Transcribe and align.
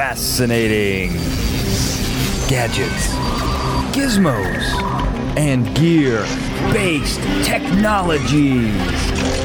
fascinating 0.00 1.12
gadgets, 2.48 3.08
gizmos, 3.94 4.64
and 5.36 5.76
gear 5.76 6.22
based 6.72 7.20
technologies. 7.44 9.39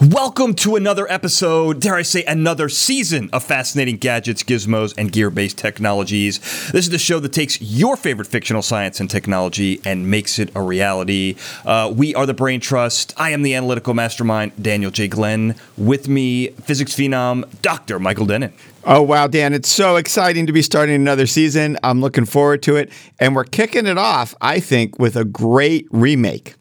Welcome 0.00 0.54
to 0.54 0.76
another 0.76 1.10
episode, 1.10 1.80
dare 1.80 1.96
I 1.96 2.02
say, 2.02 2.22
another 2.22 2.68
season 2.68 3.28
of 3.32 3.42
fascinating 3.42 3.96
gadgets, 3.96 4.44
gizmos, 4.44 4.94
and 4.96 5.10
gear 5.10 5.28
based 5.28 5.58
technologies. 5.58 6.38
This 6.70 6.84
is 6.84 6.90
the 6.90 7.00
show 7.00 7.18
that 7.18 7.32
takes 7.32 7.60
your 7.60 7.96
favorite 7.96 8.28
fictional 8.28 8.62
science 8.62 9.00
and 9.00 9.10
technology 9.10 9.80
and 9.84 10.08
makes 10.08 10.38
it 10.38 10.54
a 10.54 10.62
reality. 10.62 11.34
Uh, 11.66 11.92
we 11.92 12.14
are 12.14 12.26
the 12.26 12.34
Brain 12.34 12.60
Trust. 12.60 13.12
I 13.16 13.30
am 13.30 13.42
the 13.42 13.56
analytical 13.56 13.92
mastermind, 13.92 14.52
Daniel 14.62 14.92
J. 14.92 15.08
Glenn. 15.08 15.56
With 15.76 16.06
me, 16.06 16.50
physics 16.62 16.94
phenom, 16.94 17.44
Dr. 17.60 17.98
Michael 17.98 18.26
Dennin. 18.26 18.52
Oh, 18.84 19.02
wow, 19.02 19.26
Dan. 19.26 19.52
It's 19.52 19.68
so 19.68 19.96
exciting 19.96 20.46
to 20.46 20.52
be 20.52 20.62
starting 20.62 20.94
another 20.94 21.26
season. 21.26 21.76
I'm 21.82 22.00
looking 22.00 22.24
forward 22.24 22.62
to 22.62 22.76
it. 22.76 22.92
And 23.18 23.34
we're 23.34 23.42
kicking 23.42 23.86
it 23.86 23.98
off, 23.98 24.32
I 24.40 24.60
think, 24.60 25.00
with 25.00 25.16
a 25.16 25.24
great 25.24 25.88
remake 25.90 26.54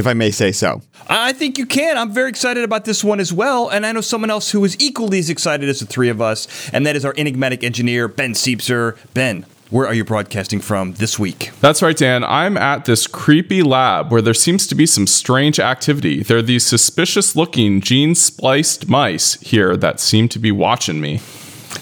if 0.00 0.06
I 0.06 0.14
may 0.14 0.32
say 0.32 0.50
so. 0.50 0.82
I 1.08 1.32
think 1.32 1.58
you 1.58 1.66
can. 1.66 1.96
I'm 1.96 2.12
very 2.12 2.28
excited 2.28 2.64
about 2.64 2.84
this 2.84 3.04
one 3.04 3.20
as 3.20 3.32
well. 3.32 3.68
And 3.68 3.86
I 3.86 3.92
know 3.92 4.00
someone 4.00 4.30
else 4.30 4.50
who 4.50 4.64
is 4.64 4.76
equally 4.80 5.20
as 5.20 5.30
excited 5.30 5.68
as 5.68 5.78
the 5.78 5.86
three 5.86 6.08
of 6.08 6.20
us, 6.20 6.70
and 6.70 6.84
that 6.86 6.96
is 6.96 7.04
our 7.04 7.14
enigmatic 7.16 7.62
engineer, 7.62 8.08
Ben 8.08 8.32
Siepser. 8.32 8.96
Ben, 9.14 9.46
where 9.70 9.86
are 9.86 9.94
you 9.94 10.04
broadcasting 10.04 10.60
from 10.60 10.94
this 10.94 11.18
week? 11.18 11.52
That's 11.60 11.80
right, 11.80 11.96
Dan. 11.96 12.24
I'm 12.24 12.56
at 12.56 12.86
this 12.86 13.06
creepy 13.06 13.62
lab 13.62 14.10
where 14.10 14.22
there 14.22 14.34
seems 14.34 14.66
to 14.66 14.74
be 14.74 14.86
some 14.86 15.06
strange 15.06 15.60
activity. 15.60 16.24
There 16.24 16.38
are 16.38 16.42
these 16.42 16.66
suspicious 16.66 17.36
looking 17.36 17.80
gene 17.80 18.16
spliced 18.16 18.88
mice 18.88 19.34
here 19.34 19.76
that 19.76 20.00
seem 20.00 20.28
to 20.30 20.40
be 20.40 20.50
watching 20.50 21.00
me. 21.00 21.20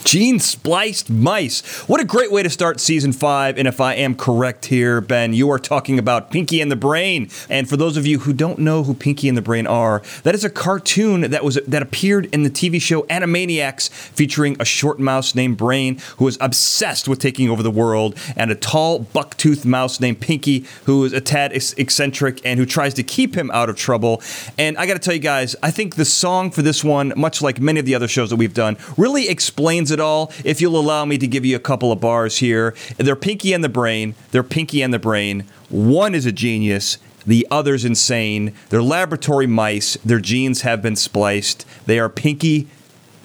Gene 0.03 0.39
spliced 0.39 1.09
mice. 1.09 1.61
What 1.87 1.99
a 1.99 2.05
great 2.05 2.31
way 2.31 2.43
to 2.43 2.49
start 2.49 2.79
season 2.79 3.11
five. 3.11 3.57
And 3.57 3.67
if 3.67 3.81
I 3.81 3.95
am 3.95 4.15
correct 4.15 4.65
here, 4.65 5.01
Ben, 5.01 5.33
you 5.33 5.49
are 5.49 5.59
talking 5.59 5.97
about 5.97 6.31
Pinky 6.31 6.61
and 6.61 6.71
the 6.71 6.75
Brain. 6.75 7.29
And 7.49 7.67
for 7.67 7.75
those 7.75 7.97
of 7.97 8.05
you 8.05 8.19
who 8.19 8.33
don't 8.33 8.59
know 8.59 8.83
who 8.83 8.93
Pinky 8.93 9.27
and 9.27 9.37
the 9.37 9.41
Brain 9.41 9.65
are, 9.65 10.01
that 10.23 10.35
is 10.35 10.43
a 10.43 10.49
cartoon 10.49 11.21
that 11.31 11.43
was 11.43 11.59
that 11.67 11.81
appeared 11.81 12.25
in 12.33 12.43
the 12.43 12.49
TV 12.49 12.81
show 12.81 13.03
Animaniacs, 13.03 13.89
featuring 13.89 14.55
a 14.59 14.65
short 14.65 14.99
mouse 14.99 15.33
named 15.33 15.57
Brain 15.57 15.99
who 16.17 16.27
is 16.27 16.37
obsessed 16.39 17.07
with 17.07 17.19
taking 17.19 17.49
over 17.49 17.63
the 17.63 17.71
world, 17.71 18.15
and 18.35 18.51
a 18.51 18.55
tall 18.55 18.99
buck-toothed 18.99 19.65
mouse 19.65 19.99
named 19.99 20.21
Pinky 20.21 20.65
who 20.85 21.03
is 21.03 21.13
a 21.13 21.21
tad 21.21 21.51
eccentric 21.51 22.41
and 22.45 22.59
who 22.59 22.65
tries 22.65 22.93
to 22.95 23.03
keep 23.03 23.35
him 23.35 23.49
out 23.51 23.69
of 23.69 23.75
trouble. 23.75 24.21
And 24.57 24.77
I 24.77 24.85
got 24.85 24.93
to 24.93 24.99
tell 24.99 25.13
you 25.13 25.19
guys, 25.19 25.55
I 25.63 25.71
think 25.71 25.95
the 25.95 26.05
song 26.05 26.51
for 26.51 26.61
this 26.61 26.83
one, 26.83 27.13
much 27.15 27.41
like 27.41 27.59
many 27.59 27.79
of 27.79 27.85
the 27.85 27.95
other 27.95 28.07
shows 28.07 28.29
that 28.29 28.35
we've 28.35 28.53
done, 28.53 28.77
really 28.95 29.29
explains 29.29 29.78
it 29.91 29.99
all. 29.99 30.31
If 30.43 30.61
you'll 30.61 30.79
allow 30.79 31.05
me 31.05 31.17
to 31.17 31.27
give 31.27 31.45
you 31.45 31.55
a 31.55 31.59
couple 31.59 31.91
of 31.91 31.99
bars 32.01 32.39
here, 32.39 32.75
they're 32.97 33.15
Pinky 33.15 33.53
and 33.53 33.63
the 33.63 33.69
Brain. 33.69 34.15
They're 34.31 34.43
Pinky 34.43 34.81
and 34.81 34.93
the 34.93 34.99
Brain. 34.99 35.45
One 35.69 36.13
is 36.13 36.25
a 36.25 36.31
genius. 36.31 36.97
The 37.25 37.47
other's 37.51 37.85
insane. 37.85 38.53
They're 38.69 38.81
laboratory 38.81 39.47
mice. 39.47 39.97
Their 40.03 40.19
genes 40.19 40.61
have 40.61 40.81
been 40.81 40.95
spliced. 40.95 41.65
They 41.85 41.99
are 41.99 42.09
Pinky 42.09 42.67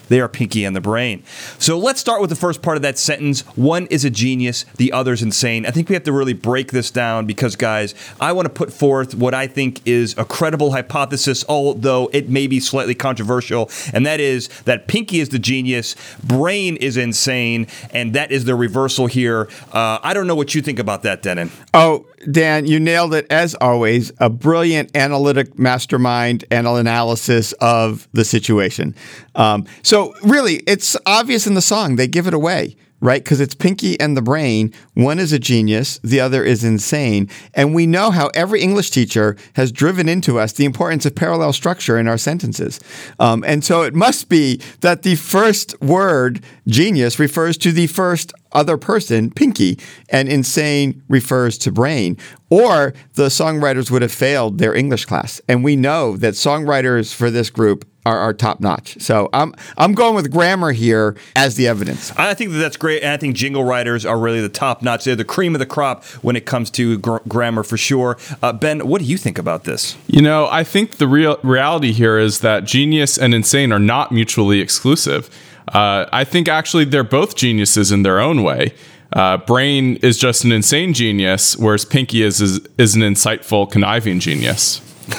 they 0.09 0.21
are 0.21 0.29
Pinky 0.29 0.65
and 0.65 0.75
the 0.75 0.81
Brain. 0.81 1.23
So 1.59 1.79
let's 1.79 2.01
start 2.01 2.21
with 2.21 2.31
the 2.31 2.37
first 2.37 2.63
part 2.63 2.77
of 2.77 2.83
that 2.83 2.99
sentence. 2.99 3.43
One 3.57 3.87
is 3.87 4.05
a 4.05 4.11
genius, 4.11 4.65
the 4.77 4.93
other's 4.93 5.23
insane. 5.23 5.67
I 5.67 5.71
think 5.71 5.89
we 5.89 5.95
have 5.95 6.05
to 6.05 6.13
really 6.13 6.33
break 6.33 6.73
this 6.73 6.91
down 6.91 7.27
because, 7.27 7.57
guys, 7.57 7.95
I 8.21 8.33
want 8.33 8.47
to 8.47 8.51
put 8.51 8.73
forth 8.73 9.15
what 9.15 9.35
I 9.35 9.47
think 9.47 9.81
is 9.87 10.15
a 10.19 10.25
credible 10.25 10.73
hypothesis, 10.73 11.45
although 11.49 12.11
it 12.13 12.29
may 12.29 12.47
be 12.47 12.61
slightly 12.61 12.95
controversial, 12.95 13.71
and 13.93 14.05
that 14.07 14.21
is 14.21 14.49
that 14.65 14.89
Pinky 14.89 15.21
is 15.21 15.31
the 15.31 15.39
genius, 15.39 15.97
Brain 16.23 16.77
is 16.77 16.97
insane, 16.97 17.67
and 17.91 18.15
that 18.15 18.31
is 18.31 18.45
the 18.45 18.55
reversal 18.55 19.07
here. 19.07 19.49
Uh, 19.73 19.99
I 20.03 20.15
don't 20.15 20.27
know 20.27 20.35
what 20.35 20.55
you 20.55 20.63
think 20.63 20.79
about 20.79 21.03
that, 21.03 21.23
Dennin. 21.23 21.51
Oh, 21.73 22.07
Dan, 22.31 22.67
you 22.67 22.81
nailed 22.81 23.15
it 23.15 23.27
as 23.31 23.55
always. 23.57 24.13
A 24.19 24.31
brilliant 24.31 24.97
analytic 24.97 25.59
mastermind 25.59 26.45
and 26.51 26.67
analysis 26.67 27.53
of 27.55 28.09
the 28.13 28.25
situation. 28.25 28.95
Um, 29.35 29.67
so, 29.83 30.15
really, 30.23 30.57
it's 30.67 30.97
obvious 31.07 31.47
in 31.47 31.55
the 31.55 31.63
song. 31.63 31.97
They 31.97 32.07
give 32.07 32.27
it 32.27 32.35
away 32.35 32.77
right? 33.05 33.23
Because 33.23 33.39
it's 33.39 33.55
Pinky 33.55 34.01
and 34.01 34.17
the 34.17 34.23
Brain. 34.23 34.73
One 34.95 35.19
is 35.19 35.31
a 35.31 35.39
genius, 35.39 36.01
the 36.03 36.21
other 36.21 36.43
is 36.43 36.65
insane. 36.65 37.29
And 37.53 37.75
we 37.75 37.87
know 37.87 38.11
how 38.11 38.29
every 38.29 38.63
English 38.63 38.91
teacher 38.91 39.37
has 39.57 39.71
driven 39.71 40.09
into 40.09 40.39
us 40.39 40.55
the 40.55 40.65
importance 40.65 41.05
of 41.05 41.15
parallel 41.15 41.53
structure 41.53 41.99
in 41.99 42.09
our 42.09 42.17
sentences. 42.17 42.81
Um, 43.19 43.45
and 43.47 43.63
so 43.63 43.83
it 43.83 43.95
must 43.95 44.31
be 44.31 44.59
that 44.81 45.03
the 45.03 45.17
first 45.17 45.79
word, 45.83 46.43
genius, 46.67 47.19
refers 47.19 47.59
to 47.59 47.73
the 47.73 47.89
first 47.89 48.33
other 48.55 48.77
person, 48.77 49.31
Pinky, 49.31 49.79
and 50.09 50.29
insane 50.29 51.03
refers 51.09 51.59
to 51.59 51.73
brain. 51.73 52.17
Or 52.51 52.95
the 53.15 53.27
songwriters 53.27 53.91
would 53.91 54.03
have 54.03 54.13
failed 54.13 54.59
their 54.59 54.75
English 54.75 55.07
class. 55.07 55.41
And 55.49 55.65
we 55.65 55.77
know 55.77 56.17
that 56.17 56.35
songwriters 56.35 57.15
for 57.15 57.31
this 57.31 57.51
group 57.51 57.85
are, 58.07 58.19
are 58.19 58.35
top 58.35 58.61
notch. 58.61 59.01
So 59.01 59.29
I'm 59.33 59.55
I'm 59.77 59.95
going 59.95 60.15
with 60.15 60.31
grammar 60.31 60.73
here 60.73 61.17
as 61.37 61.57
the 61.57 61.69
evidence. 61.69 62.13
I 62.17 62.35
think 62.35 62.53
that 62.53 62.59
that's 62.59 62.77
great, 62.77 63.03
and 63.03 63.13
I 63.13 63.17
think 63.17 63.37
jingle 63.37 63.65
writers 63.65 64.05
are 64.05 64.19
really 64.19 64.41
the 64.41 64.49
top 64.49 64.83
notch. 64.83 65.05
They're 65.05 65.17
the 65.17 65.25
cream 65.25 65.55
of 65.55 65.59
the 65.59 65.67
crop 65.67 66.05
when 66.23 66.37
it 66.37 66.47
comes 66.47 66.71
to 66.73 66.99
gr- 66.99 67.19
grammar 67.29 67.63
for 67.63 67.77
sure. 67.77 68.19
Uh, 68.43 68.53
ben, 68.53 68.87
what 68.87 69.01
do 69.01 69.07
you 69.07 69.17
think 69.17 69.39
about 69.39 69.65
this? 69.65 69.97
You 70.07 70.23
know, 70.23 70.49
I 70.51 70.65
think 70.65 70.97
the 70.97 71.09
real 71.09 71.39
reality 71.43 71.93
here 71.93 72.19
is 72.19 72.41
that 72.41 72.65
genius 72.65 73.19
and 73.19 73.35
insane 73.35 73.73
are 73.73 73.79
not 73.79 74.13
mutually 74.13 74.61
exclusive. 74.61 75.31
Uh, 75.75 76.07
I 76.13 76.25
think 76.25 76.49
actually 76.49 76.85
they're 76.85 77.05
both 77.05 77.35
geniuses 77.35 77.91
in 77.93 78.03
their 78.03 78.21
own 78.21 78.43
way. 78.43 78.73
Uh, 79.13 79.37
Brain 79.39 79.97
is 79.97 80.19
just 80.19 80.45
an 80.45 80.53
insane 80.53 80.95
genius, 80.95 81.57
whereas 81.57 81.85
Pinky 81.85 82.23
is, 82.23 82.41
is, 82.41 82.61
is 82.79 82.95
an 82.95 83.03
insightful, 83.03 83.71
conniving 83.71 84.21
genius. 84.21 84.81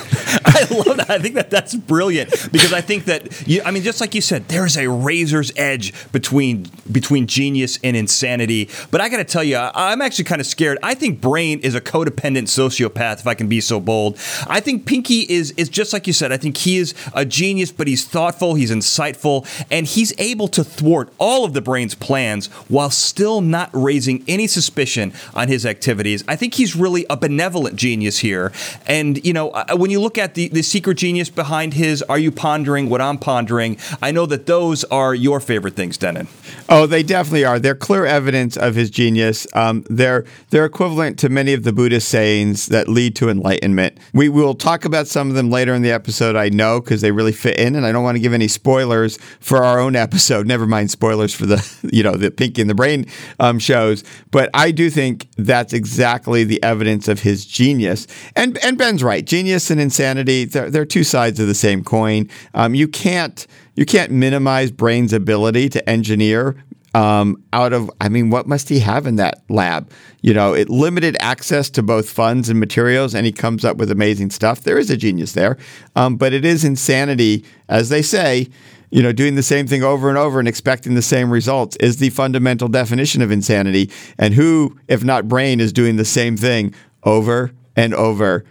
I 0.45 0.67
love. 0.71 0.94
I 1.09 1.19
think 1.19 1.35
that 1.35 1.49
that's 1.49 1.75
brilliant 1.75 2.29
because 2.51 2.73
I 2.73 2.81
think 2.81 3.05
that 3.05 3.47
you, 3.47 3.61
I 3.63 3.71
mean, 3.71 3.83
just 3.83 4.01
like 4.01 4.15
you 4.15 4.21
said, 4.21 4.47
there 4.47 4.65
is 4.65 4.77
a 4.77 4.89
razor's 4.89 5.51
edge 5.55 5.93
between 6.11 6.67
between 6.91 7.27
genius 7.27 7.77
and 7.83 7.95
insanity. 7.95 8.69
But 8.91 9.01
I 9.01 9.09
got 9.09 9.17
to 9.17 9.23
tell 9.23 9.43
you, 9.43 9.57
I'm 9.57 10.01
actually 10.01 10.25
kind 10.25 10.41
of 10.41 10.47
scared. 10.47 10.77
I 10.81 10.95
think 10.95 11.21
Brain 11.21 11.59
is 11.59 11.75
a 11.75 11.81
codependent 11.81 12.47
sociopath, 12.47 13.19
if 13.19 13.27
I 13.27 13.35
can 13.35 13.47
be 13.47 13.61
so 13.61 13.79
bold. 13.79 14.17
I 14.47 14.59
think 14.59 14.85
Pinky 14.85 15.21
is 15.21 15.51
is 15.51 15.69
just 15.69 15.93
like 15.93 16.07
you 16.07 16.13
said. 16.13 16.31
I 16.31 16.37
think 16.37 16.57
he 16.57 16.77
is 16.77 16.93
a 17.13 17.25
genius, 17.25 17.71
but 17.71 17.87
he's 17.87 18.05
thoughtful, 18.05 18.55
he's 18.55 18.71
insightful, 18.71 19.47
and 19.69 19.85
he's 19.85 20.13
able 20.17 20.47
to 20.49 20.63
thwart 20.63 21.09
all 21.19 21.45
of 21.45 21.53
the 21.53 21.61
Brain's 21.61 21.95
plans 21.95 22.47
while 22.67 22.89
still 22.89 23.41
not 23.41 23.69
raising 23.73 24.23
any 24.27 24.47
suspicion 24.47 25.13
on 25.33 25.47
his 25.47 25.65
activities. 25.65 26.23
I 26.27 26.35
think 26.35 26.55
he's 26.55 26.75
really 26.75 27.05
a 27.09 27.17
benevolent 27.17 27.75
genius 27.75 28.19
here, 28.19 28.51
and 28.87 29.23
you 29.23 29.33
know 29.33 29.49
uh, 29.51 29.75
when 29.75 29.91
you 29.91 30.01
look 30.01 30.17
at 30.17 30.33
the, 30.33 30.47
the 30.47 30.61
secret 30.61 30.94
genius 30.95 31.29
behind 31.29 31.73
his 31.73 32.01
Are 32.03 32.17
You 32.17 32.31
Pondering 32.31 32.89
What 32.89 33.01
I'm 33.01 33.17
Pondering, 33.17 33.77
I 34.01 34.11
know 34.11 34.25
that 34.25 34.45
those 34.45 34.83
are 34.85 35.13
your 35.13 35.39
favorite 35.39 35.75
things, 35.75 35.97
Dennin. 35.97 36.27
Oh, 36.67 36.87
they 36.87 37.03
definitely 37.03 37.45
are. 37.45 37.59
They're 37.59 37.75
clear 37.75 38.05
evidence 38.05 38.57
of 38.57 38.75
his 38.75 38.89
genius. 38.89 39.45
Um, 39.53 39.85
they're, 39.89 40.25
they're 40.49 40.65
equivalent 40.65 41.19
to 41.19 41.29
many 41.29 41.53
of 41.53 41.63
the 41.63 41.71
Buddhist 41.71 42.09
sayings 42.09 42.67
that 42.67 42.87
lead 42.87 43.15
to 43.17 43.29
enlightenment. 43.29 43.97
We 44.13 44.29
will 44.29 44.55
talk 44.55 44.85
about 44.85 45.07
some 45.07 45.29
of 45.29 45.35
them 45.35 45.49
later 45.49 45.73
in 45.73 45.81
the 45.81 45.91
episode, 45.91 46.35
I 46.35 46.49
know, 46.49 46.79
because 46.79 47.01
they 47.01 47.11
really 47.11 47.31
fit 47.31 47.59
in, 47.59 47.75
and 47.75 47.85
I 47.85 47.91
don't 47.91 48.03
want 48.03 48.15
to 48.15 48.21
give 48.21 48.33
any 48.33 48.47
spoilers 48.47 49.17
for 49.39 49.63
our 49.63 49.79
own 49.79 49.95
episode. 49.95 50.47
Never 50.55 50.65
mind 50.65 50.91
spoilers 50.91 51.33
for 51.33 51.45
the, 51.45 51.77
you 51.91 52.03
know, 52.03 52.15
the 52.15 52.31
Pinky 52.31 52.61
and 52.61 52.69
the 52.69 52.75
Brain 52.75 53.05
um, 53.39 53.59
shows. 53.59 54.03
But 54.31 54.49
I 54.53 54.71
do 54.71 54.89
think 54.89 55.27
that's 55.37 55.73
exactly 55.73 56.43
the 56.43 56.61
evidence 56.63 57.07
of 57.07 57.21
his 57.21 57.45
genius. 57.45 58.07
And, 58.35 58.57
and 58.63 58.77
Ben's 58.77 59.03
right. 59.03 59.25
Genius 59.25 59.69
and 59.69 59.79
insanity, 59.79 60.45
they're, 60.45 60.69
they're 60.69 60.84
two 60.85 61.03
sides 61.03 61.39
of 61.39 61.47
the 61.47 61.55
same 61.55 61.83
coin. 61.83 62.29
Um, 62.53 62.75
you 62.75 62.87
can't 62.87 63.45
you 63.75 63.85
can't 63.85 64.11
minimize 64.11 64.71
Brain's 64.71 65.11
ability 65.11 65.69
to 65.69 65.89
engineer 65.89 66.55
um, 66.95 67.43
out 67.51 67.73
of, 67.73 67.91
I 67.99 68.07
mean, 68.07 68.29
what 68.29 68.47
must 68.47 68.69
he 68.69 68.79
have 68.79 69.05
in 69.05 69.17
that 69.17 69.43
lab? 69.49 69.91
You 70.21 70.33
know, 70.33 70.53
it 70.53 70.69
limited 70.69 71.17
access 71.19 71.69
to 71.71 71.83
both 71.83 72.09
funds 72.09 72.47
and 72.47 72.57
materials, 72.57 73.13
and 73.13 73.25
he 73.25 73.33
comes 73.33 73.65
up 73.65 73.75
with 73.75 73.91
amazing 73.91 74.29
stuff. 74.29 74.61
There 74.61 74.77
is 74.77 74.89
a 74.89 74.95
genius 74.95 75.33
there, 75.33 75.57
um, 75.97 76.15
but 76.15 76.31
it 76.31 76.45
is 76.45 76.63
insanity, 76.63 77.43
as 77.67 77.89
they 77.89 78.01
say. 78.01 78.47
You 78.91 79.03
know, 79.03 79.11
doing 79.11 79.35
the 79.35 79.43
same 79.43 79.67
thing 79.67 79.83
over 79.83 80.07
and 80.07 80.17
over 80.17 80.39
and 80.39 80.47
expecting 80.47 80.95
the 80.95 81.01
same 81.01 81.29
results 81.29 81.75
is 81.81 81.97
the 81.97 82.11
fundamental 82.11 82.69
definition 82.69 83.21
of 83.21 83.29
insanity. 83.29 83.91
And 84.17 84.33
who, 84.33 84.79
if 84.87 85.03
not 85.03 85.27
Brain, 85.27 85.59
is 85.59 85.73
doing 85.73 85.97
the 85.97 86.05
same 86.05 86.37
thing 86.37 86.73
over 87.03 87.51
and 87.75 87.93
over 87.93 88.45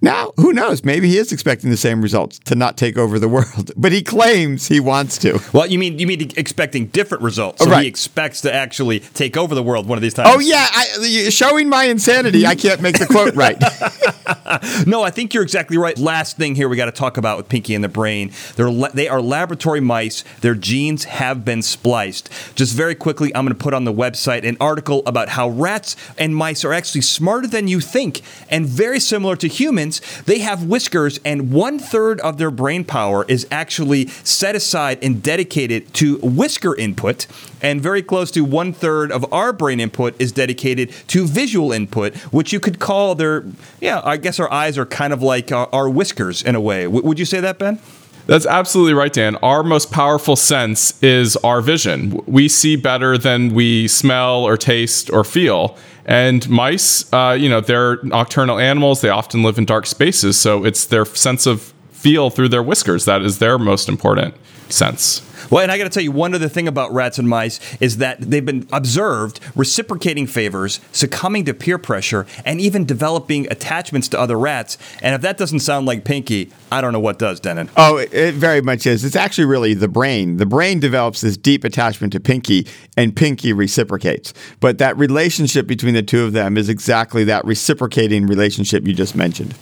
Now, 0.00 0.32
who 0.36 0.52
knows? 0.52 0.84
Maybe 0.84 1.08
he 1.08 1.18
is 1.18 1.32
expecting 1.32 1.70
the 1.70 1.76
same 1.76 2.00
results 2.02 2.38
to 2.40 2.54
not 2.54 2.76
take 2.76 2.96
over 2.96 3.18
the 3.18 3.28
world, 3.28 3.72
but 3.76 3.90
he 3.90 4.02
claims 4.02 4.68
he 4.68 4.78
wants 4.80 5.18
to. 5.18 5.40
Well, 5.52 5.66
you 5.66 5.78
mean 5.78 5.98
you 5.98 6.06
mean 6.06 6.30
expecting 6.36 6.86
different 6.86 7.24
results? 7.24 7.64
So 7.64 7.70
Right. 7.70 7.82
he 7.82 7.88
expects 7.88 8.40
to 8.42 8.52
actually 8.54 9.00
take 9.00 9.36
over 9.36 9.54
the 9.54 9.62
world 9.62 9.88
one 9.88 9.98
of 9.98 10.02
these 10.02 10.14
times. 10.14 10.30
Oh 10.32 10.38
yeah, 10.38 10.66
I, 10.70 11.28
showing 11.30 11.68
my 11.68 11.84
insanity, 11.84 12.46
I 12.46 12.54
can't 12.54 12.80
make 12.80 12.98
the 12.98 13.06
quote 13.06 13.34
right. 13.34 13.58
No, 14.86 15.02
I 15.02 15.10
think 15.10 15.34
you're 15.34 15.42
exactly 15.42 15.76
right. 15.76 15.96
Last 15.98 16.36
thing 16.36 16.54
here 16.54 16.68
we 16.68 16.76
got 16.76 16.86
to 16.86 16.92
talk 16.92 17.16
about 17.16 17.36
with 17.36 17.48
Pinky 17.48 17.74
and 17.74 17.82
the 17.84 17.88
Brain. 17.88 18.30
They're 18.56 18.70
la- 18.70 18.88
they 18.88 19.08
are 19.08 19.20
laboratory 19.20 19.80
mice. 19.80 20.24
Their 20.40 20.54
genes 20.54 21.04
have 21.04 21.44
been 21.44 21.62
spliced. 21.62 22.30
Just 22.54 22.74
very 22.74 22.94
quickly, 22.94 23.34
I'm 23.34 23.44
going 23.44 23.56
to 23.56 23.62
put 23.62 23.74
on 23.74 23.84
the 23.84 23.92
website 23.92 24.46
an 24.48 24.56
article 24.60 25.02
about 25.06 25.30
how 25.30 25.48
rats 25.48 25.96
and 26.16 26.34
mice 26.34 26.64
are 26.64 26.72
actually 26.72 27.02
smarter 27.02 27.46
than 27.46 27.68
you 27.68 27.80
think 27.80 28.22
and 28.50 28.66
very 28.66 29.00
similar 29.00 29.36
to 29.36 29.48
humans. 29.48 29.87
They 30.26 30.38
have 30.40 30.64
whiskers, 30.64 31.18
and 31.24 31.50
one 31.50 31.78
third 31.78 32.20
of 32.20 32.36
their 32.38 32.50
brain 32.50 32.84
power 32.84 33.24
is 33.28 33.46
actually 33.50 34.08
set 34.24 34.54
aside 34.54 34.98
and 35.02 35.22
dedicated 35.22 35.92
to 35.94 36.18
whisker 36.18 36.76
input. 36.76 37.26
And 37.60 37.80
very 37.80 38.02
close 38.02 38.30
to 38.32 38.44
one 38.44 38.72
third 38.72 39.10
of 39.10 39.30
our 39.32 39.52
brain 39.52 39.80
input 39.80 40.14
is 40.20 40.30
dedicated 40.32 40.92
to 41.08 41.26
visual 41.26 41.72
input, 41.72 42.14
which 42.32 42.52
you 42.52 42.60
could 42.60 42.78
call 42.78 43.14
their, 43.14 43.44
yeah, 43.80 44.00
I 44.04 44.16
guess 44.16 44.38
our 44.38 44.50
eyes 44.52 44.78
are 44.78 44.86
kind 44.86 45.12
of 45.12 45.22
like 45.22 45.50
our, 45.50 45.68
our 45.72 45.88
whiskers 45.88 46.42
in 46.42 46.54
a 46.54 46.60
way. 46.60 46.84
W- 46.84 47.04
would 47.04 47.18
you 47.18 47.24
say 47.24 47.40
that, 47.40 47.58
Ben? 47.58 47.80
That's 48.28 48.44
absolutely 48.44 48.92
right, 48.92 49.12
Dan. 49.12 49.36
Our 49.36 49.62
most 49.62 49.90
powerful 49.90 50.36
sense 50.36 51.02
is 51.02 51.34
our 51.36 51.62
vision. 51.62 52.22
We 52.26 52.46
see 52.46 52.76
better 52.76 53.16
than 53.16 53.54
we 53.54 53.88
smell 53.88 54.44
or 54.44 54.58
taste 54.58 55.10
or 55.10 55.24
feel. 55.24 55.78
And 56.04 56.46
mice, 56.50 57.10
uh, 57.10 57.38
you 57.40 57.48
know, 57.48 57.62
they're 57.62 58.02
nocturnal 58.02 58.58
animals. 58.58 59.00
They 59.00 59.08
often 59.08 59.42
live 59.42 59.56
in 59.56 59.64
dark 59.64 59.86
spaces. 59.86 60.38
So 60.38 60.62
it's 60.62 60.84
their 60.84 61.06
sense 61.06 61.46
of 61.46 61.72
feel 61.90 62.28
through 62.28 62.50
their 62.50 62.62
whiskers 62.62 63.06
that 63.06 63.22
is 63.22 63.38
their 63.38 63.58
most 63.58 63.88
important 63.88 64.34
sense. 64.68 65.22
Well, 65.50 65.62
and 65.62 65.72
I 65.72 65.78
got 65.78 65.84
to 65.84 65.90
tell 65.90 66.02
you, 66.02 66.12
one 66.12 66.34
other 66.34 66.48
thing 66.48 66.68
about 66.68 66.92
rats 66.92 67.18
and 67.18 67.28
mice 67.28 67.58
is 67.80 67.98
that 67.98 68.20
they've 68.20 68.44
been 68.44 68.68
observed 68.72 69.40
reciprocating 69.54 70.26
favors, 70.26 70.80
succumbing 70.92 71.46
to 71.46 71.54
peer 71.54 71.78
pressure, 71.78 72.26
and 72.44 72.60
even 72.60 72.84
developing 72.84 73.50
attachments 73.50 74.08
to 74.08 74.20
other 74.20 74.38
rats. 74.38 74.76
And 75.02 75.14
if 75.14 75.22
that 75.22 75.38
doesn't 75.38 75.60
sound 75.60 75.86
like 75.86 76.04
Pinky, 76.04 76.52
I 76.70 76.80
don't 76.80 76.92
know 76.92 77.00
what 77.00 77.18
does, 77.18 77.40
Denon. 77.40 77.70
Oh, 77.76 77.96
it, 77.96 78.12
it 78.12 78.34
very 78.34 78.60
much 78.60 78.86
is. 78.86 79.04
It's 79.04 79.16
actually 79.16 79.46
really 79.46 79.74
the 79.74 79.88
brain. 79.88 80.36
The 80.36 80.46
brain 80.46 80.80
develops 80.80 81.22
this 81.22 81.36
deep 81.36 81.64
attachment 81.64 82.12
to 82.12 82.20
Pinky, 82.20 82.66
and 82.96 83.16
Pinky 83.16 83.52
reciprocates. 83.52 84.34
But 84.60 84.78
that 84.78 84.98
relationship 84.98 85.66
between 85.66 85.94
the 85.94 86.02
two 86.02 86.24
of 86.24 86.32
them 86.32 86.58
is 86.58 86.68
exactly 86.68 87.24
that 87.24 87.44
reciprocating 87.44 88.26
relationship 88.26 88.86
you 88.86 88.92
just 88.92 89.14
mentioned. 89.14 89.54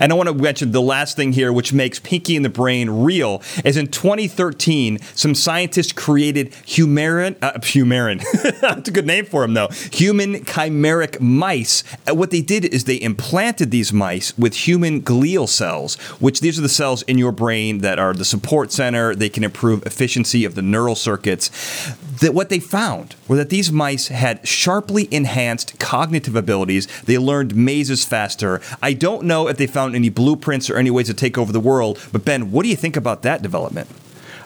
And 0.00 0.12
I 0.12 0.14
want 0.14 0.28
to 0.28 0.34
mention 0.34 0.72
the 0.72 0.82
last 0.82 1.16
thing 1.16 1.32
here, 1.32 1.52
which 1.52 1.72
makes 1.72 1.98
Pinky 1.98 2.36
and 2.36 2.44
the 2.44 2.50
Brain 2.50 2.90
real, 2.90 3.42
is 3.64 3.76
in 3.76 3.88
2013, 3.88 4.98
some 5.14 5.34
scientists 5.34 5.92
created 5.92 6.52
humarin, 6.66 7.36
uh, 7.42 7.52
humarin, 7.54 8.22
that's 8.60 8.88
a 8.88 8.92
good 8.92 9.06
name 9.06 9.24
for 9.24 9.42
them 9.42 9.54
though, 9.54 9.68
human 9.92 10.44
chimeric 10.44 11.20
mice. 11.20 11.84
And 12.06 12.18
what 12.18 12.30
they 12.30 12.40
did 12.42 12.64
is 12.64 12.84
they 12.84 13.00
implanted 13.00 13.70
these 13.70 13.92
mice 13.92 14.36
with 14.38 14.54
human 14.54 15.02
glial 15.02 15.48
cells, 15.48 15.96
which 16.20 16.40
these 16.40 16.58
are 16.58 16.62
the 16.62 16.68
cells 16.68 17.02
in 17.02 17.18
your 17.18 17.32
brain 17.32 17.78
that 17.78 17.98
are 17.98 18.12
the 18.12 18.24
support 18.24 18.72
center. 18.72 19.14
They 19.14 19.28
can 19.28 19.44
improve 19.44 19.84
efficiency 19.86 20.44
of 20.44 20.54
the 20.54 20.62
neural 20.62 20.94
circuits. 20.94 21.50
That 22.20 22.34
what 22.34 22.48
they 22.48 22.60
found 22.60 23.16
were 23.28 23.36
that 23.36 23.50
these 23.50 23.72
mice 23.72 24.08
had 24.08 24.46
sharply 24.46 25.08
enhanced 25.10 25.78
cognitive 25.78 26.36
abilities. 26.36 26.86
They 27.02 27.18
learned 27.18 27.56
mazes 27.56 28.04
faster. 28.04 28.60
I 28.82 28.92
don't 28.92 29.24
know 29.24 29.48
if 29.48 29.56
they 29.56 29.66
found 29.66 29.94
any 29.94 30.10
blueprints 30.10 30.68
or 30.70 30.76
any 30.76 30.90
ways 30.90 31.06
to 31.06 31.14
take 31.14 31.38
over 31.38 31.52
the 31.52 31.60
world, 31.60 31.98
but 32.12 32.24
Ben, 32.24 32.52
what 32.52 32.62
do 32.62 32.68
you 32.68 32.76
think 32.76 32.96
about 32.96 33.22
that 33.22 33.42
development? 33.42 33.88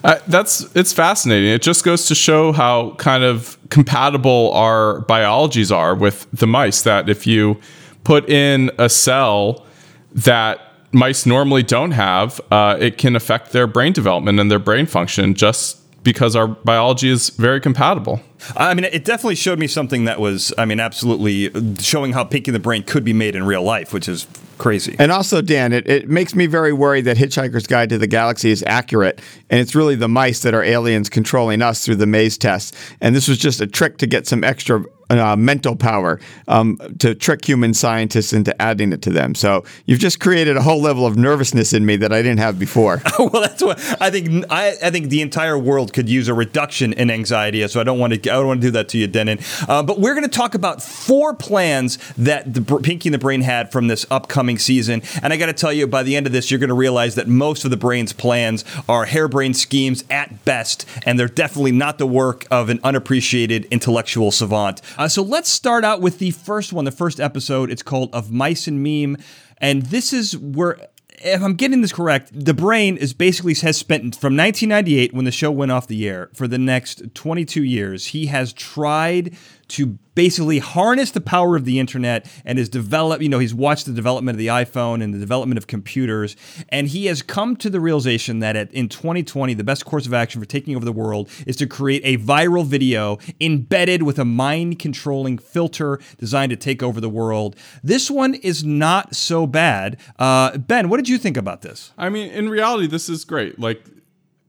Uh, 0.04 0.18
that's 0.28 0.74
it's 0.76 0.92
fascinating. 0.92 1.50
It 1.50 1.62
just 1.62 1.84
goes 1.84 2.06
to 2.06 2.14
show 2.14 2.52
how 2.52 2.92
kind 2.98 3.24
of 3.24 3.58
compatible 3.68 4.52
our 4.54 5.00
biologies 5.00 5.72
are 5.72 5.94
with 5.94 6.26
the 6.32 6.46
mice. 6.46 6.82
That 6.82 7.08
if 7.08 7.26
you 7.26 7.60
put 8.04 8.28
in 8.28 8.70
a 8.78 8.88
cell 8.88 9.66
that 10.12 10.60
mice 10.92 11.26
normally 11.26 11.62
don't 11.62 11.90
have, 11.90 12.40
uh, 12.50 12.76
it 12.78 12.96
can 12.96 13.16
affect 13.16 13.52
their 13.52 13.66
brain 13.66 13.92
development 13.92 14.38
and 14.38 14.50
their 14.50 14.58
brain 14.58 14.86
function 14.86 15.34
just 15.34 15.77
because 16.02 16.36
our 16.36 16.48
biology 16.48 17.08
is 17.08 17.30
very 17.30 17.60
compatible. 17.60 18.20
I 18.56 18.74
mean, 18.74 18.84
it 18.84 19.04
definitely 19.04 19.34
showed 19.34 19.58
me 19.58 19.66
something 19.66 20.04
that 20.04 20.20
was, 20.20 20.52
I 20.56 20.64
mean, 20.64 20.80
absolutely 20.80 21.50
showing 21.80 22.12
how 22.12 22.24
Pinky 22.24 22.50
the 22.50 22.60
Brain 22.60 22.82
could 22.84 23.04
be 23.04 23.12
made 23.12 23.34
in 23.34 23.44
real 23.44 23.62
life, 23.62 23.92
which 23.92 24.08
is 24.08 24.26
crazy. 24.58 24.96
And 24.98 25.10
also, 25.10 25.42
Dan, 25.42 25.72
it, 25.72 25.88
it 25.88 26.08
makes 26.08 26.34
me 26.34 26.46
very 26.46 26.72
worried 26.72 27.02
that 27.02 27.16
Hitchhiker's 27.16 27.66
Guide 27.66 27.88
to 27.90 27.98
the 27.98 28.06
Galaxy 28.06 28.50
is 28.50 28.62
accurate, 28.66 29.20
and 29.50 29.60
it's 29.60 29.74
really 29.74 29.96
the 29.96 30.08
mice 30.08 30.40
that 30.42 30.54
are 30.54 30.62
aliens 30.62 31.08
controlling 31.08 31.62
us 31.62 31.84
through 31.84 31.96
the 31.96 32.06
maze 32.06 32.38
test. 32.38 32.74
And 33.00 33.14
this 33.14 33.28
was 33.28 33.38
just 33.38 33.60
a 33.60 33.66
trick 33.66 33.98
to 33.98 34.06
get 34.06 34.26
some 34.26 34.44
extra 34.44 34.84
uh, 35.10 35.36
mental 35.36 35.76
power 35.76 36.20
um, 36.48 36.78
to 36.98 37.14
trick 37.14 37.44
human 37.44 37.74
scientists 37.74 38.32
into 38.32 38.60
adding 38.60 38.92
it 38.92 39.02
to 39.02 39.10
them. 39.10 39.34
So 39.34 39.64
you've 39.86 39.98
just 39.98 40.20
created 40.20 40.56
a 40.56 40.62
whole 40.62 40.80
level 40.80 41.06
of 41.06 41.16
nervousness 41.16 41.72
in 41.72 41.86
me 41.86 41.96
that 41.96 42.12
I 42.12 42.22
didn't 42.22 42.40
have 42.40 42.58
before. 42.58 43.02
well, 43.18 43.42
that's 43.42 43.62
what 43.62 43.78
I 44.00 44.10
think. 44.10 44.44
I, 44.50 44.74
I 44.82 44.90
think 44.90 45.08
the 45.08 45.22
entire 45.22 45.58
world 45.58 45.92
could 45.92 46.08
use 46.08 46.28
a 46.28 46.34
reduction 46.34 46.92
in 46.92 47.10
anxiety. 47.10 47.66
So 47.68 47.80
I 47.80 47.84
don't 47.84 47.98
want 47.98 48.12
to. 48.14 48.30
I 48.30 48.34
don't 48.34 48.46
want 48.46 48.60
to 48.60 48.66
do 48.66 48.70
that 48.72 48.88
to 48.90 48.98
you, 48.98 49.06
Dennin. 49.06 49.38
Uh, 49.68 49.82
but 49.82 50.00
we're 50.00 50.14
going 50.14 50.28
to 50.28 50.36
talk 50.36 50.54
about 50.54 50.82
four 50.82 51.34
plans 51.34 51.98
that 52.16 52.52
the 52.52 52.62
Pinky 52.78 53.08
and 53.08 53.14
the 53.14 53.18
Brain 53.18 53.42
had 53.42 53.72
from 53.72 53.88
this 53.88 54.06
upcoming 54.10 54.58
season. 54.58 55.02
And 55.22 55.32
I 55.32 55.36
got 55.36 55.46
to 55.46 55.52
tell 55.52 55.72
you, 55.72 55.86
by 55.86 56.02
the 56.02 56.16
end 56.16 56.26
of 56.26 56.32
this, 56.32 56.50
you're 56.50 56.60
going 56.60 56.68
to 56.68 56.74
realize 56.74 57.14
that 57.14 57.28
most 57.28 57.64
of 57.64 57.70
the 57.70 57.76
Brain's 57.76 58.12
plans 58.12 58.64
are 58.88 59.04
harebrained 59.06 59.56
schemes 59.56 60.04
at 60.10 60.44
best, 60.44 60.86
and 61.04 61.18
they're 61.18 61.28
definitely 61.28 61.72
not 61.72 61.98
the 61.98 62.06
work 62.06 62.46
of 62.50 62.68
an 62.68 62.80
unappreciated 62.84 63.66
intellectual 63.70 64.30
savant. 64.30 64.80
Uh, 64.98 65.06
so 65.06 65.22
let's 65.22 65.48
start 65.48 65.84
out 65.84 66.00
with 66.00 66.18
the 66.18 66.32
first 66.32 66.72
one, 66.72 66.84
the 66.84 66.90
first 66.90 67.20
episode. 67.20 67.70
It's 67.70 67.84
called 67.84 68.12
"Of 68.12 68.32
Mice 68.32 68.66
and 68.66 68.82
Meme," 68.82 69.16
and 69.58 69.82
this 69.86 70.12
is 70.12 70.36
where 70.36 70.76
if 71.22 71.42
I'm 71.42 71.54
getting 71.54 71.80
this 71.80 71.92
correct, 71.92 72.30
the 72.32 72.54
brain 72.54 72.96
is 72.96 73.12
basically 73.12 73.54
has 73.54 73.76
spent 73.76 74.14
from 74.14 74.36
1998 74.36 75.14
when 75.14 75.24
the 75.24 75.30
show 75.30 75.50
went 75.50 75.72
off 75.72 75.86
the 75.86 76.08
air 76.08 76.30
for 76.34 76.46
the 76.46 76.58
next 76.58 77.14
22 77.14 77.62
years. 77.62 78.06
He 78.08 78.26
has 78.26 78.52
tried 78.52 79.36
to 79.68 79.98
basically 80.18 80.58
harness 80.58 81.12
the 81.12 81.20
power 81.20 81.54
of 81.54 81.64
the 81.64 81.78
internet 81.78 82.28
and 82.44 82.58
has 82.58 82.68
developed, 82.68 83.22
you 83.22 83.28
know, 83.28 83.38
he's 83.38 83.54
watched 83.54 83.86
the 83.86 83.92
development 83.92 84.34
of 84.34 84.38
the 84.40 84.48
iPhone 84.48 85.00
and 85.00 85.14
the 85.14 85.18
development 85.18 85.56
of 85.56 85.68
computers, 85.68 86.34
and 86.70 86.88
he 86.88 87.06
has 87.06 87.22
come 87.22 87.54
to 87.54 87.70
the 87.70 87.78
realization 87.78 88.40
that 88.40 88.56
at, 88.56 88.68
in 88.72 88.88
2020, 88.88 89.54
the 89.54 89.62
best 89.62 89.84
course 89.84 90.06
of 90.06 90.12
action 90.12 90.40
for 90.40 90.44
taking 90.44 90.74
over 90.74 90.84
the 90.84 90.90
world 90.90 91.30
is 91.46 91.54
to 91.54 91.68
create 91.68 92.02
a 92.04 92.20
viral 92.20 92.66
video 92.66 93.16
embedded 93.40 94.02
with 94.02 94.18
a 94.18 94.24
mind 94.24 94.80
controlling 94.80 95.38
filter 95.38 96.00
designed 96.18 96.50
to 96.50 96.56
take 96.56 96.82
over 96.82 97.00
the 97.00 97.08
world. 97.08 97.54
This 97.84 98.10
one 98.10 98.34
is 98.34 98.64
not 98.64 99.14
so 99.14 99.46
bad. 99.46 100.00
Uh, 100.18 100.58
ben, 100.58 100.88
what 100.88 100.96
did 100.96 101.08
you 101.08 101.18
think 101.18 101.36
about 101.36 101.62
this? 101.62 101.92
I 101.96 102.08
mean, 102.08 102.28
in 102.32 102.48
reality, 102.48 102.88
this 102.88 103.08
is 103.08 103.24
great. 103.24 103.60
Like, 103.60 103.84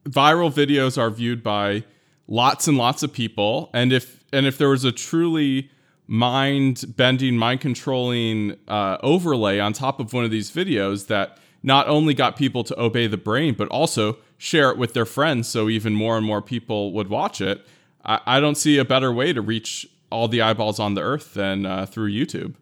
viral 0.04 0.52
videos 0.52 0.98
are 0.98 1.12
viewed 1.12 1.44
by 1.44 1.84
lots 2.30 2.68
and 2.68 2.78
lots 2.78 3.04
of 3.04 3.12
people, 3.12 3.70
and 3.74 3.92
if 3.92 4.24
and 4.32 4.46
if 4.46 4.58
there 4.58 4.70
was 4.70 4.86
a 4.86 4.92
truly 4.92 5.70
mind 6.08 6.86
bending, 6.96 7.36
mind 7.36 7.60
controlling 7.60 8.56
uh, 8.68 8.98
overlay 9.04 9.60
on 9.60 9.74
top 9.74 10.00
of 10.00 10.14
one 10.14 10.24
of 10.24 10.32
these 10.32 10.50
videos 10.52 11.08
that 11.08 11.38
not 11.62 11.88
only 11.88 12.14
got 12.14 12.38
people 12.38 12.64
to 12.64 12.80
obey 12.80 13.08
the 13.08 13.18
brain, 13.18 13.54
but 13.54 13.68
also 13.68 14.18
share 14.38 14.70
it 14.72 14.78
with 14.78 14.94
their 14.94 15.06
friends, 15.06 15.48
so 15.48 15.68
even 15.68 15.94
more 15.94 16.16
and 16.16 16.26
more 16.26 16.42
people 16.42 16.94
would 16.94 17.10
watch 17.10 17.42
it. 17.42 17.66
I, 18.06 18.22
I 18.26 18.40
don't 18.40 18.56
see 18.56 18.78
a 18.78 18.86
better 18.86 19.12
way 19.12 19.34
to 19.34 19.42
reach 19.42 19.86
all 20.10 20.28
the 20.28 20.42
eyeballs 20.42 20.80
on 20.80 20.94
the 20.94 21.02
earth 21.02 21.34
than 21.34 21.66
uh, 21.66 21.86
through 21.86 22.12
YouTube. 22.12 22.54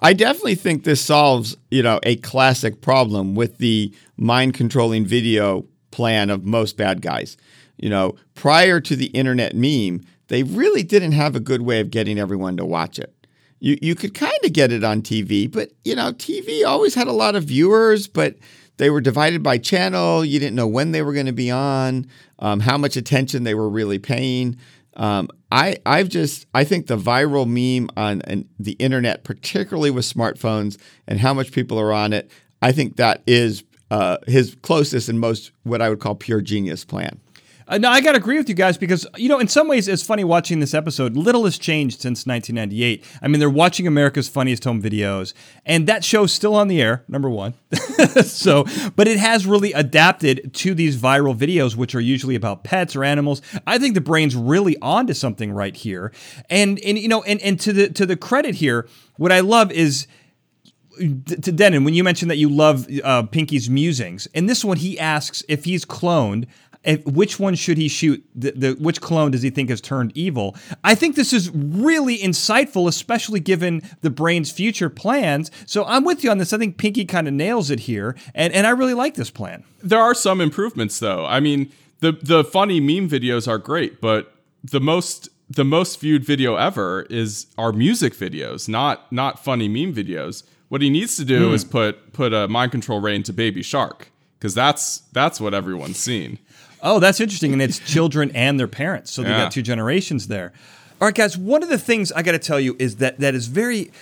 I 0.00 0.12
definitely 0.12 0.54
think 0.54 0.84
this 0.84 1.00
solves, 1.00 1.56
you 1.70 1.82
know, 1.82 2.00
a 2.02 2.16
classic 2.16 2.80
problem 2.80 3.34
with 3.34 3.58
the 3.58 3.94
mind 4.16 4.54
controlling 4.54 5.06
video 5.06 5.66
plan 5.90 6.30
of 6.30 6.44
most 6.44 6.76
bad 6.76 7.02
guys. 7.02 7.36
You 7.78 7.90
know, 7.90 8.16
prior 8.34 8.80
to 8.80 8.96
the 8.96 9.06
internet 9.06 9.54
meme, 9.54 10.04
they 10.28 10.42
really 10.42 10.82
didn't 10.82 11.12
have 11.12 11.34
a 11.34 11.40
good 11.40 11.62
way 11.62 11.80
of 11.80 11.90
getting 11.90 12.18
everyone 12.18 12.56
to 12.58 12.64
watch 12.64 12.98
it. 12.98 13.14
You 13.60 13.78
you 13.80 13.94
could 13.94 14.14
kind 14.14 14.38
of 14.44 14.52
get 14.52 14.70
it 14.72 14.84
on 14.84 15.02
TV, 15.02 15.50
but 15.50 15.72
you 15.84 15.96
know, 15.96 16.12
TV 16.12 16.64
always 16.64 16.94
had 16.94 17.06
a 17.06 17.12
lot 17.12 17.34
of 17.34 17.44
viewers, 17.44 18.06
but 18.06 18.36
they 18.76 18.90
were 18.90 19.00
divided 19.00 19.42
by 19.42 19.58
channel. 19.58 20.24
You 20.24 20.38
didn't 20.38 20.54
know 20.56 20.68
when 20.68 20.92
they 20.92 21.02
were 21.02 21.12
going 21.12 21.26
to 21.26 21.32
be 21.32 21.50
on, 21.50 22.06
um, 22.38 22.60
how 22.60 22.78
much 22.78 22.96
attention 22.96 23.42
they 23.42 23.54
were 23.54 23.68
really 23.68 23.98
paying. 23.98 24.56
Um, 24.96 25.28
I 25.50 25.78
I've 25.86 26.08
just 26.08 26.46
I 26.54 26.64
think 26.64 26.86
the 26.86 26.96
viral 26.96 27.46
meme 27.46 27.90
on 27.96 28.22
an, 28.22 28.48
the 28.58 28.72
internet, 28.72 29.24
particularly 29.24 29.90
with 29.90 30.04
smartphones 30.04 30.78
and 31.06 31.20
how 31.20 31.32
much 31.34 31.52
people 31.52 31.78
are 31.78 31.92
on 31.92 32.12
it, 32.12 32.30
I 32.62 32.72
think 32.72 32.96
that 32.96 33.22
is 33.26 33.64
uh, 33.90 34.18
his 34.26 34.56
closest 34.62 35.08
and 35.08 35.18
most 35.18 35.52
what 35.62 35.80
I 35.80 35.88
would 35.88 36.00
call 36.00 36.14
pure 36.14 36.40
genius 36.40 36.84
plan. 36.84 37.20
Uh, 37.68 37.76
no, 37.76 37.90
I 37.90 38.00
got 38.00 38.12
to 38.12 38.18
agree 38.18 38.38
with 38.38 38.48
you 38.48 38.54
guys 38.54 38.78
because, 38.78 39.06
you 39.16 39.28
know, 39.28 39.38
in 39.38 39.46
some 39.46 39.68
ways, 39.68 39.88
it's 39.88 40.02
funny 40.02 40.24
watching 40.24 40.58
this 40.58 40.72
episode. 40.72 41.16
Little 41.16 41.44
has 41.44 41.58
changed 41.58 42.00
since 42.00 42.24
1998. 42.26 43.04
I 43.20 43.28
mean, 43.28 43.40
they're 43.40 43.50
watching 43.50 43.86
America's 43.86 44.26
Funniest 44.26 44.64
Home 44.64 44.82
Videos, 44.82 45.34
and 45.66 45.86
that 45.86 46.02
show's 46.02 46.32
still 46.32 46.54
on 46.54 46.68
the 46.68 46.80
air, 46.80 47.04
number 47.08 47.28
one. 47.28 47.52
so, 48.24 48.64
but 48.96 49.06
it 49.06 49.18
has 49.18 49.46
really 49.46 49.74
adapted 49.74 50.54
to 50.54 50.74
these 50.74 50.96
viral 50.96 51.36
videos, 51.36 51.76
which 51.76 51.94
are 51.94 52.00
usually 52.00 52.34
about 52.34 52.64
pets 52.64 52.96
or 52.96 53.04
animals. 53.04 53.42
I 53.66 53.78
think 53.78 53.94
the 53.94 54.00
brain's 54.00 54.34
really 54.34 54.78
onto 54.80 55.12
something 55.12 55.52
right 55.52 55.76
here. 55.76 56.10
And, 56.48 56.80
and 56.80 56.98
you 56.98 57.08
know, 57.08 57.22
and, 57.24 57.40
and 57.42 57.60
to 57.60 57.74
the 57.74 57.90
to 57.90 58.06
the 58.06 58.16
credit 58.16 58.54
here, 58.54 58.88
what 59.18 59.30
I 59.30 59.40
love 59.40 59.70
is 59.72 60.06
to 60.98 61.52
Dennin, 61.52 61.84
when 61.84 61.94
you 61.94 62.02
mentioned 62.02 62.30
that 62.30 62.38
you 62.38 62.48
love 62.48 62.88
uh, 63.04 63.22
Pinky's 63.24 63.70
musings, 63.70 64.26
in 64.28 64.46
this 64.46 64.64
one 64.64 64.76
he 64.76 64.98
asks 64.98 65.44
if 65.48 65.64
he's 65.64 65.84
cloned, 65.84 66.46
if, 66.84 67.04
which 67.04 67.38
one 67.38 67.54
should 67.54 67.76
he 67.76 67.88
shoot? 67.88 68.24
The, 68.34 68.52
the, 68.52 68.72
which 68.74 69.00
clone 69.00 69.30
does 69.30 69.42
he 69.42 69.50
think 69.50 69.70
has 69.70 69.80
turned 69.80 70.12
evil? 70.14 70.56
I 70.84 70.94
think 70.94 71.16
this 71.16 71.32
is 71.32 71.50
really 71.50 72.18
insightful, 72.18 72.88
especially 72.88 73.40
given 73.40 73.82
the 74.00 74.10
brain's 74.10 74.50
future 74.50 74.88
plans. 74.88 75.50
So 75.66 75.84
I'm 75.84 76.04
with 76.04 76.24
you 76.24 76.30
on 76.30 76.38
this. 76.38 76.52
I 76.52 76.58
think 76.58 76.78
Pinky 76.78 77.04
kind 77.04 77.28
of 77.28 77.34
nails 77.34 77.70
it 77.70 77.80
here, 77.80 78.16
and, 78.34 78.52
and 78.52 78.66
I 78.66 78.70
really 78.70 78.94
like 78.94 79.14
this 79.14 79.30
plan. 79.30 79.64
There 79.82 80.00
are 80.00 80.14
some 80.14 80.40
improvements, 80.40 80.98
though. 80.98 81.26
I 81.26 81.40
mean, 81.40 81.70
the 82.00 82.12
the 82.12 82.44
funny 82.44 82.80
meme 82.80 83.08
videos 83.08 83.48
are 83.48 83.58
great, 83.58 84.00
but 84.00 84.32
the 84.62 84.80
most 84.80 85.28
the 85.50 85.64
most 85.64 86.00
viewed 86.00 86.24
video 86.24 86.56
ever 86.56 87.06
is 87.10 87.46
our 87.56 87.72
music 87.72 88.14
videos, 88.14 88.68
not 88.68 89.10
not 89.12 89.42
funny 89.42 89.68
meme 89.68 89.94
videos. 89.94 90.44
What 90.68 90.82
he 90.82 90.90
needs 90.90 91.16
to 91.16 91.24
do 91.24 91.50
mm. 91.50 91.54
is 91.54 91.64
put 91.64 92.12
put 92.12 92.32
a 92.32 92.46
mind 92.48 92.72
control 92.72 93.00
ray 93.00 93.16
into 93.16 93.32
Baby 93.32 93.62
Shark 93.62 94.10
because 94.38 94.54
that's 94.54 94.98
that's 95.12 95.40
what 95.40 95.54
everyone's 95.54 95.96
seen. 95.96 96.38
Oh, 96.82 96.98
that's 97.00 97.20
interesting, 97.20 97.52
and 97.52 97.60
it's 97.60 97.78
children 97.78 98.30
and 98.34 98.58
their 98.58 98.68
parents, 98.68 99.10
so 99.10 99.22
they 99.22 99.30
yeah. 99.30 99.44
got 99.44 99.52
two 99.52 99.62
generations 99.62 100.28
there. 100.28 100.52
All 101.00 101.06
right, 101.06 101.14
guys. 101.14 101.38
One 101.38 101.62
of 101.62 101.68
the 101.68 101.78
things 101.78 102.10
I 102.10 102.22
got 102.22 102.32
to 102.32 102.40
tell 102.40 102.58
you 102.58 102.74
is 102.80 102.96
that 102.96 103.18
that 103.20 103.32
is 103.32 103.46
very, 103.46 103.92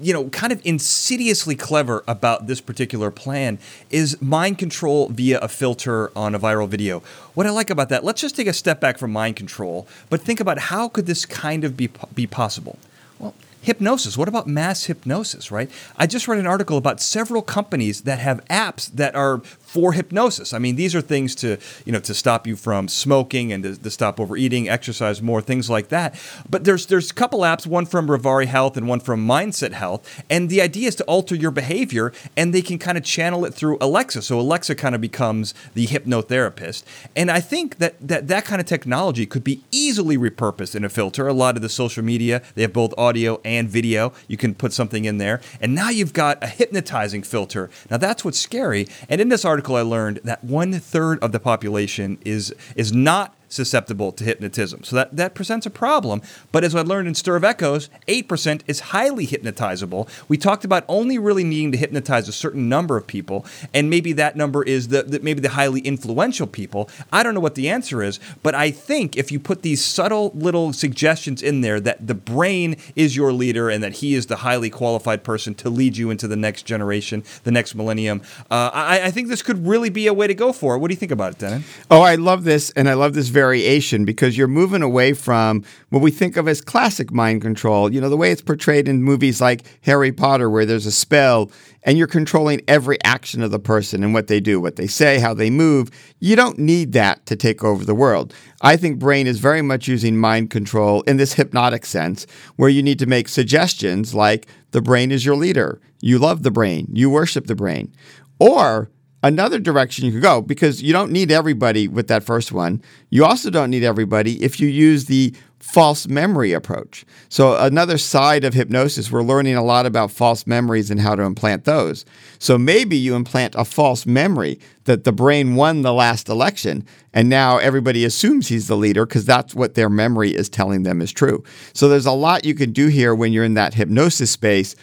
you 0.00 0.12
know, 0.12 0.28
kind 0.30 0.52
of 0.52 0.60
insidiously 0.64 1.54
clever 1.54 2.02
about 2.08 2.48
this 2.48 2.60
particular 2.60 3.12
plan 3.12 3.60
is 3.90 4.20
mind 4.20 4.58
control 4.58 5.08
via 5.08 5.38
a 5.38 5.46
filter 5.46 6.10
on 6.18 6.34
a 6.34 6.40
viral 6.40 6.68
video. 6.68 7.00
What 7.34 7.46
I 7.46 7.50
like 7.50 7.70
about 7.70 7.90
that, 7.90 8.02
let's 8.02 8.20
just 8.20 8.34
take 8.34 8.48
a 8.48 8.52
step 8.52 8.80
back 8.80 8.98
from 8.98 9.12
mind 9.12 9.36
control, 9.36 9.86
but 10.10 10.20
think 10.20 10.40
about 10.40 10.58
how 10.58 10.88
could 10.88 11.06
this 11.06 11.24
kind 11.24 11.62
of 11.62 11.76
be 11.76 11.88
be 12.12 12.26
possible. 12.26 12.76
Well, 13.20 13.34
hypnosis. 13.60 14.18
What 14.18 14.26
about 14.26 14.48
mass 14.48 14.86
hypnosis, 14.86 15.52
right? 15.52 15.70
I 15.96 16.08
just 16.08 16.26
read 16.26 16.40
an 16.40 16.46
article 16.48 16.76
about 16.76 17.00
several 17.00 17.42
companies 17.42 18.02
that 18.02 18.18
have 18.18 18.44
apps 18.46 18.90
that 18.90 19.14
are 19.14 19.42
for 19.72 19.94
hypnosis. 19.94 20.52
I 20.52 20.58
mean, 20.58 20.76
these 20.76 20.94
are 20.94 21.00
things 21.00 21.34
to, 21.36 21.56
you 21.86 21.92
know, 21.92 22.00
to 22.00 22.12
stop 22.12 22.46
you 22.46 22.56
from 22.56 22.88
smoking 22.88 23.54
and 23.54 23.62
to, 23.62 23.74
to, 23.82 23.90
stop 23.90 24.20
overeating, 24.20 24.68
exercise 24.68 25.22
more, 25.22 25.40
things 25.40 25.70
like 25.70 25.88
that. 25.88 26.14
But 26.48 26.64
there's 26.64 26.84
there's 26.86 27.10
a 27.10 27.14
couple 27.14 27.40
apps, 27.40 27.66
one 27.66 27.86
from 27.86 28.06
Reveri 28.06 28.44
Health 28.44 28.76
and 28.76 28.86
one 28.86 29.00
from 29.00 29.26
Mindset 29.26 29.72
Health, 29.72 30.22
and 30.28 30.50
the 30.50 30.60
idea 30.60 30.88
is 30.88 30.96
to 30.96 31.04
alter 31.04 31.34
your 31.34 31.50
behavior 31.50 32.12
and 32.36 32.52
they 32.52 32.60
can 32.60 32.78
kind 32.78 32.98
of 32.98 33.04
channel 33.04 33.46
it 33.46 33.54
through 33.54 33.78
Alexa. 33.80 34.20
So 34.20 34.38
Alexa 34.38 34.74
kind 34.74 34.94
of 34.94 35.00
becomes 35.00 35.54
the 35.72 35.86
hypnotherapist. 35.86 36.84
And 37.16 37.30
I 37.30 37.40
think 37.40 37.78
that 37.78 37.94
that 38.06 38.28
that 38.28 38.44
kind 38.44 38.60
of 38.60 38.66
technology 38.66 39.24
could 39.24 39.42
be 39.42 39.62
easily 39.70 40.18
repurposed 40.18 40.74
in 40.74 40.84
a 40.84 40.90
filter. 40.90 41.26
A 41.26 41.32
lot 41.32 41.56
of 41.56 41.62
the 41.62 41.70
social 41.70 42.04
media, 42.04 42.42
they 42.56 42.60
have 42.60 42.74
both 42.74 42.92
audio 42.98 43.40
and 43.42 43.70
video. 43.70 44.12
You 44.28 44.36
can 44.36 44.54
put 44.54 44.74
something 44.74 45.06
in 45.06 45.16
there. 45.16 45.40
And 45.62 45.74
now 45.74 45.88
you've 45.88 46.12
got 46.12 46.44
a 46.44 46.46
hypnotizing 46.46 47.22
filter. 47.22 47.70
Now 47.90 47.96
that's 47.96 48.22
what's 48.22 48.38
scary. 48.38 48.86
And 49.08 49.18
in 49.18 49.30
this 49.30 49.46
article 49.46 49.61
article 49.62 49.76
I 49.76 49.82
learned 49.82 50.20
that 50.24 50.42
one 50.42 50.72
third 50.72 51.22
of 51.22 51.30
the 51.30 51.38
population 51.38 52.18
is 52.24 52.52
is 52.74 52.92
not 52.92 53.32
susceptible 53.52 54.12
to 54.12 54.24
hypnotism. 54.24 54.84
So 54.84 54.96
that, 54.96 55.16
that 55.16 55.34
presents 55.34 55.66
a 55.66 55.70
problem. 55.70 56.22
But 56.50 56.64
as 56.64 56.74
I 56.74 56.82
learned 56.82 57.08
in 57.08 57.14
Stir 57.14 57.36
of 57.36 57.44
Echoes, 57.44 57.88
8% 58.08 58.62
is 58.66 58.80
highly 58.80 59.26
hypnotizable. 59.26 60.08
We 60.28 60.36
talked 60.36 60.64
about 60.64 60.84
only 60.88 61.18
really 61.18 61.44
needing 61.44 61.72
to 61.72 61.78
hypnotize 61.78 62.28
a 62.28 62.32
certain 62.32 62.68
number 62.68 62.96
of 62.96 63.06
people, 63.06 63.44
and 63.74 63.90
maybe 63.90 64.12
that 64.14 64.36
number 64.36 64.62
is 64.62 64.88
the, 64.88 65.02
the 65.02 65.20
maybe 65.20 65.40
the 65.40 65.50
highly 65.50 65.80
influential 65.80 66.46
people. 66.46 66.88
I 67.12 67.22
don't 67.22 67.34
know 67.34 67.40
what 67.40 67.54
the 67.54 67.68
answer 67.68 68.02
is, 68.02 68.18
but 68.42 68.54
I 68.54 68.70
think 68.70 69.16
if 69.16 69.30
you 69.30 69.38
put 69.38 69.62
these 69.62 69.84
subtle 69.84 70.32
little 70.34 70.72
suggestions 70.72 71.42
in 71.42 71.60
there 71.60 71.80
that 71.80 72.06
the 72.06 72.14
brain 72.14 72.76
is 72.96 73.16
your 73.16 73.32
leader 73.32 73.68
and 73.68 73.82
that 73.82 73.94
he 73.94 74.14
is 74.14 74.26
the 74.26 74.36
highly 74.36 74.70
qualified 74.70 75.24
person 75.24 75.54
to 75.56 75.70
lead 75.70 75.96
you 75.96 76.10
into 76.10 76.26
the 76.26 76.36
next 76.36 76.62
generation, 76.62 77.24
the 77.44 77.50
next 77.50 77.74
millennium, 77.74 78.22
uh, 78.50 78.70
I, 78.72 79.02
I, 79.04 79.10
think 79.10 79.28
this 79.28 79.42
could 79.42 79.66
really 79.66 79.90
be 79.90 80.06
a 80.06 80.14
way 80.14 80.26
to 80.26 80.34
go 80.34 80.52
for 80.52 80.74
it. 80.74 80.78
What 80.78 80.88
do 80.88 80.92
you 80.92 80.98
think 80.98 81.12
about 81.12 81.32
it, 81.32 81.38
Dennin? 81.38 81.64
Oh, 81.90 82.02
I 82.02 82.14
love 82.14 82.44
this, 82.44 82.70
and 82.70 82.88
I 82.88 82.94
love 82.94 83.14
this 83.14 83.28
very 83.28 83.41
variation 83.42 84.04
because 84.04 84.38
you're 84.38 84.46
moving 84.46 84.82
away 84.82 85.12
from 85.12 85.64
what 85.88 86.00
we 86.00 86.12
think 86.12 86.36
of 86.36 86.46
as 86.46 86.60
classic 86.60 87.12
mind 87.12 87.42
control. 87.42 87.92
You 87.92 88.00
know, 88.00 88.08
the 88.08 88.16
way 88.16 88.30
it's 88.30 88.40
portrayed 88.40 88.86
in 88.86 89.02
movies 89.02 89.40
like 89.40 89.64
Harry 89.80 90.12
Potter, 90.12 90.48
where 90.48 90.64
there's 90.64 90.86
a 90.86 90.92
spell 90.92 91.50
and 91.82 91.98
you're 91.98 92.06
controlling 92.06 92.60
every 92.68 93.02
action 93.02 93.42
of 93.42 93.50
the 93.50 93.58
person 93.58 94.04
and 94.04 94.14
what 94.14 94.28
they 94.28 94.38
do, 94.38 94.60
what 94.60 94.76
they 94.76 94.86
say, 94.86 95.18
how 95.18 95.34
they 95.34 95.50
move. 95.50 95.90
You 96.20 96.36
don't 96.36 96.56
need 96.56 96.92
that 96.92 97.26
to 97.26 97.34
take 97.34 97.64
over 97.64 97.84
the 97.84 97.96
world. 97.96 98.32
I 98.60 98.76
think 98.76 99.00
Brain 99.00 99.26
is 99.26 99.40
very 99.40 99.62
much 99.62 99.88
using 99.88 100.16
mind 100.16 100.50
control 100.50 101.02
in 101.02 101.16
this 101.16 101.32
hypnotic 101.32 101.84
sense, 101.84 102.28
where 102.54 102.70
you 102.70 102.80
need 102.80 103.00
to 103.00 103.06
make 103.06 103.26
suggestions 103.26 104.14
like 104.14 104.46
the 104.70 104.82
brain 104.82 105.10
is 105.10 105.26
your 105.26 105.34
leader, 105.34 105.80
you 106.00 106.20
love 106.20 106.44
the 106.44 106.52
brain, 106.52 106.86
you 106.92 107.10
worship 107.10 107.48
the 107.48 107.56
brain. 107.56 107.92
Or 108.38 108.88
another 109.22 109.58
direction 109.58 110.04
you 110.04 110.12
could 110.12 110.22
go 110.22 110.40
because 110.40 110.82
you 110.82 110.92
don't 110.92 111.12
need 111.12 111.30
everybody 111.30 111.88
with 111.88 112.08
that 112.08 112.24
first 112.24 112.52
one. 112.52 112.82
You 113.10 113.24
also 113.24 113.50
don't 113.50 113.70
need 113.70 113.84
everybody 113.84 114.42
if 114.42 114.60
you 114.60 114.68
use 114.68 115.06
the 115.06 115.34
false 115.62 116.08
memory 116.08 116.52
approach. 116.52 117.04
So, 117.28 117.56
another 117.56 117.96
side 117.96 118.42
of 118.42 118.52
hypnosis, 118.52 119.12
we're 119.12 119.22
learning 119.22 119.54
a 119.54 119.62
lot 119.62 119.86
about 119.86 120.10
false 120.10 120.44
memories 120.44 120.90
and 120.90 121.00
how 121.00 121.14
to 121.14 121.22
implant 121.22 121.64
those. 121.64 122.04
So, 122.40 122.58
maybe 122.58 122.96
you 122.96 123.14
implant 123.14 123.54
a 123.54 123.64
false 123.64 124.04
memory 124.04 124.58
that 124.84 125.04
the 125.04 125.12
brain 125.12 125.54
won 125.54 125.82
the 125.82 125.92
last 125.92 126.28
election, 126.28 126.84
and 127.14 127.28
now 127.28 127.58
everybody 127.58 128.04
assumes 128.04 128.48
he's 128.48 128.66
the 128.66 128.76
leader 128.76 129.06
because 129.06 129.24
that's 129.24 129.54
what 129.54 129.74
their 129.74 129.88
memory 129.88 130.34
is 130.34 130.48
telling 130.48 130.82
them 130.82 131.00
is 131.00 131.12
true. 131.12 131.44
So, 131.74 131.88
there's 131.88 132.06
a 132.06 132.12
lot 132.12 132.44
you 132.44 132.54
can 132.54 132.72
do 132.72 132.88
here 132.88 133.14
when 133.14 133.32
you're 133.32 133.44
in 133.44 133.54
that 133.54 133.74
hypnosis 133.74 134.32
space 134.32 134.74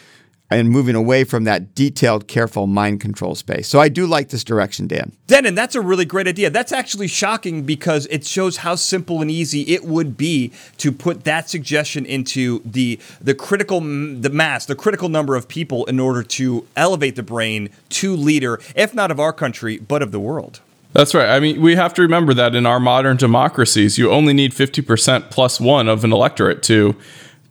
and 0.49 0.69
moving 0.69 0.95
away 0.95 1.23
from 1.23 1.43
that 1.43 1.75
detailed, 1.75 2.27
careful 2.27 2.65
mind 2.67 2.99
control 2.99 3.35
space. 3.35 3.67
So 3.67 3.79
I 3.79 3.89
do 3.89 4.07
like 4.07 4.29
this 4.29 4.43
direction, 4.43 4.87
Dan. 4.87 5.11
Dennin, 5.27 5.53
that's 5.53 5.75
a 5.75 5.81
really 5.81 6.05
great 6.05 6.27
idea. 6.27 6.49
That's 6.49 6.71
actually 6.71 7.07
shocking 7.07 7.63
because 7.63 8.07
it 8.07 8.25
shows 8.25 8.57
how 8.57 8.75
simple 8.75 9.21
and 9.21 9.29
easy 9.29 9.61
it 9.61 9.85
would 9.85 10.17
be 10.17 10.51
to 10.77 10.91
put 10.91 11.23
that 11.25 11.49
suggestion 11.49 12.05
into 12.05 12.61
the 12.65 12.99
the 13.21 13.35
critical 13.35 13.79
the 13.79 14.31
mass, 14.31 14.65
the 14.65 14.75
critical 14.75 15.09
number 15.09 15.35
of 15.35 15.47
people 15.47 15.85
in 15.85 15.99
order 15.99 16.23
to 16.23 16.65
elevate 16.75 17.15
the 17.15 17.23
brain 17.23 17.69
to 17.89 18.15
leader, 18.15 18.59
if 18.75 18.93
not 18.93 19.11
of 19.11 19.19
our 19.19 19.33
country, 19.33 19.77
but 19.77 20.01
of 20.01 20.11
the 20.11 20.19
world. 20.19 20.61
That's 20.93 21.13
right. 21.13 21.29
I 21.29 21.39
mean, 21.39 21.61
we 21.61 21.75
have 21.75 21.93
to 21.95 22.01
remember 22.01 22.33
that 22.33 22.55
in 22.55 22.65
our 22.65 22.79
modern 22.79 23.17
democracies, 23.17 23.99
you 23.99 24.09
only 24.09 24.33
need 24.33 24.53
50% 24.53 25.29
plus 25.29 25.59
one 25.59 25.87
of 25.87 26.03
an 26.03 26.11
electorate 26.11 26.63
to 26.63 26.95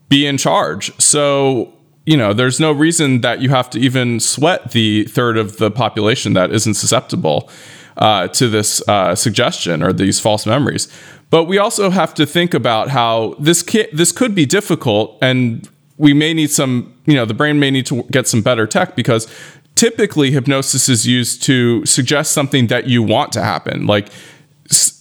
be 0.08 0.26
in 0.26 0.38
charge. 0.38 0.92
So 1.00 1.72
you 2.08 2.16
know, 2.16 2.32
there's 2.32 2.58
no 2.58 2.72
reason 2.72 3.20
that 3.20 3.42
you 3.42 3.50
have 3.50 3.68
to 3.68 3.78
even 3.78 4.18
sweat 4.18 4.70
the 4.70 5.04
third 5.04 5.36
of 5.36 5.58
the 5.58 5.70
population 5.70 6.32
that 6.32 6.50
isn't 6.50 6.72
susceptible 6.72 7.50
uh, 7.98 8.28
to 8.28 8.48
this 8.48 8.80
uh, 8.88 9.14
suggestion 9.14 9.82
or 9.82 9.92
these 9.92 10.18
false 10.18 10.46
memories. 10.46 10.88
But 11.28 11.44
we 11.44 11.58
also 11.58 11.90
have 11.90 12.14
to 12.14 12.24
think 12.24 12.54
about 12.54 12.88
how 12.88 13.34
this 13.38 13.62
ki- 13.62 13.88
this 13.92 14.10
could 14.10 14.34
be 14.34 14.46
difficult, 14.46 15.18
and 15.20 15.68
we 15.98 16.14
may 16.14 16.32
need 16.32 16.50
some. 16.50 16.94
You 17.04 17.16
know, 17.16 17.26
the 17.26 17.34
brain 17.34 17.60
may 17.60 17.70
need 17.70 17.84
to 17.86 18.02
get 18.04 18.26
some 18.26 18.40
better 18.40 18.66
tech 18.66 18.96
because 18.96 19.28
typically 19.74 20.30
hypnosis 20.30 20.88
is 20.88 21.06
used 21.06 21.42
to 21.42 21.84
suggest 21.84 22.32
something 22.32 22.68
that 22.68 22.86
you 22.86 23.02
want 23.02 23.32
to 23.32 23.42
happen, 23.42 23.86
like 23.86 24.08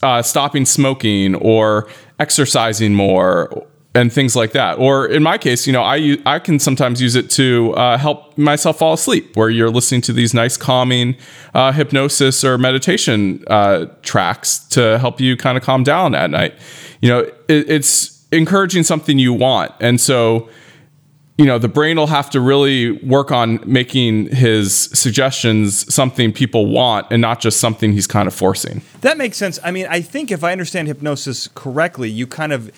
uh, 0.03 0.21
stopping 0.21 0.65
smoking 0.65 1.35
or 1.35 1.87
exercising 2.19 2.93
more 2.93 3.65
and 3.97 4.13
things 4.13 4.35
like 4.35 4.51
that. 4.51 4.77
Or 4.77 5.07
in 5.07 5.23
my 5.23 5.37
case, 5.37 5.65
you 5.67 5.73
know, 5.73 5.81
I 5.81 6.17
I 6.25 6.39
can 6.39 6.59
sometimes 6.59 7.01
use 7.01 7.15
it 7.15 7.29
to 7.31 7.73
uh, 7.73 7.97
help 7.97 8.37
myself 8.37 8.77
fall 8.77 8.93
asleep, 8.93 9.35
where 9.35 9.49
you're 9.49 9.71
listening 9.71 10.01
to 10.01 10.13
these 10.13 10.33
nice 10.33 10.55
calming 10.55 11.15
uh, 11.53 11.71
hypnosis 11.71 12.43
or 12.43 12.57
meditation 12.57 13.43
uh, 13.47 13.87
tracks 14.03 14.59
to 14.69 14.99
help 14.99 15.19
you 15.19 15.35
kind 15.35 15.57
of 15.57 15.63
calm 15.63 15.83
down 15.83 16.13
at 16.13 16.29
night. 16.29 16.53
You 17.01 17.09
know, 17.09 17.19
it, 17.47 17.69
it's 17.69 18.25
encouraging 18.31 18.83
something 18.83 19.19
you 19.19 19.33
want, 19.33 19.71
and 19.79 19.99
so. 19.99 20.49
You 21.39 21.45
know, 21.45 21.59
the 21.59 21.67
brain 21.67 21.97
will 21.97 22.07
have 22.07 22.31
to 22.31 22.41
really 22.41 22.93
work 23.05 23.31
on 23.31 23.59
making 23.63 24.35
his 24.35 24.89
suggestions 24.93 25.93
something 25.93 26.33
people 26.33 26.65
want 26.65 27.05
and 27.11 27.21
not 27.21 27.39
just 27.41 27.59
something 27.59 27.93
he's 27.93 28.07
kind 28.07 28.27
of 28.27 28.33
forcing. 28.33 28.81
That 29.01 29.19
makes 29.19 29.37
sense. 29.37 29.59
I 29.63 29.69
mean, 29.69 29.85
I 29.87 30.01
think 30.01 30.31
if 30.31 30.43
I 30.43 30.51
understand 30.51 30.87
hypnosis 30.87 31.47
correctly, 31.53 32.09
you 32.09 32.25
kind 32.25 32.53
of 32.53 32.71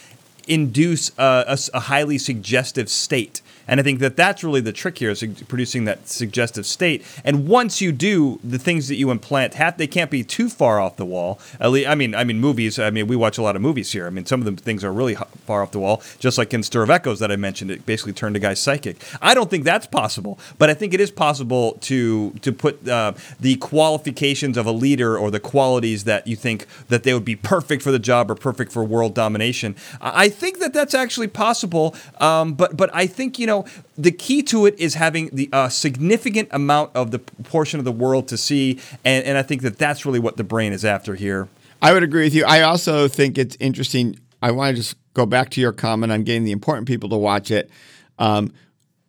induce 0.49 1.11
a, 1.17 1.45
a, 1.47 1.57
a 1.75 1.79
highly 1.81 2.17
suggestive 2.17 2.89
state 2.89 3.41
And 3.69 3.79
I 3.79 3.83
think 3.83 3.99
that 3.99 4.15
that's 4.15 4.43
really 4.43 4.61
the 4.61 4.73
trick 4.73 4.97
here 4.97 5.11
is 5.11 5.23
producing 5.47 5.85
that 5.85 6.09
suggestive 6.09 6.65
state. 6.65 7.05
And 7.23 7.47
once 7.47 7.81
you 7.81 7.91
do, 7.91 8.39
the 8.43 8.59
things 8.59 8.88
that 8.88 8.95
you 8.95 9.11
implant, 9.11 9.53
have, 9.53 9.77
they 9.77 9.88
can't 9.88 10.11
be 10.11 10.23
too 10.23 10.49
far 10.49 10.79
off 10.79 10.97
the 10.97 11.05
wall. 11.05 11.39
At 11.59 11.71
least, 11.71 11.88
I 11.88 11.95
mean, 11.95 12.15
I 12.15 12.23
mean, 12.23 12.39
movies. 12.39 12.79
I 12.79 12.89
mean, 12.89 13.07
we 13.07 13.15
watch 13.15 13.38
a 13.38 13.41
lot 13.41 13.55
of 13.55 13.61
movies 13.61 13.91
here. 13.91 14.07
I 14.07 14.09
mean, 14.09 14.25
some 14.25 14.41
of 14.41 14.55
the 14.55 14.61
things 14.61 14.83
are 14.83 14.91
really 14.91 15.15
far 15.45 15.61
off 15.61 15.71
the 15.71 15.79
wall. 15.79 16.01
Just 16.19 16.38
like 16.38 16.53
in 16.53 16.63
Stir 16.63 16.83
of 16.83 16.89
Echoes 16.89 17.19
that 17.19 17.31
I 17.31 17.35
mentioned, 17.35 17.71
it 17.71 17.85
basically 17.85 18.13
turned 18.13 18.35
a 18.35 18.39
guy 18.39 18.55
psychic. 18.55 18.97
I 19.21 19.33
don't 19.33 19.49
think 19.49 19.63
that's 19.63 19.88
possible, 19.88 20.39
but 20.57 20.69
I 20.69 20.73
think 20.73 20.93
it 20.93 20.99
is 20.99 21.11
possible 21.11 21.73
to 21.81 22.31
to 22.31 22.51
put 22.51 22.88
uh, 22.88 23.13
the 23.39 23.55
qualifications 23.57 24.57
of 24.57 24.65
a 24.65 24.71
leader 24.71 25.17
or 25.17 25.29
the 25.29 25.39
qualities 25.39 26.05
that 26.05 26.25
you 26.25 26.35
think 26.35 26.65
that 26.88 27.03
they 27.03 27.13
would 27.13 27.25
be 27.25 27.35
perfect 27.35 27.83
for 27.83 27.91
the 27.91 27.99
job 27.99 28.31
or 28.31 28.35
perfect 28.35 28.71
for 28.71 28.83
world 28.83 29.13
domination. 29.13 29.75
I 30.01 30.29
think 30.29 30.59
that 30.59 30.73
that's 30.73 30.93
actually 30.93 31.27
possible, 31.27 31.95
um, 32.19 32.53
but 32.53 32.75
but 32.75 32.89
I 32.93 33.05
think 33.05 33.38
you 33.38 33.47
know 33.47 33.58
the 33.97 34.11
key 34.11 34.41
to 34.43 34.65
it 34.65 34.77
is 34.79 34.95
having 34.95 35.29
the 35.33 35.49
uh, 35.51 35.69
significant 35.69 36.49
amount 36.51 36.95
of 36.95 37.11
the 37.11 37.19
portion 37.19 37.79
of 37.79 37.85
the 37.85 37.91
world 37.91 38.27
to 38.29 38.37
see, 38.37 38.79
and, 39.05 39.25
and 39.25 39.37
I 39.37 39.43
think 39.43 39.61
that 39.61 39.77
that's 39.77 40.05
really 40.05 40.19
what 40.19 40.37
the 40.37 40.43
brain 40.43 40.73
is 40.73 40.85
after 40.85 41.15
here. 41.15 41.47
I 41.81 41.93
would 41.93 42.03
agree 42.03 42.23
with 42.23 42.33
you. 42.33 42.45
I 42.45 42.61
also 42.61 43.07
think 43.07 43.37
it's 43.37 43.55
interesting. 43.59 44.19
I 44.41 44.51
want 44.51 44.75
to 44.75 44.81
just 44.81 44.95
go 45.13 45.25
back 45.25 45.49
to 45.51 45.61
your 45.61 45.71
comment 45.71 46.11
on 46.11 46.23
getting 46.23 46.43
the 46.43 46.51
important 46.51 46.87
people 46.87 47.09
to 47.09 47.17
watch 47.17 47.51
it. 47.51 47.69
Um, 48.17 48.51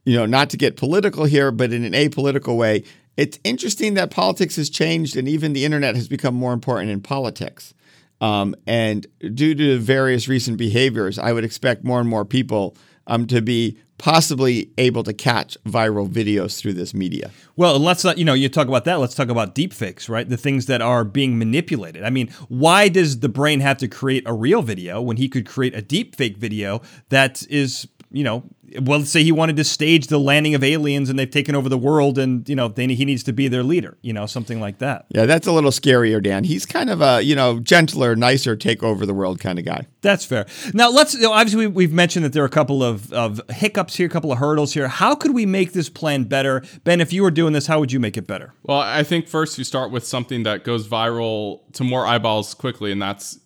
you 0.05 0.17
know, 0.17 0.27
not 0.27 0.51
to 0.51 0.57
get 0.57 0.77
political 0.77 1.25
here, 1.25 1.51
but 1.51 1.73
in 1.73 1.85
an 1.85 1.93
apolitical 1.93 2.57
way, 2.57 2.85
it's 3.17 3.39
interesting 3.45 3.95
that 3.95 4.11
politics 4.11 4.57
has 4.57 4.71
changed 4.71 5.17
and 5.17 5.29
even 5.29 5.53
the 5.53 5.65
internet 5.65 5.95
has 5.95 6.09
become 6.09 6.35
more 6.35 6.53
important 6.53 6.91
in 6.91 7.01
politics. 7.01 7.75
Um, 8.21 8.55
and 8.67 9.07
due 9.35 9.55
to 9.55 9.79
various 9.79 10.29
recent 10.29 10.59
behaviors, 10.59 11.19
I 11.19 11.33
would 11.33 11.45
expect 11.45 11.85
more 11.85 12.01
and 12.01 12.09
more 12.09 12.25
people 12.25 12.77
um, 13.11 13.27
to 13.27 13.43
be 13.43 13.77
possibly 13.99 14.71
able 14.79 15.03
to 15.03 15.13
catch 15.13 15.59
viral 15.67 16.09
videos 16.09 16.59
through 16.59 16.73
this 16.73 16.95
media. 16.95 17.31
Well, 17.57 17.79
let's 17.79 18.03
not, 18.03 18.17
you 18.17 18.25
know, 18.25 18.33
you 18.33 18.49
talk 18.49 18.67
about 18.67 18.87
that. 18.87 18.95
Let's 18.95 19.15
talk 19.15 19.29
about 19.29 19.55
deepfakes, 19.55 20.09
right? 20.09 20.27
The 20.27 20.39
things 20.39 20.65
that 20.67 20.81
are 20.81 21.05
being 21.05 21.39
manipulated. 21.39 22.03
I 22.05 22.09
mean, 22.09 22.29
why 22.49 22.89
does 22.89 23.21
the 23.21 23.29
brain 23.29 23.61
have 23.61 23.77
to 23.79 23.89
create 23.89 24.23
a 24.25 24.33
real 24.33 24.63
video 24.63 25.03
when 25.03 25.19
he 25.19 25.29
could 25.29 25.47
create 25.47 25.77
a 25.77 25.83
deepfake 25.83 26.39
video 26.39 26.81
that 27.11 27.43
is, 27.51 27.87
you 28.11 28.25
know, 28.25 28.43
well, 28.83 29.01
let's 29.01 29.11
say 29.11 29.23
he 29.23 29.33
wanted 29.33 29.57
to 29.57 29.65
stage 29.65 30.07
the 30.09 30.19
landing 30.19 30.55
of 30.55 30.63
aliens 30.63 31.11
and 31.11 31.19
they've 31.19 31.31
taken 31.31 31.55
over 31.55 31.69
the 31.69 31.79
world 31.79 32.19
and, 32.19 32.49
you 32.49 32.55
know, 32.55 32.69
they, 32.69 32.87
he 32.89 33.05
needs 33.05 33.23
to 33.25 33.33
be 33.33 33.49
their 33.49 33.63
leader, 33.63 33.99
you 34.03 34.13
know, 34.13 34.27
something 34.27 34.61
like 34.61 34.79
that. 34.79 35.07
Yeah, 35.11 35.27
that's 35.27 35.47
a 35.47 35.53
little 35.53 35.71
scarier, 35.71 36.23
Dan. 36.23 36.45
He's 36.45 36.67
kind 36.67 36.91
of 36.91 37.01
a, 37.01 37.23
you 37.23 37.35
know, 37.35 37.61
gentler, 37.61 38.15
nicer, 38.15 38.57
take 38.57 38.83
over 38.83 39.07
the 39.07 39.15
world 39.15 39.41
kind 39.41 39.59
of 39.59 39.65
guy. 39.65 39.87
That's 40.03 40.25
fair. 40.25 40.47
Now, 40.73 40.91
let's, 40.91 41.15
you 41.15 41.23
know, 41.23 41.33
obviously, 41.33 41.67
we've 41.67 41.93
mentioned 41.93 42.25
that 42.25 42.33
there 42.33 42.43
are 42.43 42.47
a 42.47 42.51
couple 42.51 42.83
of, 42.83 43.13
of 43.13 43.41
hiccups 43.51 43.97
here, 43.97 44.07
a 44.07 44.11
couple 44.11 44.31
of 44.33 44.39
hurdles 44.39 44.75
here. 44.75 44.89
How 44.89 45.15
could 45.15 45.35
we 45.35 45.47
make 45.47 45.73
this 45.73 45.89
plan 45.89 46.25
better? 46.25 46.63
Ben, 46.85 47.01
if 47.01 47.13
you 47.13 47.23
were 47.23 47.31
doing 47.31 47.53
this, 47.53 47.67
how 47.67 47.81
would 47.81 47.93
you 47.93 48.01
make 48.01 48.17
it 48.17 48.27
better? 48.27 48.55
Well, 48.63 48.81
I 48.81 49.03
think 49.03 49.27
first 49.27 49.59
you 49.59 49.65
start 49.65 49.91
with 49.91 50.07
something 50.07 50.45
that 50.45 50.65
goes 50.65 50.87
viral 50.87 51.61
to 51.73 51.85
more 51.85 52.07
eyeballs 52.07 52.55
quickly, 52.55 52.93
and 52.93 53.01
that's 53.03 53.39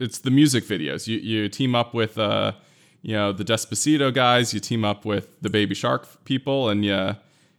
it's 0.00 0.18
the 0.18 0.30
music 0.32 0.64
videos. 0.64 1.06
You, 1.06 1.18
you 1.18 1.48
team 1.48 1.76
up 1.76 1.94
with, 1.94 2.18
uh, 2.18 2.52
you 3.02 3.14
know 3.14 3.32
the 3.32 3.44
Despacito 3.44 4.12
guys. 4.12 4.54
You 4.54 4.60
team 4.60 4.84
up 4.84 5.04
with 5.04 5.40
the 5.42 5.50
Baby 5.50 5.74
Shark 5.74 6.24
people, 6.24 6.68
and 6.68 6.84
you 6.84 7.16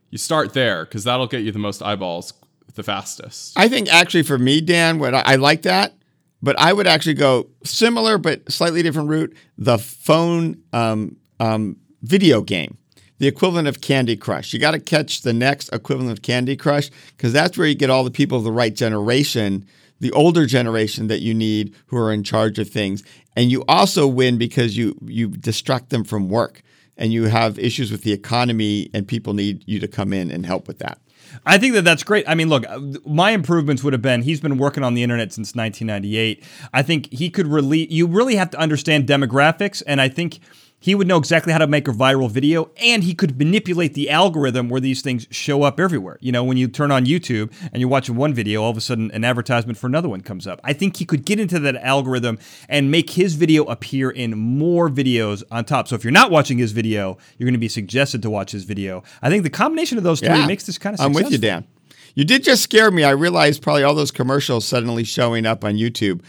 you 0.10 0.18
start 0.18 0.54
there 0.54 0.86
because 0.86 1.04
that'll 1.04 1.28
get 1.28 1.44
you 1.44 1.52
the 1.52 1.60
most 1.60 1.82
eyeballs 1.82 2.34
the 2.76 2.84
fastest. 2.84 3.54
I 3.56 3.68
think 3.68 3.92
actually 3.94 4.24
for 4.24 4.38
me, 4.38 4.62
Dan, 4.62 4.98
what 5.00 5.14
I, 5.14 5.22
I 5.26 5.36
like 5.36 5.62
that, 5.64 5.94
but 6.42 6.58
I 6.60 6.74
would 6.74 6.88
actually 6.88 7.14
go 7.14 7.48
similar 7.64 8.18
but 8.18 8.52
slightly 8.52 8.82
different 8.82 9.10
route. 9.10 9.36
The 9.58 9.78
phone 9.78 10.58
um, 10.74 11.18
um, 11.40 11.78
video 12.02 12.42
game 12.42 12.78
the 13.20 13.30
equivalent 13.30 13.70
of 13.70 13.80
Candy 13.80 14.18
Crush. 14.18 14.52
You 14.52 14.60
got 14.60 14.72
to 14.72 14.80
catch 14.80 15.22
the 15.22 15.32
next 15.32 15.70
equivalent 15.70 16.12
of 16.12 16.22
Candy 16.22 16.58
Crush 16.58 16.90
because 17.16 17.32
that's 17.32 17.58
where 17.58 17.66
you 17.66 17.74
get 17.74 17.90
all 17.90 18.04
the 18.04 18.12
people 18.12 18.38
of 18.38 18.44
the 18.44 18.52
right 18.52 18.74
generation, 18.76 19.66
the 20.04 20.12
older 20.12 20.46
generation 20.46 21.08
that 21.08 21.22
you 21.22 21.34
need 21.34 21.74
who 21.88 21.98
are 21.98 22.12
in 22.12 22.24
charge 22.24 22.60
of 22.60 22.70
things 22.70 23.04
and 23.38 23.50
you 23.50 23.64
also 23.70 24.06
win 24.06 24.38
because 24.38 24.76
you 24.76 24.98
you 25.06 25.30
distract 25.30 25.92
them 25.92 26.04
from 26.04 26.28
work 26.30 26.62
and 26.98 27.14
you 27.14 27.24
have 27.24 27.58
issues 27.58 27.90
with 27.90 28.04
the 28.04 28.12
economy 28.12 28.90
and 28.94 29.08
people 29.08 29.34
need 29.34 29.64
you 29.66 29.80
to 29.80 29.88
come 29.88 30.12
in 30.12 30.30
and 30.30 30.46
help 30.46 30.68
with 30.68 30.80
that. 30.80 31.00
I 31.46 31.58
think 31.58 31.74
that 31.74 31.84
that's 31.84 32.04
great. 32.04 32.28
I 32.28 32.36
mean, 32.36 32.50
look, 32.50 32.66
my 33.08 33.32
improvements 33.32 33.82
would 33.82 33.94
have 33.94 34.02
been 34.02 34.24
he's 34.24 34.42
been 34.42 34.58
working 34.58 34.84
on 34.84 34.94
the 34.94 35.04
internet 35.04 35.32
since 35.32 35.56
1998. 35.56 36.44
I 36.74 36.82
think 36.82 37.12
he 37.12 37.30
could 37.30 37.48
really 37.48 37.92
you 37.92 38.06
really 38.06 38.36
have 38.36 38.50
to 38.52 38.60
understand 38.60 39.08
demographics 39.08 39.82
and 39.88 40.02
I 40.02 40.10
think 40.10 40.40
he 40.84 40.96
would 40.96 41.08
know 41.08 41.18
exactly 41.18 41.54
how 41.54 41.60
to 41.60 41.66
make 41.66 41.88
a 41.88 41.94
viral 41.94 42.30
video 42.30 42.70
and 42.76 43.06
he 43.06 43.14
could 43.14 43.40
manipulate 43.40 43.94
the 43.94 44.10
algorithm 44.10 44.68
where 44.68 44.82
these 44.82 45.02
things 45.02 45.26
show 45.32 45.64
up 45.64 45.80
everywhere. 45.80 46.18
You 46.20 46.34
know, 46.34 46.44
when 46.44 46.58
you 46.58 46.68
turn 46.68 46.92
on 46.92 47.06
YouTube 47.06 47.54
and 47.72 47.80
you're 47.80 47.88
watching 47.88 48.18
one 48.18 48.34
video, 48.34 48.62
all 48.62 48.72
of 48.72 48.76
a 48.76 48.82
sudden 48.82 49.10
an 49.12 49.24
advertisement 49.24 49.78
for 49.78 49.88
another 49.88 50.10
one 50.10 50.20
comes 50.20 50.46
up. 50.46 50.60
I 50.62 50.74
think 50.74 50.98
he 50.98 51.06
could 51.06 51.24
get 51.24 51.40
into 51.40 51.58
that 51.60 51.78
algorithm 51.78 52.38
and 52.68 52.92
make 52.92 53.12
his 53.12 53.36
video 53.36 53.64
appear 53.64 54.10
in 54.10 54.38
more 54.38 54.90
videos 54.90 55.42
on 55.50 55.64
top. 55.64 55.88
So 55.88 55.96
if 55.96 56.04
you're 56.04 56.12
not 56.12 56.32
watching 56.32 56.58
his 56.58 56.74
video, 56.74 57.18
you're 57.38 57.46
going 57.46 57.54
to 57.54 57.60
be 57.60 57.70
suggested 57.70 58.22
to 58.22 58.30
watch 58.30 58.52
his 58.52 58.66
video. 58.66 59.04
I 59.22 59.30
think 59.30 59.44
the 59.44 59.50
combination 59.50 59.98
of 59.98 60.04
those 60.04 60.20
three 60.20 60.28
yeah, 60.28 60.46
makes 60.46 60.66
this 60.66 60.78
kind 60.78 60.96
of 60.96 61.00
successful. 61.00 61.18
I'm 61.18 61.24
with 61.24 61.32
you, 61.32 61.38
Dan. 61.38 61.66
You 62.14 62.26
did 62.26 62.44
just 62.44 62.62
scare 62.62 62.92
me. 62.92 63.06
I 63.06 63.12
realized 63.12 63.62
probably 63.62 63.84
all 63.84 63.96
those 63.96 64.12
commercials 64.12 64.66
suddenly 64.66 65.06
showing 65.06 65.46
up 65.46 65.64
on 65.64 65.76
YouTube 65.76 66.24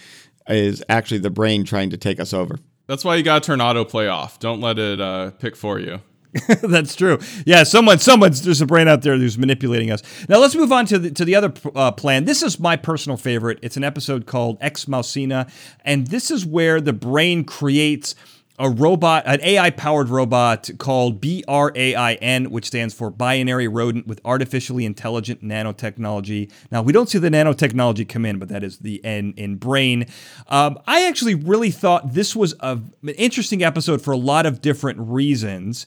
is 0.49 0.81
actually 0.89 1.19
the 1.19 1.31
brain 1.31 1.65
trying 1.65 1.91
to 1.91 1.97
take 1.97 2.21
us 2.21 2.33
over. 2.33 2.61
That's 2.87 3.05
why 3.05 3.17
you 3.17 3.23
gotta 3.23 3.45
turn 3.45 3.61
autoplay 3.61 4.11
off. 4.13 4.39
Don't 4.39 4.61
let 4.61 4.79
it 4.79 5.01
uh, 5.01 5.31
pick 5.33 5.57
for 5.57 5.79
you. 5.79 6.01
That's 6.63 6.97
true. 6.97 7.19
Yeah, 7.47 7.63
someone, 7.63 8.01
someone's 8.01 8.43
there's 8.43 8.61
a 8.61 8.67
brain 8.67 8.89
out 8.89 9.03
there 9.03 9.17
who's 9.17 9.39
manipulating 9.39 9.91
us. 9.91 10.03
Now 10.29 10.39
let's 10.39 10.57
move 10.57 10.73
on 10.73 10.85
to 10.87 10.99
the 10.99 11.11
to 11.13 11.25
the 11.25 11.37
other 11.37 11.53
uh, 11.77 11.93
plan. 11.93 12.25
This 12.25 12.43
is 12.43 12.59
my 12.59 12.77
personal 12.77 13.17
favorite. 13.17 13.59
It's 13.63 13.77
an 13.77 13.85
episode 13.85 14.27
called 14.27 14.59
Ex 14.61 14.89
Machina, 14.89 15.47
and 15.85 16.09
this 16.09 16.31
is 16.31 16.45
where 16.45 16.81
the 16.81 16.93
brain 16.93 17.45
creates 17.45 18.17
a 18.59 18.71
robot, 18.71 19.25
an 19.27 19.41
AI 19.43 19.71
powered 19.71 20.09
robot 20.09 20.71
called 20.79 21.21
BRAIN, 21.21 22.51
which 22.51 22.67
stands 22.67 22.95
for 22.95 23.11
Binary 23.11 23.67
Rodent 23.67 24.07
with 24.07 24.21
Artificially 24.25 24.85
Intelligent 24.85 25.43
Nanotechnology. 25.43 26.53
Now, 26.71 26.83
we 26.83 26.93
don't 26.93 27.09
see 27.09 27.19
the 27.19 27.31
nanotechnology 27.31 28.09
come 28.09 28.25
in, 28.25 28.39
but 28.39 28.49
that 28.49 28.63
is 28.63 28.79
the 28.79 29.05
N 29.05 29.35
in 29.37 29.57
brain. 29.57 30.07
Um, 30.49 30.79
I 30.87 31.07
actually 31.07 31.35
really 31.35 31.71
thought 31.71 32.15
this 32.15 32.37
was 32.37 32.55
a, 32.61 32.81
an 33.03 33.09
interesting 33.17 33.65
episode 33.65 34.01
for 34.01 34.13
a 34.13 34.17
lot 34.17 34.47
of 34.47 34.61
different 34.61 35.01
reasons. 35.01 35.87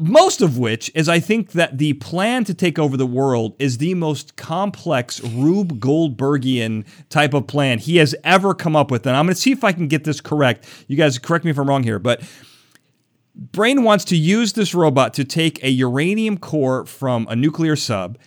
Most 0.00 0.40
of 0.40 0.58
which 0.58 0.92
is 0.94 1.08
I 1.08 1.18
think 1.18 1.52
that 1.52 1.78
the 1.78 1.94
plan 1.94 2.44
to 2.44 2.54
take 2.54 2.78
over 2.78 2.96
the 2.96 3.04
world 3.04 3.56
is 3.58 3.78
the 3.78 3.94
most 3.94 4.36
complex 4.36 5.20
Rube 5.20 5.80
Goldbergian 5.80 6.86
type 7.08 7.34
of 7.34 7.48
plan 7.48 7.80
he 7.80 7.96
has 7.96 8.14
ever 8.22 8.54
come 8.54 8.76
up 8.76 8.92
with. 8.92 9.08
And 9.08 9.16
I'm 9.16 9.26
going 9.26 9.34
to 9.34 9.40
see 9.40 9.50
if 9.50 9.64
I 9.64 9.72
can 9.72 9.88
get 9.88 10.04
this 10.04 10.20
correct. 10.20 10.68
You 10.86 10.96
guys 10.96 11.18
correct 11.18 11.44
me 11.44 11.50
if 11.50 11.58
I'm 11.58 11.68
wrong 11.68 11.82
here, 11.82 11.98
but 11.98 12.22
Brain 13.34 13.82
wants 13.82 14.04
to 14.06 14.16
use 14.16 14.52
this 14.52 14.72
robot 14.72 15.14
to 15.14 15.24
take 15.24 15.62
a 15.64 15.70
uranium 15.70 16.38
core 16.38 16.86
from 16.86 17.26
a 17.28 17.34
nuclear 17.34 17.74
sub, 17.74 18.18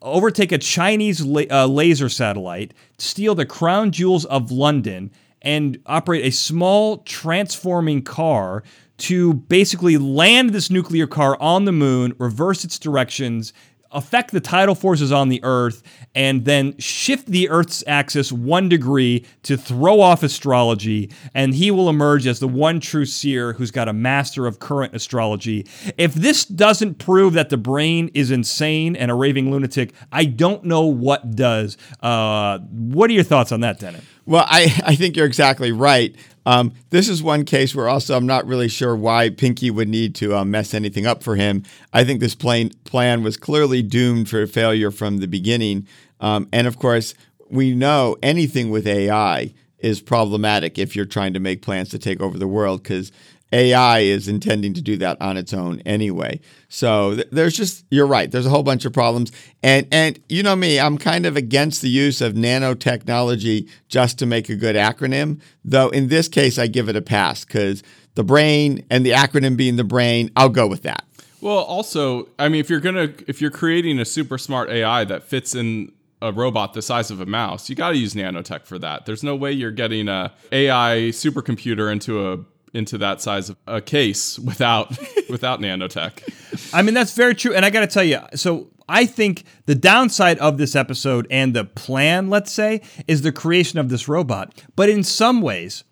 overtake 0.00 0.52
a 0.52 0.58
Chinese 0.58 1.24
la- 1.24 1.42
uh, 1.50 1.66
laser 1.66 2.08
satellite, 2.08 2.74
steal 2.96 3.34
the 3.34 3.44
crown 3.46 3.90
jewels 3.90 4.24
of 4.26 4.52
London, 4.52 5.10
and 5.42 5.80
operate 5.86 6.24
a 6.24 6.30
small 6.30 6.98
transforming 6.98 8.02
car 8.02 8.62
to 8.98 9.34
basically 9.34 9.96
land 9.96 10.50
this 10.50 10.70
nuclear 10.70 11.06
car 11.06 11.36
on 11.40 11.64
the 11.64 11.72
moon, 11.72 12.14
reverse 12.18 12.64
its 12.64 12.78
directions, 12.78 13.52
affect 13.90 14.32
the 14.32 14.40
tidal 14.40 14.74
forces 14.74 15.10
on 15.12 15.28
the 15.28 15.40
Earth, 15.42 15.82
and 16.14 16.44
then 16.44 16.76
shift 16.78 17.26
the 17.26 17.48
Earth's 17.48 17.82
axis 17.86 18.30
one 18.30 18.68
degree 18.68 19.24
to 19.42 19.56
throw 19.56 20.00
off 20.00 20.22
astrology, 20.22 21.10
and 21.34 21.54
he 21.54 21.70
will 21.70 21.88
emerge 21.88 22.26
as 22.26 22.40
the 22.40 22.48
one 22.48 22.80
true 22.80 23.06
seer 23.06 23.54
who's 23.54 23.70
got 23.70 23.88
a 23.88 23.92
master 23.92 24.46
of 24.46 24.58
current 24.58 24.94
astrology. 24.94 25.66
If 25.96 26.14
this 26.14 26.44
doesn't 26.44 26.98
prove 26.98 27.32
that 27.34 27.48
the 27.48 27.56
brain 27.56 28.10
is 28.14 28.30
insane 28.30 28.96
and 28.96 29.10
a 29.10 29.14
raving 29.14 29.50
lunatic, 29.50 29.94
I 30.12 30.26
don't 30.26 30.64
know 30.64 30.84
what 30.86 31.34
does. 31.34 31.76
Uh, 32.02 32.58
what 32.58 33.08
are 33.10 33.14
your 33.14 33.24
thoughts 33.24 33.52
on 33.52 33.60
that, 33.60 33.78
Dennis? 33.78 34.04
Well, 34.28 34.44
I, 34.46 34.64
I 34.84 34.94
think 34.94 35.16
you're 35.16 35.24
exactly 35.24 35.72
right. 35.72 36.14
Um, 36.44 36.74
this 36.90 37.08
is 37.08 37.22
one 37.22 37.46
case 37.46 37.74
where 37.74 37.88
also 37.88 38.14
I'm 38.14 38.26
not 38.26 38.46
really 38.46 38.68
sure 38.68 38.94
why 38.94 39.30
Pinky 39.30 39.70
would 39.70 39.88
need 39.88 40.14
to 40.16 40.36
uh, 40.36 40.44
mess 40.44 40.74
anything 40.74 41.06
up 41.06 41.22
for 41.22 41.36
him. 41.36 41.62
I 41.94 42.04
think 42.04 42.20
this 42.20 42.34
plan, 42.34 42.68
plan 42.84 43.22
was 43.22 43.38
clearly 43.38 43.80
doomed 43.80 44.28
for 44.28 44.46
failure 44.46 44.90
from 44.90 45.18
the 45.20 45.26
beginning. 45.26 45.86
Um, 46.20 46.46
and 46.52 46.66
of 46.66 46.78
course, 46.78 47.14
we 47.48 47.74
know 47.74 48.18
anything 48.22 48.68
with 48.68 48.86
AI 48.86 49.54
is 49.78 50.02
problematic 50.02 50.78
if 50.78 50.94
you're 50.94 51.06
trying 51.06 51.32
to 51.32 51.40
make 51.40 51.62
plans 51.62 51.88
to 51.88 51.98
take 51.98 52.20
over 52.20 52.36
the 52.36 52.48
world 52.48 52.82
because 52.82 53.10
AI 53.52 54.00
is 54.00 54.28
intending 54.28 54.74
to 54.74 54.82
do 54.82 54.96
that 54.98 55.20
on 55.20 55.36
its 55.36 55.52
own 55.52 55.80
anyway. 55.80 56.40
So 56.68 57.14
th- 57.14 57.28
there's 57.32 57.56
just 57.56 57.84
you're 57.90 58.06
right. 58.06 58.30
There's 58.30 58.46
a 58.46 58.50
whole 58.50 58.62
bunch 58.62 58.84
of 58.84 58.92
problems, 58.92 59.32
and 59.62 59.86
and 59.90 60.18
you 60.28 60.42
know 60.42 60.56
me, 60.56 60.78
I'm 60.78 60.98
kind 60.98 61.26
of 61.26 61.36
against 61.36 61.82
the 61.82 61.88
use 61.88 62.20
of 62.20 62.34
nanotechnology 62.34 63.68
just 63.88 64.18
to 64.18 64.26
make 64.26 64.48
a 64.48 64.56
good 64.56 64.76
acronym. 64.76 65.40
Though 65.64 65.88
in 65.88 66.08
this 66.08 66.28
case, 66.28 66.58
I 66.58 66.66
give 66.66 66.88
it 66.88 66.96
a 66.96 67.02
pass 67.02 67.44
because 67.44 67.82
the 68.14 68.24
brain 68.24 68.84
and 68.90 69.06
the 69.06 69.12
acronym 69.12 69.56
being 69.56 69.76
the 69.76 69.84
brain. 69.84 70.30
I'll 70.36 70.48
go 70.48 70.66
with 70.66 70.82
that. 70.82 71.04
Well, 71.40 71.58
also, 71.58 72.28
I 72.38 72.48
mean, 72.48 72.60
if 72.60 72.68
you're 72.68 72.80
gonna 72.80 73.12
if 73.26 73.40
you're 73.40 73.50
creating 73.50 73.98
a 73.98 74.04
super 74.04 74.38
smart 74.38 74.70
AI 74.70 75.04
that 75.04 75.22
fits 75.22 75.54
in 75.54 75.92
a 76.20 76.32
robot 76.32 76.74
the 76.74 76.82
size 76.82 77.10
of 77.10 77.20
a 77.20 77.26
mouse, 77.26 77.70
you 77.70 77.76
got 77.76 77.90
to 77.90 77.96
use 77.96 78.14
nanotech 78.14 78.66
for 78.66 78.78
that. 78.80 79.06
There's 79.06 79.22
no 79.22 79.36
way 79.36 79.52
you're 79.52 79.70
getting 79.70 80.08
a 80.08 80.32
AI 80.50 81.10
supercomputer 81.12 81.90
into 81.92 82.32
a 82.32 82.38
into 82.78 82.96
that 82.98 83.20
size 83.20 83.50
of 83.50 83.56
a 83.66 83.80
case 83.82 84.38
without 84.38 84.90
without 85.28 85.60
nanotech. 85.60 86.72
I 86.72 86.82
mean, 86.82 86.94
that's 86.94 87.12
very 87.12 87.34
true. 87.34 87.54
And 87.54 87.64
I 87.64 87.70
got 87.70 87.80
to 87.80 87.86
tell 87.86 88.04
you, 88.04 88.20
so 88.34 88.70
I 88.88 89.04
think 89.04 89.44
the 89.66 89.74
downside 89.74 90.38
of 90.38 90.56
this 90.56 90.74
episode 90.74 91.26
and 91.30 91.54
the 91.54 91.64
plan, 91.64 92.30
let's 92.30 92.52
say, 92.52 92.80
is 93.06 93.22
the 93.22 93.32
creation 93.32 93.78
of 93.78 93.90
this 93.90 94.08
robot. 94.08 94.62
But 94.76 94.88
in 94.88 95.02
some 95.02 95.42
ways, 95.42 95.84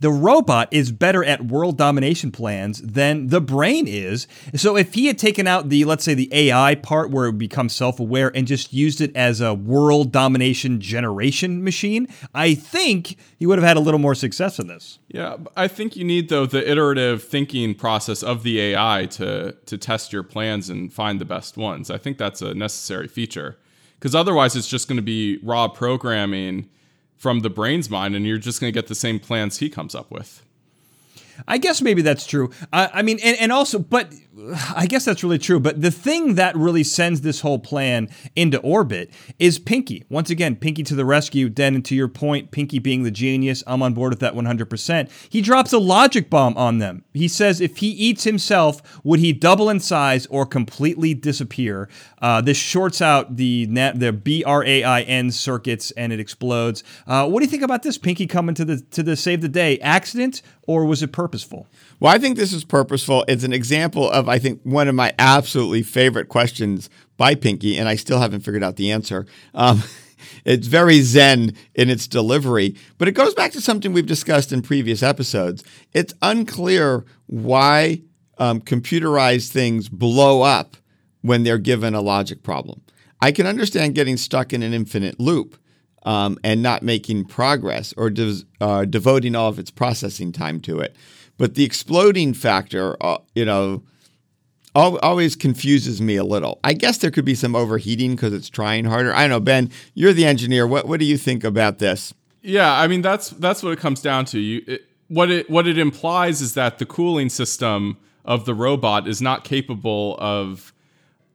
the 0.00 0.10
robot 0.10 0.68
is 0.70 0.90
better 0.90 1.22
at 1.24 1.46
world 1.46 1.76
domination 1.76 2.32
plans 2.32 2.80
than 2.80 3.28
the 3.28 3.40
brain 3.40 3.86
is. 3.86 4.26
So 4.54 4.76
if 4.76 4.94
he 4.94 5.06
had 5.06 5.18
taken 5.18 5.46
out 5.46 5.68
the, 5.68 5.84
let's 5.84 6.04
say, 6.04 6.14
the 6.14 6.28
AI 6.32 6.74
part 6.74 7.10
where 7.10 7.26
it 7.26 7.38
becomes 7.38 7.74
self 7.74 8.00
aware 8.00 8.34
and 8.34 8.46
just 8.46 8.72
used 8.72 9.00
it 9.00 9.14
as 9.14 9.40
a 9.40 9.54
world 9.54 10.10
domination 10.10 10.80
generation 10.80 11.62
machine, 11.62 12.08
I 12.34 12.54
think 12.54 13.16
he 13.38 13.46
would 13.46 13.58
have 13.58 13.66
had 13.66 13.76
a 13.76 13.80
little 13.80 14.00
more 14.00 14.14
success 14.14 14.58
in 14.58 14.66
this. 14.66 14.98
Yeah, 15.08 15.36
I 15.56 15.68
think 15.68 15.96
you 15.96 16.04
need 16.04 16.28
though 16.28 16.46
the 16.46 16.68
iterative 16.68 17.22
thinking 17.22 17.74
process 17.74 18.22
of 18.22 18.42
the 18.42 18.60
AI 18.60 19.06
to 19.12 19.52
to 19.66 19.78
test 19.78 20.12
your 20.12 20.22
plans 20.22 20.70
and 20.70 20.92
find 20.92 21.20
the 21.20 21.24
best 21.24 21.56
ones. 21.56 21.90
I 21.90 21.98
think 21.98 22.18
that's 22.18 22.42
a 22.42 22.54
necessary 22.54 23.08
feature 23.08 23.58
because 23.98 24.14
otherwise 24.14 24.56
it's 24.56 24.68
just 24.68 24.88
going 24.88 24.96
to 24.96 25.02
be 25.02 25.38
raw 25.42 25.68
programming 25.68 26.68
from 27.20 27.40
the 27.40 27.50
brain's 27.50 27.90
mind, 27.90 28.16
and 28.16 28.26
you're 28.26 28.38
just 28.38 28.62
going 28.62 28.72
to 28.72 28.74
get 28.74 28.88
the 28.88 28.94
same 28.94 29.20
plans 29.20 29.58
he 29.58 29.68
comes 29.68 29.94
up 29.94 30.10
with. 30.10 30.42
I 31.46 31.58
guess 31.58 31.82
maybe 31.82 32.00
that's 32.00 32.26
true. 32.26 32.50
I, 32.72 32.88
I 32.94 33.02
mean, 33.02 33.18
and, 33.22 33.36
and 33.38 33.52
also, 33.52 33.78
but 33.78 34.10
I 34.76 34.86
guess 34.86 35.04
that's 35.04 35.24
really 35.24 35.38
true. 35.38 35.58
But 35.58 35.82
the 35.82 35.90
thing 35.90 36.36
that 36.36 36.56
really 36.56 36.84
sends 36.84 37.20
this 37.20 37.40
whole 37.40 37.58
plan 37.58 38.08
into 38.36 38.58
orbit 38.60 39.10
is 39.38 39.58
Pinky. 39.58 40.04
Once 40.08 40.30
again, 40.30 40.54
Pinky 40.54 40.84
to 40.84 40.94
the 40.94 41.04
rescue. 41.04 41.48
Den, 41.48 41.82
to 41.82 41.94
your 41.96 42.08
point, 42.08 42.52
Pinky 42.52 42.78
being 42.78 43.02
the 43.02 43.10
genius, 43.10 43.64
I'm 43.66 43.82
on 43.82 43.92
board 43.92 44.12
with 44.12 44.20
that 44.20 44.34
100%. 44.34 45.10
He 45.28 45.40
drops 45.40 45.72
a 45.72 45.78
logic 45.78 46.30
bomb 46.30 46.56
on 46.56 46.78
them. 46.78 47.04
He 47.12 47.26
says 47.26 47.60
if 47.60 47.78
he 47.78 47.88
eats 47.88 48.24
himself, 48.24 49.00
would 49.04 49.18
he 49.20 49.32
double 49.32 49.68
in 49.68 49.80
size 49.80 50.26
or 50.26 50.46
completely 50.46 51.12
disappear? 51.12 51.88
Uh, 52.22 52.40
this 52.40 52.56
shorts 52.56 53.00
out 53.02 53.36
the 53.36 53.66
the 53.66 54.12
B 54.12 54.44
R 54.44 54.64
A 54.64 54.84
I 54.84 55.00
N 55.02 55.30
circuits 55.30 55.90
and 55.92 56.12
it 56.12 56.20
explodes. 56.20 56.84
Uh, 57.06 57.28
what 57.28 57.40
do 57.40 57.44
you 57.44 57.50
think 57.50 57.62
about 57.62 57.82
this? 57.82 57.98
Pinky 57.98 58.26
coming 58.26 58.54
to 58.54 58.64
the 58.64 58.80
to 58.90 59.02
the 59.02 59.16
save 59.16 59.40
the 59.40 59.48
day 59.48 59.78
accident 59.78 60.42
or 60.70 60.84
was 60.84 61.02
it 61.02 61.10
purposeful? 61.10 61.66
Well, 61.98 62.14
I 62.14 62.18
think 62.18 62.36
this 62.36 62.52
is 62.52 62.62
purposeful. 62.62 63.24
It's 63.26 63.42
an 63.42 63.52
example 63.52 64.08
of, 64.08 64.19
I 64.28 64.38
think, 64.38 64.60
one 64.62 64.88
of 64.88 64.94
my 64.94 65.12
absolutely 65.18 65.82
favorite 65.82 66.28
questions 66.28 66.90
by 67.16 67.34
Pinky, 67.34 67.76
and 67.76 67.88
I 67.88 67.96
still 67.96 68.18
haven't 68.18 68.40
figured 68.40 68.64
out 68.64 68.76
the 68.76 68.90
answer. 68.90 69.26
Um, 69.54 69.82
it's 70.44 70.66
very 70.66 71.00
zen 71.02 71.54
in 71.74 71.90
its 71.90 72.06
delivery, 72.06 72.76
but 72.98 73.08
it 73.08 73.12
goes 73.12 73.34
back 73.34 73.52
to 73.52 73.60
something 73.60 73.92
we've 73.92 74.06
discussed 74.06 74.52
in 74.52 74.62
previous 74.62 75.02
episodes. 75.02 75.62
It's 75.92 76.14
unclear 76.22 77.04
why 77.26 78.02
um, 78.38 78.60
computerized 78.60 79.50
things 79.50 79.88
blow 79.88 80.42
up 80.42 80.76
when 81.20 81.42
they're 81.42 81.58
given 81.58 81.94
a 81.94 82.00
logic 82.00 82.42
problem. 82.42 82.80
I 83.20 83.32
can 83.32 83.46
understand 83.46 83.94
getting 83.94 84.16
stuck 84.16 84.52
in 84.52 84.62
an 84.62 84.72
infinite 84.72 85.20
loop. 85.20 85.56
Um, 86.02 86.38
and 86.42 86.62
not 86.62 86.82
making 86.82 87.26
progress 87.26 87.92
or 87.94 88.08
de- 88.08 88.40
uh, 88.58 88.86
devoting 88.86 89.36
all 89.36 89.50
of 89.50 89.58
its 89.58 89.70
processing 89.70 90.32
time 90.32 90.58
to 90.60 90.80
it. 90.80 90.96
But 91.36 91.56
the 91.56 91.64
exploding 91.64 92.32
factor, 92.32 92.96
uh, 93.02 93.18
you 93.34 93.44
know, 93.46 93.82
always 94.74 95.36
confuses 95.36 96.00
me 96.00 96.16
a 96.16 96.24
little. 96.24 96.60
I 96.64 96.72
guess 96.72 96.98
there 96.98 97.10
could 97.10 97.24
be 97.24 97.34
some 97.34 97.56
overheating 97.56 98.12
because 98.12 98.32
it's 98.32 98.48
trying 98.48 98.84
harder. 98.84 99.12
I 99.14 99.22
don't 99.22 99.30
know, 99.30 99.40
Ben. 99.40 99.70
You're 99.94 100.12
the 100.12 100.24
engineer. 100.24 100.66
What 100.66 100.86
what 100.86 101.00
do 101.00 101.06
you 101.06 101.16
think 101.16 101.44
about 101.44 101.78
this? 101.78 102.14
Yeah, 102.42 102.72
I 102.72 102.86
mean 102.86 103.02
that's 103.02 103.30
that's 103.30 103.62
what 103.62 103.72
it 103.72 103.78
comes 103.78 104.00
down 104.00 104.24
to. 104.26 104.38
You 104.38 104.62
it, 104.66 104.86
what 105.08 105.30
it 105.30 105.50
what 105.50 105.66
it 105.66 105.78
implies 105.78 106.40
is 106.40 106.54
that 106.54 106.78
the 106.78 106.86
cooling 106.86 107.28
system 107.28 107.96
of 108.24 108.44
the 108.44 108.54
robot 108.54 109.08
is 109.08 109.20
not 109.20 109.44
capable 109.44 110.16
of 110.18 110.72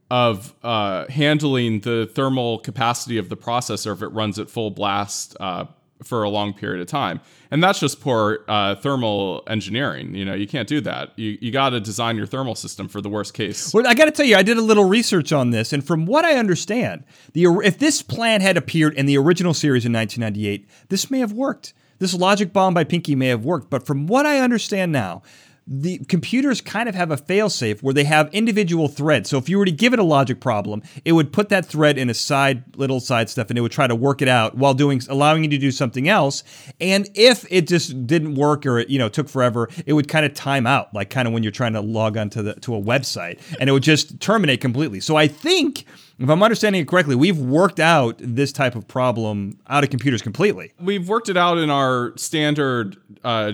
of 0.10 0.54
uh, 0.64 1.08
handling 1.10 1.82
the 1.82 2.10
thermal 2.14 2.60
capacity 2.60 3.18
of 3.18 3.30
the 3.30 3.36
processor 3.36 3.92
if 3.94 4.02
it 4.02 4.08
runs 4.10 4.38
at 4.40 4.50
full 4.50 4.70
blast 4.70 5.36
uh, 5.40 5.66
for 6.06 6.24
a 6.24 6.30
long 6.30 6.54
period 6.54 6.82
of 6.82 6.88
time. 6.88 7.20
And 7.52 7.64
that's 7.64 7.80
just 7.80 8.02
poor 8.02 8.44
uh, 8.48 8.76
thermal 8.76 9.44
engineering. 9.48 10.16
You 10.16 10.26
know, 10.26 10.34
you 10.34 10.48
can't 10.48 10.68
do 10.68 10.82
that. 10.82 11.18
You, 11.18 11.38
you 11.42 11.52
got 11.52 11.70
to 11.70 11.80
design 11.80 12.18
your 12.18 12.26
thermal 12.26 12.56
system 12.56 12.88
for 12.88 13.02
the 13.02 13.10
worst 13.10 13.34
case. 13.34 13.74
Well, 13.74 13.88
I 13.88 13.94
got 13.94 14.06
to 14.06 14.12
tell 14.12 14.26
you, 14.26 14.36
I 14.36 14.44
did 14.44 14.58
a 14.58 14.62
little 14.62 14.86
research 14.86 15.32
on 15.32 15.52
this, 15.52 15.74
and 15.74 15.86
from 15.86 16.06
what 16.06 16.26
I 16.26 16.36
understand, 16.36 17.04
the 17.34 17.46
if 17.64 17.78
this 17.80 18.02
plan 18.02 18.42
had 18.42 18.58
appeared 18.58 18.94
in 18.96 19.06
the 19.06 19.18
original 19.18 19.54
series 19.54 19.86
in 19.86 19.94
1998, 19.94 20.68
this 20.90 21.12
may 21.12 21.20
have 21.20 21.32
worked. 21.32 21.74
This 22.00 22.14
logic 22.14 22.52
bomb 22.52 22.74
by 22.74 22.84
Pinky 22.84 23.16
may 23.16 23.28
have 23.28 23.46
worked, 23.46 23.70
but 23.70 23.86
from 23.86 24.06
what 24.08 24.26
I 24.26 24.40
understand 24.40 24.92
now, 24.92 25.22
the 25.68 25.98
computers 26.06 26.62
kind 26.62 26.88
of 26.88 26.94
have 26.94 27.10
a 27.10 27.18
failsafe 27.18 27.82
where 27.82 27.94
they 27.94 28.04
have 28.04 28.32
individual 28.32 28.88
threads. 28.88 29.30
So 29.30 29.38
if 29.38 29.50
you 29.50 29.58
were 29.58 29.66
to 29.66 29.72
give 29.72 29.94
it 29.94 30.00
a 30.00 30.04
logic 30.04 30.40
problem, 30.40 30.84
it 31.04 31.14
would 31.14 31.34
put 31.34 31.50
that 31.50 31.66
thread 31.66 31.98
in 31.98 32.10
a 32.10 32.14
side 32.14 32.76
little 32.78 33.00
side 33.00 33.30
stuff 33.30 33.50
and 33.50 33.58
it 33.58 33.62
would 33.62 33.72
try 33.72 33.88
to 33.88 33.96
work 33.96 34.22
it 34.22 34.28
out 34.28 34.56
while 34.56 34.76
doing 34.76 35.02
allowing 35.10 35.44
you 35.44 35.50
to 35.50 35.58
do 35.58 35.72
something 35.72 36.08
else. 36.08 36.44
And 36.80 37.10
if 37.16 37.46
it 37.50 37.68
just 37.68 38.06
didn't 38.06 38.36
work 38.36 38.66
or 38.66 38.80
it, 38.80 38.90
you 38.90 39.00
know 39.00 39.10
took 39.10 39.28
forever, 39.28 39.70
it 39.88 39.94
would 39.94 40.08
kind 40.08 40.26
of 40.26 40.36
time 40.36 40.68
out, 40.68 40.94
like 40.94 41.10
kind 41.10 41.28
of 41.28 41.34
when 41.34 41.42
you're 41.42 41.52
trying 41.52 41.74
to 41.74 41.82
log 41.82 42.16
onto 42.16 42.44
the 42.44 42.54
to 42.56 42.76
a 42.76 42.82
website, 42.82 43.40
and 43.60 43.68
it 43.68 43.74
would 43.74 43.84
just 43.84 44.20
terminate 44.20 44.62
completely. 44.62 45.00
So 45.00 45.16
I 45.16 45.28
think 45.28 45.86
if 46.20 46.30
I'm 46.30 46.44
understanding 46.44 46.82
it 46.82 46.88
correctly, 46.88 47.16
we've 47.16 47.40
worked 47.40 47.80
out 47.80 48.16
this 48.20 48.52
type 48.52 48.76
of 48.76 48.88
problem 48.88 49.60
out 49.68 49.84
of 49.84 49.90
computers 49.90 50.22
completely. 50.22 50.72
We've 50.80 51.10
worked 51.10 51.28
it 51.28 51.38
out 51.38 51.58
in 51.58 51.70
our 51.70 52.14
standard 52.18 52.98
uh, 53.24 53.54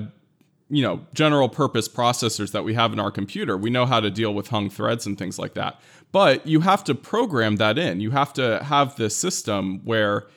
you 0.71 0.81
know 0.81 1.01
general 1.13 1.49
purpose 1.49 1.87
processors 1.89 2.53
that 2.53 2.63
we 2.63 2.73
have 2.73 2.93
in 2.93 2.99
our 2.99 3.11
computer. 3.11 3.57
We 3.57 3.69
know 3.69 3.85
how 3.85 3.99
to 3.99 4.09
deal 4.09 4.33
with 4.33 4.47
hung 4.47 4.69
threads 4.69 5.05
and 5.05 5.17
things 5.17 5.37
like 5.37 5.53
that. 5.53 5.79
But 6.11 6.47
you 6.47 6.61
have 6.61 6.83
to 6.85 6.95
program 6.95 7.57
that 7.57 7.77
in. 7.77 7.99
You 7.99 8.11
have 8.11 8.33
to 8.33 8.63
have 8.63 8.95
this 8.95 9.15
system 9.15 9.81
where 9.83 10.27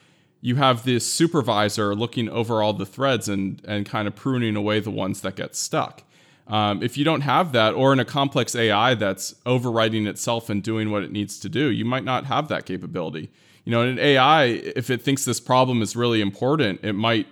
you 0.41 0.57
have 0.57 0.85
this 0.85 1.11
supervisor 1.11 1.95
looking 1.95 2.29
over 2.29 2.63
all 2.63 2.73
the 2.73 2.85
threads 2.85 3.29
and 3.29 3.63
and 3.65 3.87
kind 3.87 4.09
of 4.09 4.17
pruning 4.17 4.57
away 4.57 4.81
the 4.81 4.91
ones 4.91 5.21
that 5.21 5.37
get 5.37 5.55
stuck. 5.55 6.03
Um, 6.47 6.83
if 6.83 6.99
you 6.99 7.05
don't 7.05 7.23
have 7.23 7.53
that 7.53 7.73
or 7.73 7.95
in 7.95 8.01
a 8.01 8.05
complex 8.05 8.55
ai 8.55 8.95
that's 8.95 9.33
overwriting 9.47 10.07
itself 10.07 10.51
and 10.51 10.63
doing 10.63 10.91
what 10.91 11.03
it 11.03 11.11
needs 11.11 11.39
to 11.41 11.49
do 11.49 11.71
you 11.71 11.87
might 11.87 12.05
not 12.05 12.27
have 12.27 12.49
that 12.49 12.67
capability. 12.67 13.31
You 13.65 13.71
know 13.71 13.83
in 13.83 13.89
an 13.91 13.99
ai 13.99 14.45
if 14.45 14.91
it 14.91 15.01
thinks 15.01 15.25
this 15.25 15.41
problem 15.41 15.81
is 15.81 15.97
really 15.97 16.21
important 16.21 16.81
it 16.83 16.93
might 16.93 17.29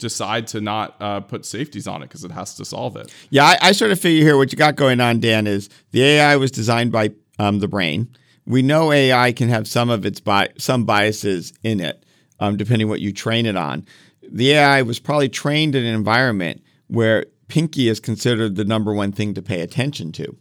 decide 0.00 0.46
to 0.48 0.60
not 0.60 0.96
uh, 1.00 1.20
put 1.20 1.44
safeties 1.44 1.86
on 1.86 2.02
it 2.02 2.06
because 2.06 2.24
it 2.24 2.32
has 2.32 2.54
to 2.54 2.64
solve 2.64 2.96
it. 2.96 3.14
Yeah, 3.30 3.44
I, 3.44 3.58
I, 3.62 3.72
sort 3.72 3.92
of 3.92 4.00
figure 4.00 4.24
here 4.24 4.36
what 4.36 4.50
you 4.52 4.58
got 4.58 4.76
going 4.76 5.00
on, 5.00 5.20
Dan, 5.20 5.46
is 5.46 5.68
the 5.92 6.02
AI 6.02 6.36
was 6.36 6.50
designed 6.50 6.90
by 6.90 7.10
um, 7.38 7.60
the 7.60 7.68
brain. 7.68 8.08
We 8.46 8.62
know 8.62 8.90
AI 8.90 9.32
can 9.32 9.48
have 9.48 9.68
some 9.68 9.90
of 9.90 10.04
its 10.04 10.20
bi- 10.20 10.48
some 10.58 10.84
biases 10.84 11.52
in 11.62 11.80
it, 11.80 12.04
um, 12.40 12.56
depending 12.56 12.88
what 12.88 13.00
you 13.00 13.12
train 13.12 13.46
it 13.46 13.56
on. 13.56 13.86
The 14.22 14.52
AI 14.52 14.82
was 14.82 14.98
probably 14.98 15.28
trained 15.28 15.74
in 15.74 15.84
an 15.84 15.94
environment 15.94 16.62
where 16.88 17.26
Pinky 17.48 17.88
is 17.88 18.00
considered 18.00 18.56
the 18.56 18.64
number 18.64 18.92
one 18.92 19.12
thing 19.12 19.34
to 19.34 19.42
pay 19.42 19.60
attention 19.60 20.12
to. 20.12 20.36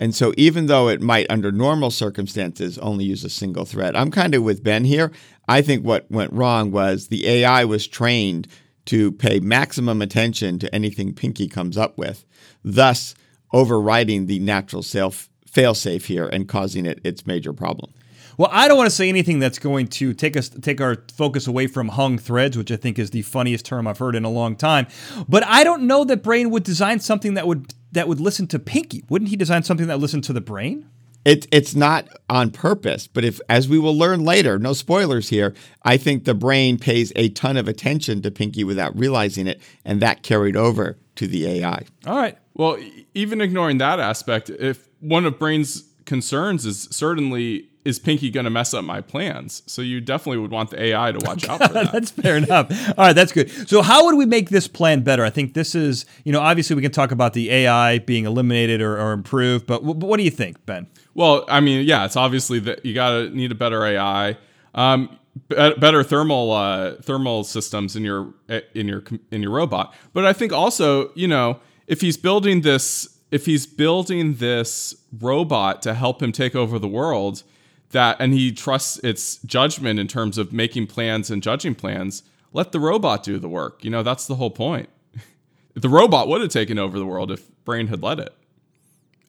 And 0.00 0.14
so, 0.14 0.34
even 0.36 0.66
though 0.66 0.88
it 0.88 1.00
might, 1.00 1.30
under 1.30 1.52
normal 1.52 1.90
circumstances, 1.90 2.78
only 2.78 3.04
use 3.04 3.22
a 3.24 3.30
single 3.30 3.64
thread, 3.64 3.94
I'm 3.94 4.10
kind 4.10 4.34
of 4.34 4.42
with 4.42 4.64
Ben 4.64 4.84
here. 4.84 5.12
I 5.46 5.62
think 5.62 5.84
what 5.84 6.10
went 6.10 6.32
wrong 6.32 6.72
was 6.72 7.08
the 7.08 7.26
AI 7.26 7.64
was 7.64 7.86
trained 7.86 8.48
to 8.86 9.12
pay 9.12 9.40
maximum 9.40 10.02
attention 10.02 10.58
to 10.58 10.74
anything 10.74 11.14
Pinky 11.14 11.48
comes 11.48 11.76
up 11.76 11.96
with, 11.96 12.24
thus 12.62 13.14
overriding 13.52 14.26
the 14.26 14.38
natural 14.40 14.82
self 14.82 15.28
failsafe 15.50 16.06
here 16.06 16.26
and 16.26 16.48
causing 16.48 16.84
it 16.86 17.00
its 17.04 17.26
major 17.26 17.52
problem. 17.52 17.92
Well, 18.36 18.48
I 18.52 18.66
don't 18.66 18.76
want 18.76 18.90
to 18.90 18.94
say 18.94 19.08
anything 19.08 19.38
that's 19.38 19.60
going 19.60 19.86
to 19.88 20.12
take 20.12 20.36
us 20.36 20.48
take 20.48 20.80
our 20.80 20.96
focus 21.14 21.46
away 21.46 21.68
from 21.68 21.88
hung 21.88 22.18
threads, 22.18 22.58
which 22.58 22.72
I 22.72 22.76
think 22.76 22.98
is 22.98 23.10
the 23.10 23.22
funniest 23.22 23.64
term 23.64 23.86
I've 23.86 23.98
heard 23.98 24.16
in 24.16 24.24
a 24.24 24.30
long 24.30 24.56
time. 24.56 24.88
But 25.28 25.44
I 25.46 25.62
don't 25.62 25.82
know 25.82 26.04
that 26.04 26.22
Brain 26.22 26.50
would 26.50 26.64
design 26.64 26.98
something 26.98 27.34
that 27.34 27.46
would 27.46 27.74
that 27.92 28.08
would 28.08 28.20
listen 28.20 28.48
to 28.48 28.58
Pinky. 28.58 29.04
Wouldn't 29.08 29.30
he 29.30 29.36
design 29.36 29.62
something 29.62 29.86
that 29.86 30.00
listened 30.00 30.24
to 30.24 30.32
the 30.32 30.40
brain? 30.40 30.88
It, 31.24 31.46
it's 31.50 31.74
not 31.74 32.08
on 32.28 32.50
purpose, 32.50 33.06
but 33.06 33.24
if, 33.24 33.40
as 33.48 33.68
we 33.68 33.78
will 33.78 33.96
learn 33.96 34.24
later, 34.24 34.58
no 34.58 34.74
spoilers 34.74 35.30
here, 35.30 35.54
I 35.82 35.96
think 35.96 36.24
the 36.24 36.34
brain 36.34 36.78
pays 36.78 37.12
a 37.16 37.30
ton 37.30 37.56
of 37.56 37.66
attention 37.66 38.20
to 38.22 38.30
Pinky 38.30 38.62
without 38.62 38.96
realizing 38.98 39.46
it, 39.46 39.60
and 39.84 40.00
that 40.02 40.22
carried 40.22 40.56
over 40.56 40.98
to 41.16 41.26
the 41.26 41.46
AI. 41.46 41.84
All 42.06 42.16
right. 42.16 42.36
Well, 42.54 42.78
even 43.14 43.40
ignoring 43.40 43.78
that 43.78 44.00
aspect, 44.00 44.50
if 44.50 44.88
one 45.00 45.24
of 45.24 45.38
Brain's 45.38 45.84
concerns 46.04 46.66
is 46.66 46.88
certainly 46.90 47.68
is 47.84 47.98
Pinky 47.98 48.30
going 48.30 48.44
to 48.44 48.50
mess 48.50 48.72
up 48.72 48.84
my 48.84 49.00
plans? 49.00 49.62
So 49.66 49.82
you 49.82 50.00
definitely 50.00 50.38
would 50.38 50.50
want 50.50 50.70
the 50.70 50.82
AI 50.82 51.12
to 51.12 51.18
watch 51.24 51.48
out 51.48 51.62
for 51.62 51.72
that. 51.72 51.92
that's 51.92 52.10
fair 52.10 52.36
enough. 52.36 52.70
All 52.98 53.06
right, 53.06 53.12
that's 53.12 53.32
good. 53.32 53.50
So 53.68 53.82
how 53.82 54.04
would 54.06 54.16
we 54.16 54.26
make 54.26 54.50
this 54.50 54.68
plan 54.68 55.02
better? 55.02 55.24
I 55.24 55.30
think 55.30 55.54
this 55.54 55.74
is, 55.74 56.06
you 56.24 56.32
know, 56.32 56.40
obviously 56.40 56.76
we 56.76 56.82
can 56.82 56.92
talk 56.92 57.10
about 57.10 57.34
the 57.34 57.50
AI 57.50 57.98
being 57.98 58.24
eliminated 58.24 58.80
or, 58.80 58.98
or 58.98 59.12
improved, 59.12 59.66
but, 59.66 59.84
but 59.84 59.96
what 59.96 60.16
do 60.16 60.22
you 60.22 60.30
think, 60.30 60.64
Ben? 60.66 60.86
Well, 61.14 61.44
I 61.48 61.60
mean, 61.60 61.86
yeah, 61.86 62.04
it's 62.04 62.16
obviously 62.16 62.58
that 62.60 62.84
you 62.84 62.94
got 62.94 63.10
to 63.10 63.30
need 63.30 63.52
a 63.52 63.54
better 63.54 63.84
AI. 63.84 64.36
Um, 64.74 65.18
better 65.48 66.02
thermal 66.02 66.52
uh, 66.52 66.94
thermal 67.02 67.44
systems 67.44 67.96
in 67.96 68.04
your 68.04 68.34
in 68.74 68.88
your 68.88 69.04
in 69.30 69.42
your 69.42 69.52
robot. 69.52 69.94
But 70.12 70.24
I 70.24 70.32
think 70.32 70.52
also, 70.52 71.12
you 71.14 71.28
know, 71.28 71.60
if 71.86 72.00
he's 72.00 72.16
building 72.16 72.62
this 72.62 73.18
if 73.30 73.46
he's 73.46 73.66
building 73.66 74.34
this 74.34 74.94
robot 75.20 75.82
to 75.82 75.94
help 75.94 76.22
him 76.22 76.30
take 76.30 76.54
over 76.54 76.78
the 76.78 76.88
world, 76.88 77.42
that 77.94 78.18
and 78.20 78.34
he 78.34 78.52
trusts 78.52 78.98
its 78.98 79.38
judgment 79.38 79.98
in 79.98 80.06
terms 80.06 80.36
of 80.36 80.52
making 80.52 80.86
plans 80.86 81.30
and 81.30 81.42
judging 81.42 81.74
plans, 81.74 82.22
let 82.52 82.72
the 82.72 82.78
robot 82.78 83.22
do 83.22 83.38
the 83.38 83.48
work. 83.48 83.82
You 83.82 83.90
know, 83.90 84.02
that's 84.02 84.26
the 84.26 84.34
whole 84.34 84.50
point. 84.50 84.90
the 85.74 85.88
robot 85.88 86.28
would 86.28 86.42
have 86.42 86.50
taken 86.50 86.78
over 86.78 86.98
the 86.98 87.06
world 87.06 87.30
if 87.30 87.48
Brain 87.64 87.86
had 87.86 88.02
let 88.02 88.20
it. 88.20 88.34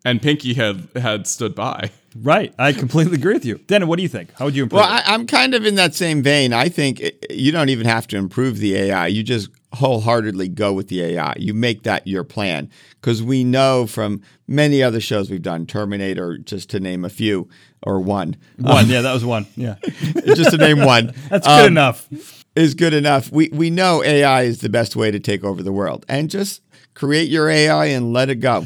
And 0.05 0.21
Pinky 0.21 0.53
had 0.53 0.87
had 0.95 1.27
stood 1.27 1.55
by. 1.55 1.91
Right. 2.15 2.53
I 2.57 2.71
completely 2.71 3.15
agree 3.15 3.33
with 3.33 3.43
you. 3.43 3.57
Dan, 3.67 3.85
what 3.87 3.97
do 3.97 4.03
you 4.03 4.07
think? 4.07 4.31
How 4.37 4.45
would 4.45 4.55
you 4.55 4.63
improve 4.63 4.79
Well, 4.79 4.89
I, 4.89 5.03
I'm 5.05 5.27
kind 5.27 5.53
of 5.53 5.65
in 5.65 5.75
that 5.75 5.93
same 5.93 6.23
vein. 6.23 6.53
I 6.53 6.69
think 6.69 7.01
it, 7.01 7.25
you 7.29 7.51
don't 7.51 7.67
even 7.67 7.85
have 7.85 8.07
to 8.07 8.17
improve 8.17 8.59
the 8.59 8.75
AI. 8.75 9.07
You 9.07 9.21
just 9.21 9.49
wholeheartedly 9.73 10.47
go 10.49 10.71
with 10.71 10.87
the 10.87 11.01
AI. 11.01 11.33
You 11.37 11.53
make 11.53 11.83
that 11.83 12.07
your 12.07 12.23
plan 12.23 12.69
because 13.01 13.21
we 13.21 13.43
know 13.43 13.85
from 13.85 14.21
many 14.47 14.81
other 14.81 15.01
shows 15.01 15.29
we've 15.29 15.41
done, 15.41 15.65
Terminator, 15.65 16.37
just 16.37 16.69
to 16.69 16.79
name 16.79 17.03
a 17.03 17.09
few, 17.09 17.49
or 17.83 17.99
one. 17.99 18.37
One, 18.57 18.87
yeah, 18.87 19.01
that 19.01 19.13
was 19.13 19.25
one. 19.25 19.45
Yeah. 19.57 19.75
just 20.25 20.51
to 20.51 20.57
name 20.57 20.79
one. 20.85 21.13
That's 21.29 21.45
good 21.45 21.65
um, 21.65 21.67
enough. 21.67 22.07
Is 22.55 22.73
good 22.73 22.93
enough. 22.93 23.29
We 23.29 23.49
we 23.49 23.69
know 23.69 24.01
AI 24.01 24.43
is 24.43 24.61
the 24.61 24.69
best 24.69 24.95
way 24.95 25.11
to 25.11 25.19
take 25.19 25.43
over 25.43 25.61
the 25.61 25.73
world, 25.73 26.05
and 26.07 26.29
just 26.29 26.61
create 26.93 27.27
your 27.27 27.49
AI 27.49 27.87
and 27.87 28.13
let 28.13 28.29
it 28.29 28.35
go. 28.35 28.65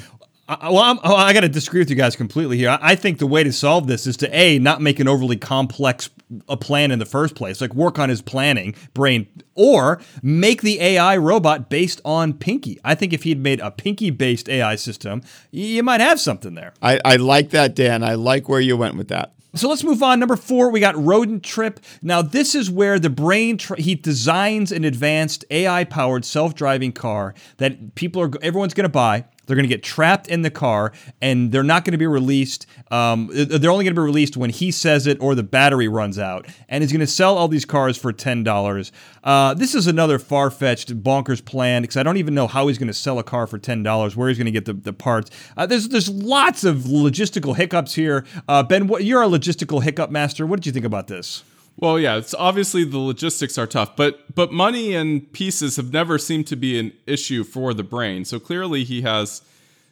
I, 0.49 0.69
well, 0.71 0.79
I'm, 0.79 0.99
oh, 1.03 1.15
I 1.15 1.31
got 1.33 1.41
to 1.41 1.49
disagree 1.49 1.79
with 1.79 1.91
you 1.91 1.95
guys 1.95 2.15
completely 2.15 2.57
here. 2.57 2.71
I, 2.71 2.79
I, 2.81 2.95
think 2.95 3.19
the 3.19 3.27
way 3.27 3.43
to 3.43 3.53
solve 3.53 3.85
this 3.85 4.07
is 4.07 4.17
to 4.17 4.35
a 4.35 4.57
not 4.57 4.81
make 4.81 4.99
an 4.99 5.07
overly 5.07 5.37
complex 5.37 6.09
a 6.47 6.57
plan 6.57 6.89
in 6.89 6.97
the 6.97 7.05
first 7.05 7.35
place, 7.35 7.61
like 7.61 7.75
work 7.75 7.99
on 7.99 8.09
his 8.09 8.23
planning 8.23 8.73
brain, 8.95 9.27
or 9.53 10.01
make 10.23 10.63
the 10.63 10.81
AI 10.81 11.17
robot 11.17 11.69
based 11.69 12.01
on 12.03 12.33
Pinky. 12.33 12.79
I 12.83 12.95
think 12.95 13.13
if 13.13 13.23
he'd 13.23 13.39
made 13.39 13.59
a 13.59 13.69
Pinky 13.69 14.09
based 14.09 14.49
AI 14.49 14.75
system, 14.75 15.21
you 15.51 15.83
might 15.83 16.01
have 16.01 16.19
something 16.19 16.55
there. 16.55 16.73
I, 16.81 16.99
I 17.05 17.15
like 17.17 17.51
that, 17.51 17.75
Dan. 17.75 18.03
I 18.03 18.15
like 18.15 18.49
where 18.49 18.59
you 18.59 18.75
went 18.75 18.95
with 18.95 19.09
that. 19.09 19.33
So 19.55 19.67
let's 19.67 19.83
move 19.83 20.03
on. 20.03 20.19
Number 20.19 20.35
four, 20.35 20.69
we 20.69 20.79
got 20.79 20.95
Rodent 20.95 21.43
Trip. 21.43 21.79
Now, 22.03 22.21
this 22.21 22.53
is 22.53 22.69
where 22.69 22.99
the 22.99 23.09
brain 23.09 23.59
he 23.77 23.95
designs 23.95 24.71
an 24.71 24.83
advanced 24.83 25.43
AI-powered 25.49 26.23
self-driving 26.23 26.91
car 26.91 27.33
that 27.57 27.95
people 27.95 28.21
are 28.21 28.31
everyone's 28.43 28.75
going 28.75 28.83
to 28.83 28.89
buy. 28.89 29.25
They're 29.49 29.55
going 29.55 29.67
to 29.67 29.75
get 29.75 29.81
trapped 29.81 30.27
in 30.27 30.43
the 30.43 30.51
car, 30.51 30.93
and 31.23 31.51
they're 31.51 31.63
not 31.63 31.83
going 31.83 31.93
to 31.93 31.97
be 31.97 32.05
released. 32.05 32.67
Um, 32.91 33.31
they're 33.33 33.71
only 33.71 33.83
going 33.83 33.95
to 33.95 33.99
be 33.99 34.05
released 34.05 34.37
when 34.37 34.51
he 34.51 34.69
says 34.69 35.07
it 35.07 35.19
or 35.19 35.33
the 35.33 35.41
battery 35.41 35.87
runs 35.87 36.19
out. 36.19 36.45
And 36.67 36.83
he's 36.83 36.91
going 36.91 36.99
to 36.99 37.07
sell 37.07 37.35
all 37.35 37.47
these 37.47 37.65
cars 37.65 37.97
for 37.97 38.13
ten 38.13 38.43
dollars. 38.43 38.91
Uh, 39.23 39.55
this 39.55 39.73
is 39.73 39.87
another 39.87 40.19
far-fetched, 40.19 41.01
bonkers 41.03 41.43
plan 41.43 41.81
because 41.81 41.97
I 41.97 42.03
don't 42.03 42.17
even 42.17 42.35
know 42.35 42.45
how 42.45 42.67
he's 42.67 42.77
going 42.77 42.89
to 42.89 42.93
sell 42.93 43.17
a 43.17 43.23
car 43.23 43.47
for 43.47 43.57
ten 43.57 43.81
dollars. 43.81 44.15
Where 44.15 44.29
he's 44.29 44.37
going 44.37 44.45
to 44.45 44.51
get 44.51 44.65
the, 44.65 44.73
the 44.73 44.93
parts? 44.93 45.31
Uh, 45.57 45.65
there's 45.65 45.89
there's 45.89 46.09
lots 46.09 46.63
of 46.63 46.81
logistical 46.81 47.55
hiccups 47.55 47.95
here. 47.95 48.25
Uh, 48.47 48.61
ben, 48.61 48.85
what, 48.85 49.03
you're 49.03 49.23
a 49.23 49.27
logistical 49.27 49.81
hiccup 49.81 50.11
master. 50.11 50.45
What 50.45 50.57
did 50.57 50.67
you 50.67 50.71
think 50.73 50.85
about 50.85 51.07
this? 51.07 51.43
Well, 51.81 51.97
yeah, 51.97 52.17
it's 52.17 52.33
obviously 52.33 52.83
the 52.83 52.97
logistics 52.97 53.57
are 53.57 53.65
tough, 53.65 53.95
but 53.95 54.35
but 54.35 54.51
money 54.51 54.93
and 54.93 55.31
pieces 55.31 55.77
have 55.77 55.93
never 55.93 56.17
seemed 56.17 56.45
to 56.47 56.57
be 56.57 56.77
an 56.77 56.91
issue 57.07 57.45
for 57.45 57.73
the 57.73 57.83
brain. 57.83 58.25
So 58.25 58.37
clearly, 58.37 58.83
he 58.83 59.01
has 59.03 59.41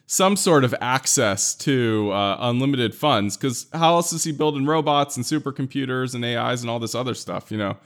some 0.06 0.36
sort 0.36 0.64
of 0.64 0.74
access 0.82 1.54
to 1.54 2.10
uh, 2.12 2.36
unlimited 2.40 2.94
funds. 2.94 3.38
Because 3.38 3.66
how 3.72 3.94
else 3.94 4.12
is 4.12 4.24
he 4.24 4.32
building 4.32 4.66
robots 4.66 5.16
and 5.16 5.24
supercomputers 5.24 6.14
and 6.14 6.24
AIs 6.24 6.60
and 6.60 6.68
all 6.68 6.78
this 6.78 6.94
other 6.94 7.14
stuff? 7.14 7.50
You 7.50 7.56
know, 7.56 7.76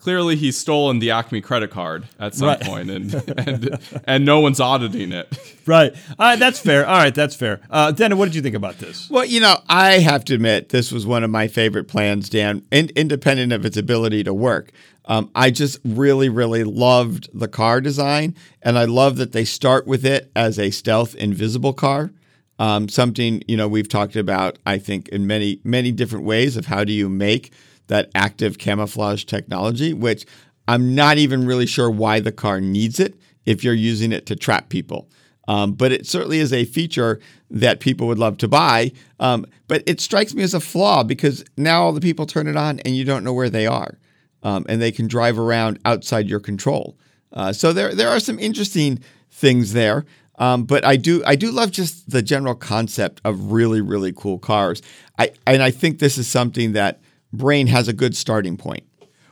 clearly 0.00 0.36
he's 0.36 0.56
stolen 0.56 0.98
the 0.98 1.10
Acme 1.10 1.40
credit 1.40 1.70
card 1.70 2.08
at 2.18 2.34
some 2.34 2.48
right. 2.48 2.60
point 2.60 2.90
and, 2.90 3.14
and 3.38 3.78
and 4.04 4.24
no 4.24 4.40
one's 4.40 4.60
auditing 4.60 5.12
it. 5.12 5.36
Right. 5.66 5.92
All 6.18 6.26
right, 6.26 6.38
that's 6.38 6.58
fair. 6.58 6.86
All 6.86 6.96
right, 6.96 7.14
that's 7.14 7.34
fair. 7.34 7.60
Uh, 7.68 7.92
Dan, 7.92 8.16
what 8.16 8.26
did 8.26 8.34
you 8.34 8.42
think 8.42 8.54
about 8.54 8.78
this? 8.78 9.10
Well, 9.10 9.24
you 9.24 9.40
know, 9.40 9.60
I 9.68 9.98
have 9.98 10.24
to 10.26 10.34
admit 10.34 10.70
this 10.70 10.90
was 10.92 11.06
one 11.06 11.24
of 11.24 11.30
my 11.30 11.48
favorite 11.48 11.88
plans, 11.88 12.28
Dan, 12.28 12.64
in, 12.70 12.90
independent 12.96 13.52
of 13.52 13.66
its 13.66 13.76
ability 13.76 14.24
to 14.24 14.32
work. 14.32 14.72
Um, 15.04 15.30
I 15.34 15.50
just 15.50 15.78
really, 15.84 16.28
really 16.28 16.64
loved 16.64 17.30
the 17.32 17.48
car 17.48 17.80
design, 17.80 18.34
and 18.62 18.78
I 18.78 18.84
love 18.84 19.16
that 19.16 19.32
they 19.32 19.44
start 19.44 19.86
with 19.86 20.04
it 20.04 20.30
as 20.36 20.58
a 20.58 20.70
stealth 20.70 21.14
invisible 21.14 21.72
car. 21.72 22.12
Um, 22.58 22.88
something 22.88 23.42
you 23.46 23.56
know 23.56 23.68
we've 23.68 23.88
talked 23.88 24.16
about, 24.16 24.58
I 24.66 24.78
think, 24.78 25.08
in 25.08 25.26
many 25.26 25.60
many 25.64 25.92
different 25.92 26.24
ways 26.24 26.56
of 26.56 26.66
how 26.66 26.84
do 26.84 26.92
you 26.92 27.08
make 27.08 27.52
that 27.88 28.10
active 28.14 28.58
camouflage 28.58 29.24
technology, 29.24 29.92
which 29.92 30.24
I'm 30.66 30.94
not 30.94 31.18
even 31.18 31.46
really 31.46 31.66
sure 31.66 31.90
why 31.90 32.20
the 32.20 32.32
car 32.32 32.60
needs 32.60 33.00
it 33.00 33.18
if 33.46 33.64
you're 33.64 33.74
using 33.74 34.12
it 34.12 34.26
to 34.26 34.36
trap 34.36 34.68
people. 34.68 35.08
Um, 35.48 35.72
but 35.72 35.92
it 35.92 36.06
certainly 36.06 36.38
is 36.38 36.52
a 36.52 36.66
feature 36.66 37.20
that 37.50 37.80
people 37.80 38.06
would 38.06 38.18
love 38.18 38.36
to 38.38 38.48
buy. 38.48 38.92
Um, 39.18 39.46
but 39.66 39.82
it 39.86 40.00
strikes 40.00 40.34
me 40.34 40.42
as 40.42 40.52
a 40.52 40.60
flaw 40.60 41.02
because 41.02 41.42
now 41.56 41.82
all 41.82 41.92
the 41.92 42.02
people 42.02 42.26
turn 42.26 42.46
it 42.46 42.56
on 42.56 42.80
and 42.80 42.94
you 42.94 43.04
don't 43.04 43.24
know 43.24 43.32
where 43.32 43.48
they 43.48 43.66
are. 43.66 43.98
Um, 44.42 44.66
and 44.68 44.80
they 44.80 44.92
can 44.92 45.08
drive 45.08 45.38
around 45.38 45.80
outside 45.84 46.28
your 46.28 46.38
control. 46.38 46.98
Uh, 47.32 47.52
so 47.52 47.72
there, 47.72 47.94
there 47.94 48.10
are 48.10 48.20
some 48.20 48.38
interesting 48.38 49.00
things 49.30 49.72
there. 49.72 50.04
Um, 50.38 50.64
but 50.64 50.84
I 50.84 50.96
do, 50.96 51.24
I 51.24 51.34
do 51.34 51.50
love 51.50 51.72
just 51.72 52.10
the 52.10 52.22
general 52.22 52.54
concept 52.54 53.20
of 53.24 53.50
really, 53.50 53.80
really 53.80 54.12
cool 54.14 54.38
cars. 54.38 54.82
I, 55.18 55.32
and 55.46 55.62
I 55.62 55.70
think 55.70 55.98
this 55.98 56.18
is 56.18 56.28
something 56.28 56.72
that 56.72 57.00
brain 57.32 57.66
has 57.68 57.88
a 57.88 57.92
good 57.92 58.16
starting 58.16 58.56
point. 58.56 58.84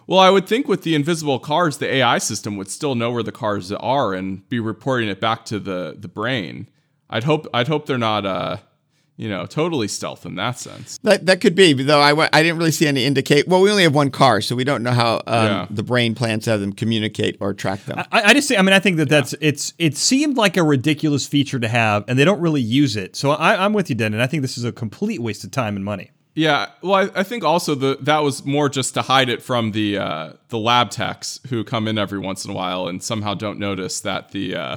Well, 0.07 0.21
I 0.21 0.31
would 0.31 0.47
think 0.47 0.69
with 0.69 0.83
the 0.83 0.95
invisible 0.95 1.41
cars, 1.41 1.79
the 1.79 1.93
AI 1.93 2.19
system 2.19 2.57
would 2.57 2.71
still 2.71 2.95
know 2.95 3.11
where 3.11 3.25
the 3.25 3.33
cars 3.33 3.73
are 3.73 4.15
and 4.15 4.49
be 4.49 4.61
reporting 4.61 5.09
it 5.09 5.21
back 5.21 5.45
to 5.47 5.59
the 5.59 5.97
the 5.99 6.09
brain. 6.09 6.69
I'd 7.11 7.25
hope 7.25 7.47
I'd 7.53 7.69
hope 7.69 7.87
they're 7.87 7.99
not 7.99 8.25
uh 8.25 8.59
you 9.17 9.29
know 9.29 9.47
totally 9.47 9.89
stealth 9.89 10.25
in 10.25 10.37
that 10.37 10.59
sense. 10.59 10.99
That 11.03 11.27
that 11.27 11.41
could 11.41 11.55
be, 11.55 11.73
though 11.73 12.01
I, 12.01 12.29
I 12.33 12.43
didn't 12.43 12.59
really 12.59 12.71
see 12.71 12.87
any 12.87 13.05
indicate. 13.05 13.49
Well, 13.49 13.61
we 13.61 13.71
only 13.71 13.83
have 13.83 13.95
one 13.95 14.11
car, 14.11 14.41
so 14.41 14.55
we 14.55 14.63
don't 14.63 14.83
know 14.83 14.93
how 14.93 15.23
um, 15.27 15.47
yeah. 15.47 15.67
the 15.71 15.83
brain 15.83 16.15
plans 16.15 16.45
to 16.45 16.51
have 16.51 16.61
them 16.61 16.73
communicate 16.73 17.37
or 17.41 17.53
track 17.55 17.85
them. 17.85 17.99
I, 18.13 18.23
I 18.23 18.35
just 18.35 18.47
say, 18.47 18.57
I 18.57 18.63
mean, 18.63 18.75
I 18.75 18.79
think 18.79 18.99
that 18.99 19.09
that's 19.09 19.35
it's 19.41 19.73
it 19.79 19.97
seemed 19.97 20.37
like 20.37 20.57
a 20.57 20.63
ridiculous 20.63 21.27
feature 21.27 21.59
to 21.59 21.69
have, 21.69 22.05
and 22.07 22.19
they 22.19 22.25
don't 22.25 22.41
really 22.41 22.61
use 22.61 22.95
it. 22.97 23.17
So 23.17 23.33
I, 23.33 23.65
I'm 23.65 23.73
with 23.73 23.89
you, 23.91 23.97
Den, 23.97 24.15
and 24.15 24.23
I 24.23 24.27
think 24.27 24.43
this 24.43 24.57
is 24.57 24.65
a 24.65 24.73
complete 24.73 25.21
waste 25.21 25.43
of 25.43 25.51
time 25.51 25.75
and 25.75 25.85
money. 25.85 26.11
Yeah, 26.37 26.67
well, 26.83 27.11
I, 27.17 27.21
I, 27.21 27.23
think 27.23 27.45
also 27.45 27.75
the 27.75 27.97
that 28.03 28.19
was 28.19 28.45
more 28.45 28.69
just 28.69 28.93
to 28.93 29.01
hide 29.01 29.31
it 29.31 29.43
from 29.43 29.73
the 29.73 29.97
uh, 29.97 30.33
the 30.51 30.59
lab 30.59 30.91
techs 30.91 31.41
who 31.49 31.65
come 31.65 31.89
in 31.89 31.97
every 31.97 32.19
once 32.19 32.45
in 32.45 32.51
a 32.51 32.55
while 32.55 32.89
and 32.89 33.03
somehow 33.03 33.33
don't 33.33 33.59
notice 33.59 34.01
that 34.01 34.33
the 34.33 34.55
uh, 34.55 34.77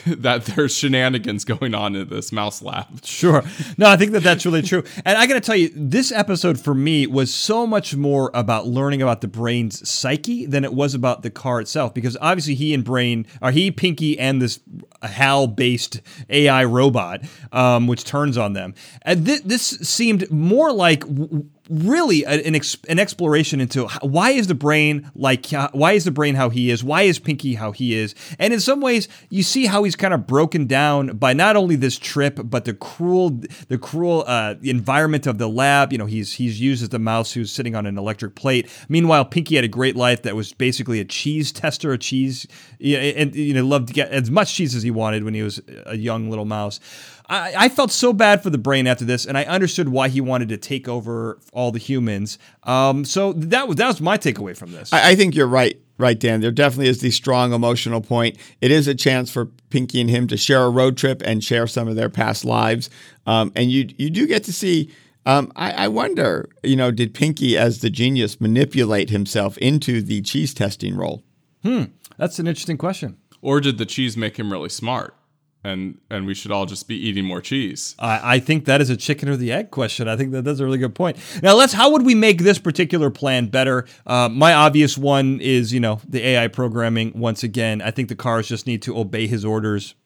that 0.06 0.44
there's 0.46 0.76
shenanigans 0.76 1.44
going 1.44 1.74
on 1.74 1.94
in 1.94 2.08
this 2.08 2.32
mouse 2.32 2.62
lab. 2.62 2.86
Sure. 3.06 3.42
No, 3.78 3.88
I 3.88 3.96
think 3.96 4.12
that 4.12 4.22
that's 4.22 4.44
really 4.44 4.62
true. 4.62 4.82
And 5.04 5.16
I 5.16 5.26
got 5.26 5.34
to 5.34 5.40
tell 5.40 5.56
you, 5.56 5.70
this 5.74 6.12
episode 6.12 6.60
for 6.60 6.74
me 6.74 7.06
was 7.06 7.32
so 7.32 7.66
much 7.66 7.94
more 7.96 8.30
about 8.34 8.66
learning 8.66 9.00
about 9.00 9.20
the 9.20 9.28
brain's 9.28 9.88
psyche 9.88 10.44
than 10.44 10.64
it 10.64 10.74
was 10.74 10.94
about 10.94 11.22
the 11.22 11.30
car 11.30 11.60
itself. 11.60 11.94
Because 11.94 12.16
obviously, 12.20 12.54
he 12.54 12.74
and 12.74 12.84
Brain, 12.84 13.26
or 13.40 13.52
he, 13.52 13.70
Pinky, 13.70 14.18
and 14.18 14.42
this 14.42 14.60
HAL 15.02 15.46
based 15.48 16.00
AI 16.28 16.64
robot, 16.64 17.22
um, 17.52 17.86
which 17.86 18.04
turns 18.04 18.36
on 18.36 18.52
them. 18.52 18.74
And 19.02 19.24
th- 19.24 19.42
this 19.42 19.64
seemed 19.64 20.30
more 20.30 20.72
like 20.72 21.00
w- 21.00 21.48
really 21.68 22.24
an, 22.24 22.54
an 22.88 22.98
exploration 22.98 23.60
into 23.60 23.86
why 24.02 24.30
is 24.30 24.46
the 24.46 24.54
brain 24.54 25.10
like 25.14 25.46
why 25.72 25.92
is 25.92 26.04
the 26.04 26.10
brain 26.10 26.34
how 26.34 26.48
he 26.48 26.70
is? 26.70 26.84
Why 26.84 27.02
is 27.02 27.18
pinky 27.18 27.54
how 27.54 27.72
he 27.72 27.94
is? 27.94 28.14
And 28.38 28.52
in 28.52 28.60
some 28.60 28.80
ways 28.80 29.08
you 29.30 29.42
see 29.42 29.66
how 29.66 29.84
he's 29.84 29.96
kind 29.96 30.14
of 30.14 30.26
broken 30.26 30.66
down 30.66 31.16
by 31.16 31.32
not 31.32 31.56
only 31.56 31.76
this 31.76 31.98
trip 31.98 32.38
but 32.44 32.64
the 32.64 32.74
cruel 32.74 33.40
the 33.68 33.78
cruel 33.78 34.24
uh, 34.26 34.54
environment 34.62 35.26
of 35.26 35.38
the 35.38 35.48
lab. 35.48 35.92
You 35.92 35.98
know 35.98 36.06
he's 36.06 36.34
he's 36.34 36.60
used 36.60 36.82
as 36.82 36.90
the 36.90 36.98
mouse 36.98 37.32
who's 37.32 37.52
sitting 37.52 37.74
on 37.74 37.86
an 37.86 37.98
electric 37.98 38.34
plate. 38.34 38.70
Meanwhile 38.88 39.26
pinky 39.26 39.56
had 39.56 39.64
a 39.64 39.68
great 39.68 39.96
life 39.96 40.22
that 40.22 40.36
was 40.36 40.52
basically 40.52 41.00
a 41.00 41.04
cheese 41.04 41.52
tester 41.52 41.92
a 41.92 41.98
cheese 41.98 42.46
and 42.80 43.34
you 43.34 43.54
know 43.54 43.64
loved 43.64 43.88
to 43.88 43.94
get 43.94 44.10
as 44.10 44.30
much 44.30 44.54
cheese 44.54 44.74
as 44.74 44.82
he 44.82 44.90
wanted 44.90 45.24
when 45.24 45.34
he 45.34 45.42
was 45.42 45.60
a 45.86 45.96
young 45.96 46.30
little 46.30 46.44
mouse 46.44 46.80
I, 47.28 47.54
I, 47.56 47.68
felt 47.68 47.90
so 47.90 48.12
bad 48.12 48.42
for 48.42 48.50
the 48.50 48.58
brain 48.58 48.86
after 48.86 49.04
this, 49.04 49.26
and 49.26 49.36
I 49.36 49.44
understood 49.44 49.88
why 49.88 50.08
he 50.08 50.20
wanted 50.20 50.48
to 50.50 50.56
take 50.56 50.88
over 50.88 51.38
all 51.52 51.72
the 51.72 51.78
humans. 51.78 52.38
Um, 52.62 53.04
so 53.04 53.32
that 53.34 53.66
was 53.66 53.76
that 53.76 53.88
was 53.88 54.00
my 54.00 54.16
takeaway 54.16 54.56
from 54.56 54.72
this. 54.72 54.92
I, 54.92 55.10
I 55.10 55.14
think 55.16 55.34
you're 55.34 55.48
right, 55.48 55.80
right, 55.98 56.18
Dan. 56.18 56.40
There 56.40 56.52
definitely 56.52 56.88
is 56.88 57.00
the 57.00 57.10
strong 57.10 57.52
emotional 57.52 58.00
point. 58.00 58.36
It 58.60 58.70
is 58.70 58.86
a 58.86 58.94
chance 58.94 59.30
for 59.30 59.46
Pinky 59.70 60.00
and 60.00 60.08
him 60.08 60.28
to 60.28 60.36
share 60.36 60.62
a 60.62 60.70
road 60.70 60.96
trip 60.96 61.22
and 61.24 61.42
share 61.42 61.66
some 61.66 61.88
of 61.88 61.96
their 61.96 62.08
past 62.08 62.44
lives, 62.44 62.90
um, 63.26 63.52
and 63.56 63.70
you 63.72 63.88
you 63.98 64.10
do 64.10 64.26
get 64.26 64.44
to 64.44 64.52
see. 64.52 64.90
Um, 65.24 65.50
I, 65.56 65.72
I 65.72 65.88
wonder, 65.88 66.48
you 66.62 66.76
know, 66.76 66.92
did 66.92 67.12
Pinky, 67.12 67.58
as 67.58 67.80
the 67.80 67.90
genius, 67.90 68.40
manipulate 68.40 69.10
himself 69.10 69.58
into 69.58 70.00
the 70.00 70.22
cheese 70.22 70.54
testing 70.54 70.96
role? 70.96 71.24
Hmm, 71.64 71.86
that's 72.16 72.38
an 72.38 72.46
interesting 72.46 72.78
question. 72.78 73.16
Or 73.42 73.60
did 73.60 73.78
the 73.78 73.86
cheese 73.86 74.16
make 74.16 74.36
him 74.36 74.52
really 74.52 74.68
smart? 74.68 75.16
And 75.66 75.98
and 76.10 76.26
we 76.26 76.34
should 76.34 76.52
all 76.52 76.64
just 76.64 76.86
be 76.86 76.96
eating 76.96 77.24
more 77.24 77.40
cheese. 77.40 77.96
I, 77.98 78.36
I 78.36 78.38
think 78.38 78.66
that 78.66 78.80
is 78.80 78.88
a 78.88 78.96
chicken 78.96 79.28
or 79.28 79.36
the 79.36 79.50
egg 79.50 79.72
question. 79.72 80.06
I 80.06 80.16
think 80.16 80.30
that 80.30 80.44
that's 80.44 80.60
a 80.60 80.64
really 80.64 80.78
good 80.78 80.94
point. 80.94 81.16
Now, 81.42 81.54
let's. 81.54 81.72
How 81.72 81.90
would 81.90 82.06
we 82.06 82.14
make 82.14 82.42
this 82.42 82.60
particular 82.60 83.10
plan 83.10 83.48
better? 83.48 83.84
Uh, 84.06 84.28
my 84.28 84.54
obvious 84.54 84.96
one 84.96 85.40
is, 85.40 85.72
you 85.72 85.80
know, 85.80 86.00
the 86.08 86.24
AI 86.24 86.46
programming. 86.46 87.18
Once 87.18 87.42
again, 87.42 87.82
I 87.82 87.90
think 87.90 88.08
the 88.08 88.14
cars 88.14 88.46
just 88.46 88.68
need 88.68 88.80
to 88.82 88.96
obey 88.96 89.26
his 89.26 89.44
orders. 89.44 89.96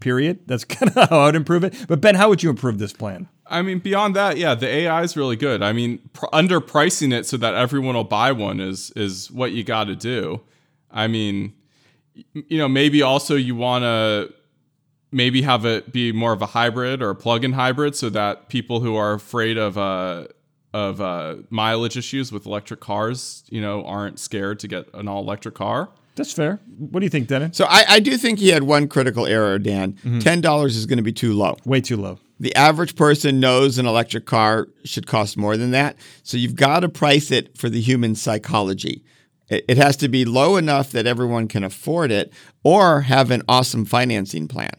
Period. 0.00 0.40
That's 0.46 0.64
kind 0.76 0.96
of 0.96 1.10
how 1.10 1.20
I 1.20 1.26
would 1.26 1.36
improve 1.36 1.62
it. 1.62 1.74
But 1.86 2.00
Ben, 2.00 2.14
how 2.14 2.30
would 2.30 2.42
you 2.42 2.48
improve 2.48 2.78
this 2.78 2.94
plan? 2.94 3.28
I 3.46 3.60
mean, 3.60 3.80
beyond 3.80 4.16
that, 4.16 4.38
yeah, 4.38 4.54
the 4.54 4.66
AI 4.66 5.02
is 5.02 5.14
really 5.14 5.36
good. 5.36 5.62
I 5.62 5.74
mean, 5.74 5.98
pr- 6.14 6.26
underpricing 6.32 7.12
it 7.12 7.26
so 7.26 7.36
that 7.36 7.54
everyone 7.54 7.96
will 7.96 8.04
buy 8.04 8.32
one 8.32 8.60
is 8.60 8.90
is 8.96 9.30
what 9.30 9.52
you 9.52 9.62
got 9.62 9.84
to 9.84 9.94
do. 9.94 10.40
I 10.90 11.06
mean, 11.06 11.52
you 12.32 12.56
know, 12.56 12.68
maybe 12.68 13.02
also 13.02 13.36
you 13.36 13.54
want 13.54 13.82
to 13.82 14.32
maybe 15.12 15.42
have 15.42 15.64
it 15.64 15.92
be 15.92 16.10
more 16.10 16.32
of 16.32 16.42
a 16.42 16.46
hybrid 16.46 17.02
or 17.02 17.10
a 17.10 17.14
plug-in 17.14 17.52
hybrid, 17.52 17.94
so 17.94 18.10
that 18.10 18.48
people 18.48 18.80
who 18.80 18.96
are 18.96 19.12
afraid 19.12 19.58
of 19.58 19.78
uh, 19.78 20.26
of 20.74 21.00
uh, 21.00 21.36
mileage 21.50 21.96
issues 21.96 22.32
with 22.32 22.46
electric 22.46 22.80
cars, 22.80 23.44
you 23.50 23.60
know, 23.60 23.84
aren't 23.84 24.18
scared 24.18 24.58
to 24.60 24.68
get 24.68 24.88
an 24.94 25.06
all-electric 25.06 25.54
car. 25.54 25.90
That's 26.14 26.32
fair. 26.32 26.60
What 26.78 27.00
do 27.00 27.06
you 27.06 27.10
think, 27.10 27.28
Dennis? 27.28 27.56
So 27.56 27.66
I, 27.66 27.84
I 27.88 28.00
do 28.00 28.16
think 28.16 28.38
he 28.38 28.48
had 28.48 28.64
one 28.64 28.88
critical 28.88 29.26
error, 29.26 29.58
Dan. 29.58 29.96
Ten 30.20 30.40
dollars 30.40 30.76
is 30.76 30.86
going 30.86 30.98
to 30.98 31.02
be 31.02 31.12
too 31.12 31.32
low. 31.32 31.56
Way 31.64 31.80
too 31.80 31.96
low. 31.96 32.18
The 32.40 32.54
average 32.56 32.96
person 32.96 33.38
knows 33.38 33.78
an 33.78 33.86
electric 33.86 34.26
car 34.26 34.68
should 34.84 35.06
cost 35.06 35.36
more 35.36 35.56
than 35.56 35.70
that. 35.70 35.96
So 36.22 36.36
you've 36.36 36.56
got 36.56 36.80
to 36.80 36.88
price 36.88 37.30
it 37.30 37.56
for 37.56 37.70
the 37.70 37.80
human 37.80 38.14
psychology. 38.14 39.04
It, 39.48 39.64
it 39.68 39.76
has 39.76 39.96
to 39.98 40.08
be 40.08 40.24
low 40.24 40.56
enough 40.56 40.90
that 40.92 41.06
everyone 41.06 41.48
can 41.48 41.64
afford 41.64 42.10
it 42.10 42.32
or 42.62 43.02
have 43.02 43.30
an 43.30 43.42
awesome 43.48 43.84
financing 43.84 44.48
plan. 44.48 44.72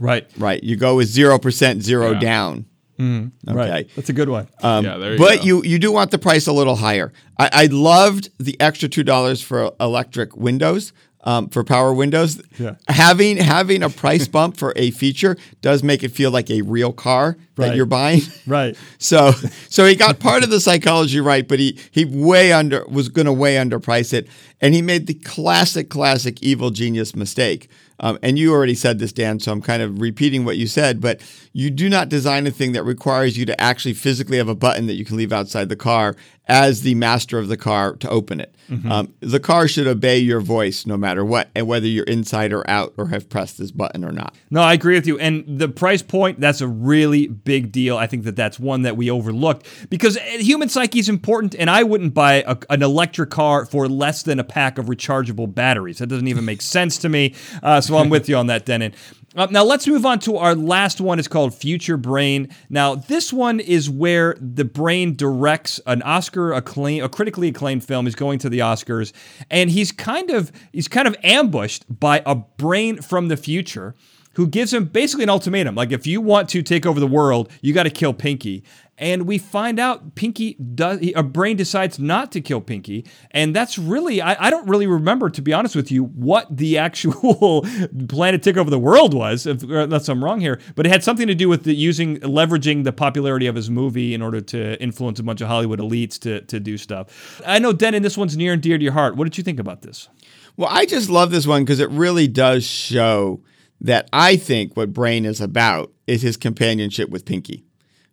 Right. 0.00 0.26
Right. 0.38 0.62
You 0.64 0.76
go 0.76 0.96
with 0.96 1.08
0%, 1.14 1.82
zero 1.82 2.12
Yeah. 2.12 2.18
down. 2.20 2.64
Okay. 3.00 3.30
Right. 3.46 3.88
That's 3.96 4.10
a 4.10 4.12
good 4.12 4.28
one. 4.28 4.46
yeah, 4.62 4.98
there 4.98 5.12
you 5.12 5.18
but 5.18 5.38
go. 5.38 5.44
you 5.44 5.62
you 5.64 5.78
do 5.78 5.90
want 5.90 6.10
the 6.10 6.18
price 6.18 6.46
a 6.46 6.52
little 6.52 6.76
higher. 6.76 7.12
I, 7.38 7.48
I 7.52 7.66
loved 7.66 8.28
the 8.38 8.60
extra 8.60 8.90
two 8.90 9.02
dollars 9.04 9.40
for 9.40 9.72
electric 9.80 10.36
windows. 10.36 10.92
Um, 11.22 11.50
for 11.50 11.62
power 11.64 11.92
windows, 11.92 12.40
Yeah. 12.58 12.76
having 12.88 13.36
having 13.36 13.82
a 13.82 13.90
price 13.90 14.26
bump 14.36 14.56
for 14.56 14.72
a 14.74 14.90
feature 14.90 15.36
does 15.60 15.82
make 15.82 16.02
it 16.02 16.12
feel 16.12 16.30
like 16.30 16.50
a 16.50 16.62
real 16.62 16.94
car 16.94 17.36
that 17.56 17.76
you're 17.76 17.84
buying. 17.84 18.22
right. 18.46 18.74
So 18.98 19.32
so 19.68 19.84
he 19.84 19.94
got 19.96 20.18
part 20.18 20.44
of 20.44 20.48
the 20.50 20.60
psychology 20.60 21.20
right, 21.20 21.46
but 21.46 21.58
he 21.58 21.78
he 21.90 22.06
way 22.06 22.54
under 22.54 22.84
was 22.86 23.10
going 23.10 23.26
to 23.26 23.34
way 23.34 23.56
underprice 23.56 24.14
it, 24.14 24.28
and 24.62 24.72
he 24.74 24.80
made 24.82 25.06
the 25.06 25.14
classic 25.14 25.90
classic 25.90 26.42
evil 26.42 26.70
genius 26.70 27.14
mistake. 27.14 27.68
Um, 28.00 28.18
and 28.22 28.38
you 28.38 28.52
already 28.52 28.74
said 28.74 28.98
this, 28.98 29.12
Dan, 29.12 29.38
so 29.38 29.52
I'm 29.52 29.62
kind 29.62 29.82
of 29.82 30.00
repeating 30.00 30.44
what 30.44 30.56
you 30.56 30.66
said. 30.66 31.00
But 31.00 31.20
you 31.52 31.70
do 31.70 31.88
not 31.88 32.08
design 32.08 32.46
a 32.46 32.50
thing 32.50 32.72
that 32.72 32.82
requires 32.82 33.36
you 33.36 33.46
to 33.46 33.60
actually 33.60 33.94
physically 33.94 34.38
have 34.38 34.48
a 34.48 34.54
button 34.54 34.86
that 34.86 34.94
you 34.94 35.04
can 35.04 35.16
leave 35.16 35.32
outside 35.32 35.68
the 35.68 35.76
car 35.76 36.16
as 36.50 36.82
the 36.82 36.96
master 36.96 37.38
of 37.38 37.46
the 37.46 37.56
car 37.56 37.94
to 37.94 38.10
open 38.10 38.40
it. 38.40 38.52
Um, 38.88 39.14
the 39.18 39.40
car 39.40 39.66
should 39.66 39.88
obey 39.88 40.18
your 40.18 40.40
voice 40.40 40.86
no 40.86 40.96
matter 40.96 41.24
what, 41.24 41.48
and 41.56 41.66
whether 41.66 41.88
you're 41.88 42.04
inside 42.04 42.52
or 42.52 42.68
out 42.70 42.94
or 42.96 43.08
have 43.08 43.28
pressed 43.28 43.58
this 43.58 43.72
button 43.72 44.04
or 44.04 44.12
not. 44.12 44.36
No, 44.48 44.60
I 44.62 44.74
agree 44.74 44.94
with 44.94 45.08
you. 45.08 45.18
And 45.18 45.44
the 45.46 45.68
price 45.68 46.02
point, 46.02 46.38
that's 46.38 46.60
a 46.60 46.68
really 46.68 47.26
big 47.26 47.72
deal. 47.72 47.96
I 47.96 48.06
think 48.06 48.22
that 48.24 48.36
that's 48.36 48.60
one 48.60 48.82
that 48.82 48.96
we 48.96 49.10
overlooked 49.10 49.66
because 49.90 50.16
uh, 50.16 50.20
human 50.20 50.68
psyche 50.68 51.00
is 51.00 51.08
important. 51.08 51.56
And 51.56 51.68
I 51.68 51.82
wouldn't 51.82 52.14
buy 52.14 52.44
a, 52.46 52.56
an 52.68 52.82
electric 52.82 53.30
car 53.30 53.66
for 53.66 53.88
less 53.88 54.22
than 54.22 54.38
a 54.38 54.44
pack 54.44 54.78
of 54.78 54.86
rechargeable 54.86 55.52
batteries. 55.52 55.98
That 55.98 56.06
doesn't 56.06 56.28
even 56.28 56.44
make 56.44 56.62
sense 56.76 56.96
to 56.98 57.08
me. 57.08 57.34
Uh, 57.64 57.80
so 57.80 57.96
I'm 57.96 58.08
with 58.08 58.28
you 58.28 58.36
on 58.36 58.46
that, 58.46 58.66
Dennin. 58.66 58.94
Uh, 59.36 59.46
now 59.48 59.62
let's 59.62 59.86
move 59.86 60.04
on 60.04 60.18
to 60.18 60.36
our 60.36 60.56
last 60.56 61.00
one. 61.00 61.20
It's 61.20 61.28
called 61.28 61.54
Future 61.54 61.96
Brain. 61.96 62.48
Now 62.68 62.96
this 62.96 63.32
one 63.32 63.60
is 63.60 63.88
where 63.88 64.36
the 64.40 64.64
brain 64.64 65.14
directs 65.14 65.78
an 65.86 66.02
Oscar 66.02 66.52
acclaim, 66.52 67.04
a 67.04 67.08
critically 67.08 67.48
acclaimed 67.48 67.84
film. 67.84 68.08
is 68.08 68.16
going 68.16 68.40
to 68.40 68.48
the 68.48 68.58
Oscars, 68.58 69.12
and 69.48 69.70
he's 69.70 69.92
kind 69.92 70.30
of 70.30 70.50
he's 70.72 70.88
kind 70.88 71.06
of 71.06 71.16
ambushed 71.22 71.84
by 72.00 72.22
a 72.26 72.34
brain 72.34 73.00
from 73.00 73.28
the 73.28 73.36
future 73.36 73.94
who 74.34 74.46
gives 74.46 74.72
him 74.72 74.84
basically 74.84 75.24
an 75.24 75.30
ultimatum. 75.30 75.74
Like, 75.74 75.92
if 75.92 76.06
you 76.06 76.20
want 76.20 76.48
to 76.50 76.62
take 76.62 76.86
over 76.86 77.00
the 77.00 77.06
world, 77.06 77.50
you 77.62 77.72
got 77.74 77.82
to 77.84 77.90
kill 77.90 78.14
Pinky. 78.14 78.64
And 79.00 79.26
we 79.26 79.38
find 79.38 79.80
out 79.80 80.14
Pinky 80.14 80.54
does, 80.54 81.00
a 81.16 81.22
brain 81.22 81.56
decides 81.56 81.98
not 81.98 82.30
to 82.32 82.42
kill 82.42 82.60
Pinky. 82.60 83.06
And 83.30 83.56
that's 83.56 83.78
really, 83.78 84.20
I, 84.20 84.46
I 84.46 84.50
don't 84.50 84.68
really 84.68 84.86
remember, 84.86 85.30
to 85.30 85.40
be 85.40 85.54
honest 85.54 85.74
with 85.74 85.90
you, 85.90 86.04
what 86.04 86.54
the 86.54 86.76
actual 86.90 87.62
plan 88.08 88.34
to 88.34 88.38
take 88.38 88.58
over 88.58 88.68
the 88.68 88.78
world 88.78 89.14
was, 89.14 89.46
if, 89.46 89.64
uh, 89.64 89.78
unless 89.78 90.08
I'm 90.10 90.22
wrong 90.22 90.38
here. 90.38 90.60
But 90.76 90.84
it 90.84 90.90
had 90.90 91.02
something 91.02 91.26
to 91.26 91.34
do 91.34 91.48
with 91.48 91.64
the 91.64 91.74
using, 91.74 92.18
leveraging 92.20 92.84
the 92.84 92.92
popularity 92.92 93.46
of 93.46 93.56
his 93.56 93.70
movie 93.70 94.12
in 94.12 94.20
order 94.20 94.42
to 94.42 94.80
influence 94.82 95.18
a 95.18 95.22
bunch 95.22 95.40
of 95.40 95.48
Hollywood 95.48 95.80
elites 95.80 96.18
to, 96.20 96.42
to 96.42 96.60
do 96.60 96.76
stuff. 96.76 97.40
I 97.46 97.58
know, 97.58 97.72
Dennin, 97.72 98.02
this 98.02 98.18
one's 98.18 98.36
near 98.36 98.52
and 98.52 98.62
dear 98.62 98.76
to 98.76 98.84
your 98.84 98.92
heart. 98.92 99.16
What 99.16 99.24
did 99.24 99.38
you 99.38 99.42
think 99.42 99.58
about 99.58 99.80
this? 99.80 100.10
Well, 100.58 100.68
I 100.70 100.84
just 100.84 101.08
love 101.08 101.30
this 101.30 101.46
one 101.46 101.64
because 101.64 101.80
it 101.80 101.88
really 101.88 102.28
does 102.28 102.64
show 102.64 103.42
that 103.80 104.10
I 104.12 104.36
think 104.36 104.76
what 104.76 104.92
Brain 104.92 105.24
is 105.24 105.40
about 105.40 105.90
is 106.06 106.20
his 106.20 106.36
companionship 106.36 107.08
with 107.08 107.24
Pinky, 107.24 107.64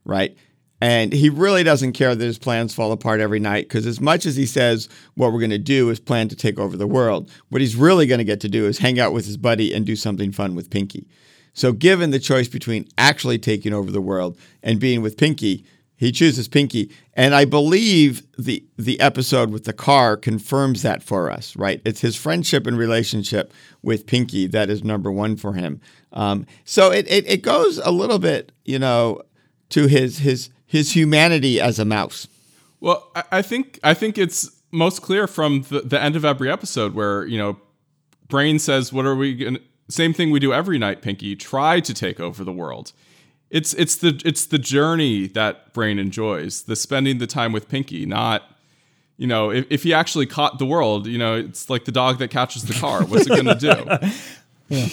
right? 0.06 0.38
And 0.80 1.12
he 1.12 1.30
really 1.30 1.64
doesn't 1.64 1.94
care 1.94 2.14
that 2.14 2.24
his 2.24 2.38
plans 2.38 2.74
fall 2.74 2.92
apart 2.92 3.20
every 3.20 3.40
night 3.40 3.66
because, 3.66 3.88
as 3.88 4.00
much 4.00 4.26
as 4.26 4.36
he 4.36 4.46
says 4.46 4.88
what 5.16 5.34
we're 5.34 5.40
going 5.40 5.50
to 5.50 5.58
do 5.58 5.90
is 5.90 6.00
plan 6.00 6.28
to 6.30 6.36
take 6.36 6.60
over 6.60 6.78
the 6.78 6.86
world, 6.86 7.32
what 7.50 7.62
he's 7.62 7.76
really 7.76 8.06
going 8.06 8.20
to 8.20 8.24
get 8.24 8.42
to 8.42 8.50
do 8.50 8.68
is 8.68 8.78
hang 8.78 9.00
out 9.00 9.14
with 9.14 9.26
his 9.26 9.38
buddy 9.38 9.74
and 9.74 9.86
do 9.86 9.96
something 9.96 10.32
fun 10.32 10.54
with 10.54 10.70
Pinky. 10.70 11.08
So, 11.54 11.72
given 11.72 12.12
the 12.12 12.20
choice 12.20 12.48
between 12.48 12.88
actually 12.98 13.40
taking 13.40 13.74
over 13.74 13.90
the 13.90 14.02
world 14.02 14.38
and 14.62 14.80
being 14.80 15.02
with 15.02 15.18
Pinky, 15.18 15.66
he 15.96 16.12
chooses 16.12 16.48
Pinky, 16.48 16.92
and 17.16 17.34
I 17.34 17.46
believe 17.46 18.22
the 18.38 18.64
the 18.78 19.00
episode 19.00 19.50
with 19.50 19.64
the 19.64 19.74
car 19.74 20.16
confirms 20.16 20.84
that 20.84 21.02
for 21.02 21.32
us. 21.32 21.56
Right? 21.56 21.82
It's 21.84 22.02
his 22.02 22.16
friendship 22.16 22.68
and 22.68 22.78
relationship 22.78 23.52
with 23.82 24.06
Pinky 24.06 24.46
that 24.46 24.70
is 24.70 24.84
number 24.84 25.12
one 25.12 25.36
for 25.36 25.54
him. 25.54 25.82
Um, 26.14 26.46
so 26.66 26.92
it, 26.92 27.10
it 27.10 27.28
it 27.28 27.42
goes 27.42 27.80
a 27.80 27.90
little 27.90 28.20
bit, 28.20 28.52
you 28.64 28.78
know, 28.78 29.24
to 29.70 29.88
his 29.88 30.20
his 30.20 30.52
his 30.68 30.96
humanity 30.96 31.60
as 31.60 31.80
a 31.80 31.86
mouse. 31.86 32.28
Well, 32.80 33.10
I, 33.16 33.24
I 33.32 33.42
think 33.42 33.80
I 33.84 33.94
think 33.96 34.18
it's 34.18 34.52
most 34.72 35.02
clear 35.02 35.26
from 35.26 35.64
the, 35.64 35.82
the 35.82 36.00
end 36.00 36.16
of 36.16 36.26
every 36.26 36.52
episode 36.52 36.94
where 36.94 37.26
you 37.26 37.38
know, 37.38 37.58
Brain 38.28 38.60
says, 38.60 38.94
"What 38.94 39.06
are 39.06 39.16
we 39.16 39.34
going?" 39.36 39.58
Same 39.90 40.14
thing 40.14 40.32
we 40.32 40.40
do 40.40 40.54
every 40.54 40.78
night. 40.78 41.02
Pinky 41.02 41.36
try 41.36 41.80
to 41.80 41.94
take 41.94 42.20
over 42.20 42.44
the 42.44 42.52
world. 42.52 42.92
It's 43.50 43.74
it's 43.74 43.96
the 43.96 44.22
it's 44.26 44.46
the 44.46 44.60
journey 44.60 45.28
that 45.30 45.74
Brain 45.74 45.98
enjoys, 45.98 46.64
the 46.64 46.76
spending 46.76 47.18
the 47.18 47.28
time 47.28 47.52
with 47.52 47.70
Pinky, 47.70 48.06
not. 48.06 48.44
You 49.16 49.26
know, 49.26 49.50
if, 49.50 49.66
if 49.72 49.82
he 49.82 49.96
actually 49.96 50.28
caught 50.28 50.60
the 50.60 50.66
world, 50.66 51.08
you 51.08 51.18
know, 51.18 51.34
it's 51.34 51.72
like 51.72 51.86
the 51.86 51.92
dog 51.92 52.20
that 52.20 52.30
catches 52.30 52.66
the 52.66 52.76
car. 52.76 53.04
What's 53.04 53.26
it 53.26 53.36
gonna 53.36 53.56
do? 53.56 53.74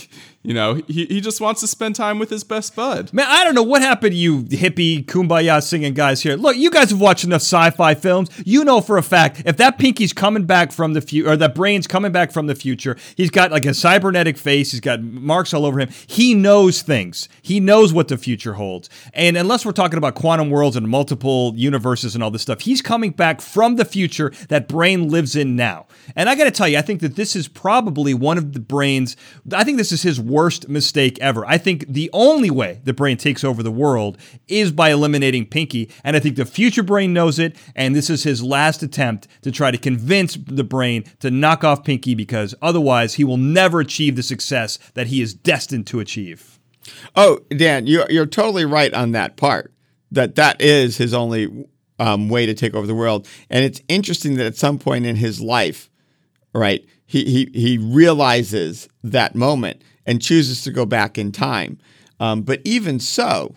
You 0.46 0.52
know, 0.52 0.74
he, 0.87 1.07
he 1.07 1.22
just 1.22 1.40
wants 1.40 1.62
to 1.62 1.66
spend 1.66 1.96
time 1.96 2.18
with 2.18 2.28
his 2.28 2.44
best 2.44 2.76
bud. 2.76 3.11
Man, 3.14 3.26
I 3.26 3.44
don't 3.44 3.54
know 3.54 3.62
what 3.62 3.80
happened 3.80 4.12
to 4.12 4.16
you 4.16 4.42
hippie 4.42 5.02
kumbaya 5.02 5.62
singing 5.62 5.94
guys 5.94 6.22
here. 6.22 6.37
Look, 6.37 6.57
you 6.57 6.70
guys 6.70 6.90
have 6.90 7.00
watched 7.00 7.24
enough 7.24 7.40
sci-fi 7.40 7.94
films. 7.94 8.28
You 8.44 8.62
know 8.62 8.83
for 8.83 8.98
a 8.98 9.02
fact 9.02 9.42
if 9.46 9.57
that 9.57 9.78
Pinky's 9.78 10.12
coming 10.12 10.44
back 10.44 10.70
from 10.70 10.92
the 10.92 11.00
future, 11.00 11.30
or 11.30 11.37
that 11.38 11.54
Brain's 11.54 11.87
coming 11.87 12.12
back 12.12 12.30
from 12.30 12.46
the 12.46 12.54
future, 12.54 12.94
he's 13.16 13.30
got 13.30 13.52
like 13.52 13.64
a 13.64 13.72
cybernetic 13.72 14.37
face. 14.37 14.72
He's 14.72 14.80
got 14.80 15.02
marks 15.02 15.54
all 15.54 15.64
over 15.64 15.80
him. 15.80 15.88
He 16.07 16.35
knows 16.35 16.83
things. 16.83 17.26
He 17.40 17.59
knows 17.59 17.94
what 17.94 18.09
the 18.09 18.18
future 18.18 18.52
holds. 18.52 18.90
And 19.14 19.38
unless 19.38 19.64
we're 19.64 19.72
talking 19.72 19.96
about 19.96 20.14
quantum 20.14 20.50
worlds 20.50 20.76
and 20.76 20.87
multiple 20.87 21.54
universes 21.57 22.14
and 22.14 22.22
all 22.22 22.30
this 22.30 22.42
stuff, 22.42 22.61
he's 22.61 22.83
coming 22.83 23.12
back 23.12 23.40
from 23.40 23.76
the 23.76 23.87
future 23.87 24.30
that 24.50 24.68
Brain 24.68 25.09
lives 25.09 25.37
in 25.37 25.57
now. 25.57 25.87
And 26.14 26.28
I 26.28 26.35
got 26.35 26.44
to 26.44 26.50
tell 26.50 26.68
you, 26.68 26.76
I 26.76 26.83
think 26.83 27.00
that 27.00 27.16
this 27.16 27.35
is 27.35 27.48
probably 27.48 28.12
one 28.12 28.37
of 28.37 28.52
the 28.52 28.61
Brain's. 28.61 29.16
I 29.54 29.64
think 29.64 29.78
this 29.78 29.90
is 29.90 30.02
his 30.02 30.20
worst 30.34 30.68
mistake 30.68 31.16
ever. 31.20 31.46
I 31.46 31.58
think 31.58 31.86
the 31.86 32.10
only 32.12 32.50
way 32.50 32.80
the 32.82 32.92
brain 32.92 33.16
takes 33.16 33.44
over 33.44 33.62
the 33.62 33.70
world 33.70 34.18
is 34.48 34.72
by 34.72 34.90
eliminating 34.90 35.46
Pinky. 35.46 35.88
And 36.02 36.16
I 36.16 36.18
think 36.18 36.34
the 36.34 36.44
future 36.44 36.82
brain 36.82 37.12
knows 37.12 37.38
it. 37.38 37.56
And 37.76 37.94
this 37.94 38.10
is 38.10 38.24
his 38.24 38.42
last 38.42 38.82
attempt 38.82 39.28
to 39.42 39.52
try 39.52 39.70
to 39.70 39.78
convince 39.78 40.36
the 40.36 40.64
brain 40.64 41.04
to 41.20 41.30
knock 41.30 41.62
off 41.62 41.84
Pinky 41.84 42.16
because 42.16 42.52
otherwise 42.60 43.14
he 43.14 43.22
will 43.22 43.36
never 43.36 43.78
achieve 43.78 44.16
the 44.16 44.24
success 44.24 44.78
that 44.94 45.06
he 45.06 45.22
is 45.22 45.34
destined 45.34 45.86
to 45.86 46.00
achieve. 46.00 46.58
Oh, 47.14 47.38
Dan, 47.56 47.86
you're 47.86 48.26
totally 48.26 48.64
right 48.64 48.92
on 48.92 49.12
that 49.12 49.36
part. 49.36 49.72
That 50.10 50.34
that 50.34 50.60
is 50.60 50.96
his 50.96 51.14
only 51.14 51.66
um, 51.98 52.28
way 52.28 52.46
to 52.46 52.54
take 52.54 52.74
over 52.74 52.86
the 52.86 52.94
world, 52.94 53.26
and 53.50 53.64
it's 53.64 53.80
interesting 53.88 54.36
that 54.36 54.46
at 54.46 54.56
some 54.56 54.78
point 54.78 55.06
in 55.06 55.16
his 55.16 55.40
life, 55.40 55.90
right, 56.52 56.84
he 57.06 57.24
he 57.24 57.50
he 57.58 57.78
realizes 57.78 58.88
that 59.02 59.34
moment 59.34 59.82
and 60.06 60.22
chooses 60.22 60.62
to 60.62 60.70
go 60.70 60.86
back 60.86 61.18
in 61.18 61.32
time. 61.32 61.78
Um, 62.20 62.42
but 62.42 62.60
even 62.64 63.00
so, 63.00 63.54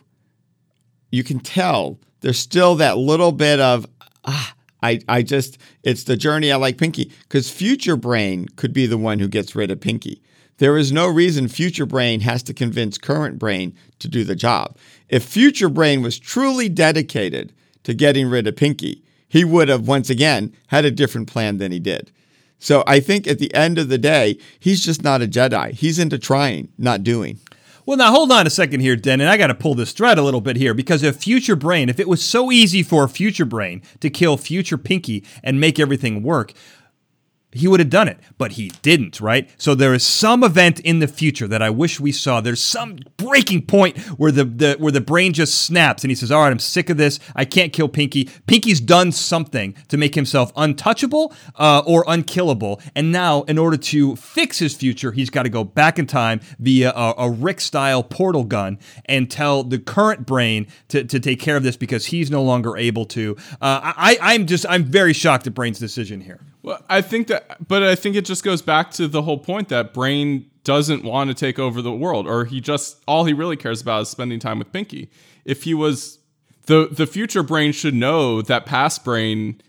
you 1.12 1.24
can 1.24 1.40
tell 1.40 2.00
there's 2.22 2.40
still 2.40 2.76
that 2.76 2.98
little 2.98 3.32
bit 3.32 3.60
of 3.60 3.86
ah, 4.26 4.54
I, 4.82 5.00
I 5.08 5.22
just 5.24 5.58
it's 5.84 6.04
the 6.04 6.18
journey 6.18 6.52
I 6.52 6.56
like 6.58 6.78
Pinky 6.78 7.12
because 7.24 7.50
future 7.50 7.96
brain 7.96 8.48
could 8.56 8.74
be 8.74 8.86
the 8.86 8.98
one 8.98 9.20
who 9.20 9.28
gets 9.28 9.56
rid 9.56 9.72
of 9.72 9.82
Pinky. 9.82 10.22
There 10.58 10.78
is 10.78 10.92
no 10.92 11.08
reason 11.08 11.48
future 11.48 11.86
brain 11.86 12.22
has 12.22 12.42
to 12.44 12.54
convince 12.54 12.98
current 12.98 13.38
brain 13.38 13.76
to 14.00 14.08
do 14.08 14.24
the 14.24 14.36
job. 14.36 14.76
If 15.08 15.24
future 15.24 15.70
brain 15.70 16.02
was 16.02 16.18
truly 16.18 16.68
dedicated 16.68 17.54
to 17.84 17.94
getting 17.94 18.28
rid 18.28 18.48
of 18.48 18.56
Pinky, 18.56 19.04
he 19.28 19.44
would 19.44 19.70
have 19.70 19.88
once 19.88 20.10
again 20.10 20.54
had 20.68 20.84
a 20.84 20.92
different 20.92 21.28
plan 21.28 21.58
than 21.58 21.72
he 21.72 21.80
did. 21.80 22.12
So 22.60 22.84
I 22.88 23.00
think 23.00 23.28
at 23.28 23.40
the 23.40 23.54
end 23.54 23.78
of 23.78 23.90
the 23.90 23.98
day, 23.98 24.38
he's 24.60 24.84
just 24.84 25.04
not 25.04 25.22
a 25.22 25.28
Jedi. 25.28 25.72
He's 25.74 26.00
into 26.00 26.18
trying, 26.18 26.70
not 26.78 27.04
doing. 27.04 27.40
Well, 27.88 27.98
now 27.98 28.12
hold 28.12 28.34
on 28.34 28.46
a 28.46 28.50
second 28.50 28.82
here, 28.82 28.98
Den, 28.98 29.22
and 29.22 29.30
I 29.30 29.38
got 29.38 29.48
to 29.48 29.56
pull 29.56 29.74
this 29.74 29.94
thread 29.94 30.18
a 30.18 30.22
little 30.22 30.42
bit 30.42 30.58
here 30.58 30.74
because 30.74 31.04
if 31.04 31.16
Future 31.16 31.56
Brain, 31.56 31.88
if 31.88 32.02
it 32.02 32.10
was 32.10 32.22
so 32.22 32.52
easy 32.52 32.84
for 32.84 33.08
Future 33.08 33.46
Brain 33.46 33.82
to 34.02 34.10
kill 34.10 34.36
Future 34.36 34.78
Pinky 34.78 35.24
and 35.42 35.62
make 35.62 35.80
everything 35.80 36.22
work, 36.22 36.52
he 37.58 37.68
would 37.68 37.80
have 37.80 37.90
done 37.90 38.08
it, 38.08 38.20
but 38.38 38.54
he 38.54 38.72
didn't, 38.82 39.20
right? 39.20 39.50
So 39.58 39.76
there 39.76 39.94
is 39.94 40.04
some 40.04 40.44
event 40.44 40.80
in 40.82 41.00
the 41.00 41.08
future 41.08 41.48
that 41.48 41.62
I 41.62 41.70
wish 41.70 42.00
we 42.00 42.12
saw. 42.12 42.42
There's 42.42 42.62
some 42.62 42.98
breaking 43.18 43.66
point 43.66 43.98
where 44.20 44.32
the, 44.32 44.46
the 44.46 44.76
where 44.80 44.92
the 44.92 45.02
brain 45.02 45.34
just 45.34 45.64
snaps 45.64 46.04
and 46.04 46.12
he 46.12 46.16
says, 46.16 46.32
"All 46.32 46.42
right, 46.42 46.52
I'm 46.52 46.60
sick 46.60 46.90
of 46.90 46.98
this. 46.98 47.20
I 47.36 47.46
can't 47.46 47.74
kill 47.74 47.88
Pinky. 47.88 48.30
Pinky's 48.48 48.80
done 48.80 49.12
something 49.12 49.76
to 49.88 49.98
make 49.98 50.16
himself 50.16 50.52
untouchable 50.56 51.34
uh, 51.56 51.84
or 51.86 52.06
unkillable, 52.08 52.82
and 52.96 53.12
now 53.12 53.44
in 53.44 53.58
order 53.58 53.78
to 53.78 54.16
fix 54.16 54.60
his 54.60 54.76
future, 54.76 55.12
he's 55.12 55.30
got 55.30 55.44
to 55.44 55.50
go 55.50 55.64
back 55.64 56.00
in 56.00 56.08
time 56.08 56.40
via 56.60 56.92
a, 56.92 57.14
a 57.18 57.30
Rick-style 57.30 58.04
portal 58.04 58.44
gun 58.44 58.80
and 59.06 59.30
tell 59.30 59.64
the 59.64 59.80
current 59.80 60.26
brain 60.26 60.68
to, 60.90 61.04
to 61.04 61.20
take 61.20 61.40
care 61.40 61.56
of 61.56 61.64
this 61.64 61.78
because 61.78 62.08
he's 62.08 62.32
no 62.32 62.44
longer 62.44 62.78
able 62.78 63.06
to. 63.06 63.36
Uh, 63.54 63.94
I, 63.96 64.18
I'm 64.22 64.48
just 64.48 64.66
I'm 64.68 64.84
very 64.84 65.14
shocked 65.14 65.48
at 65.48 65.54
Brain's 65.54 65.80
decision 65.80 66.22
here. 66.22 66.40
Well, 66.68 66.84
I 66.90 67.00
think 67.02 67.28
that, 67.28 67.66
but 67.66 67.82
I 67.82 67.96
think 67.96 68.18
it 68.18 68.26
just 68.26 68.44
goes 68.44 68.62
back 68.62 68.92
to 68.92 69.08
the 69.08 69.22
whole 69.22 69.38
point 69.38 69.70
that 69.70 69.94
Brain 69.94 70.52
doesn't 70.66 71.02
want 71.06 71.30
to 71.30 71.34
take 71.34 71.58
over 71.58 71.82
the 71.82 71.94
world, 71.94 72.28
or 72.28 72.44
he 72.44 72.60
just 72.60 73.02
all 73.08 73.24
he 73.24 73.32
really 73.32 73.56
cares 73.56 73.82
about 73.82 74.02
is 74.02 74.10
spending 74.10 74.38
time 74.38 74.60
with 74.60 74.74
Pinky. 74.74 75.10
If 75.46 75.64
he 75.64 75.74
was 75.74 76.20
the 76.66 76.90
the 76.92 77.08
future 77.08 77.42
Brain 77.42 77.72
should 77.72 77.94
know 77.94 78.42
that 78.42 78.66
past 78.66 79.06
Brain 79.06 79.62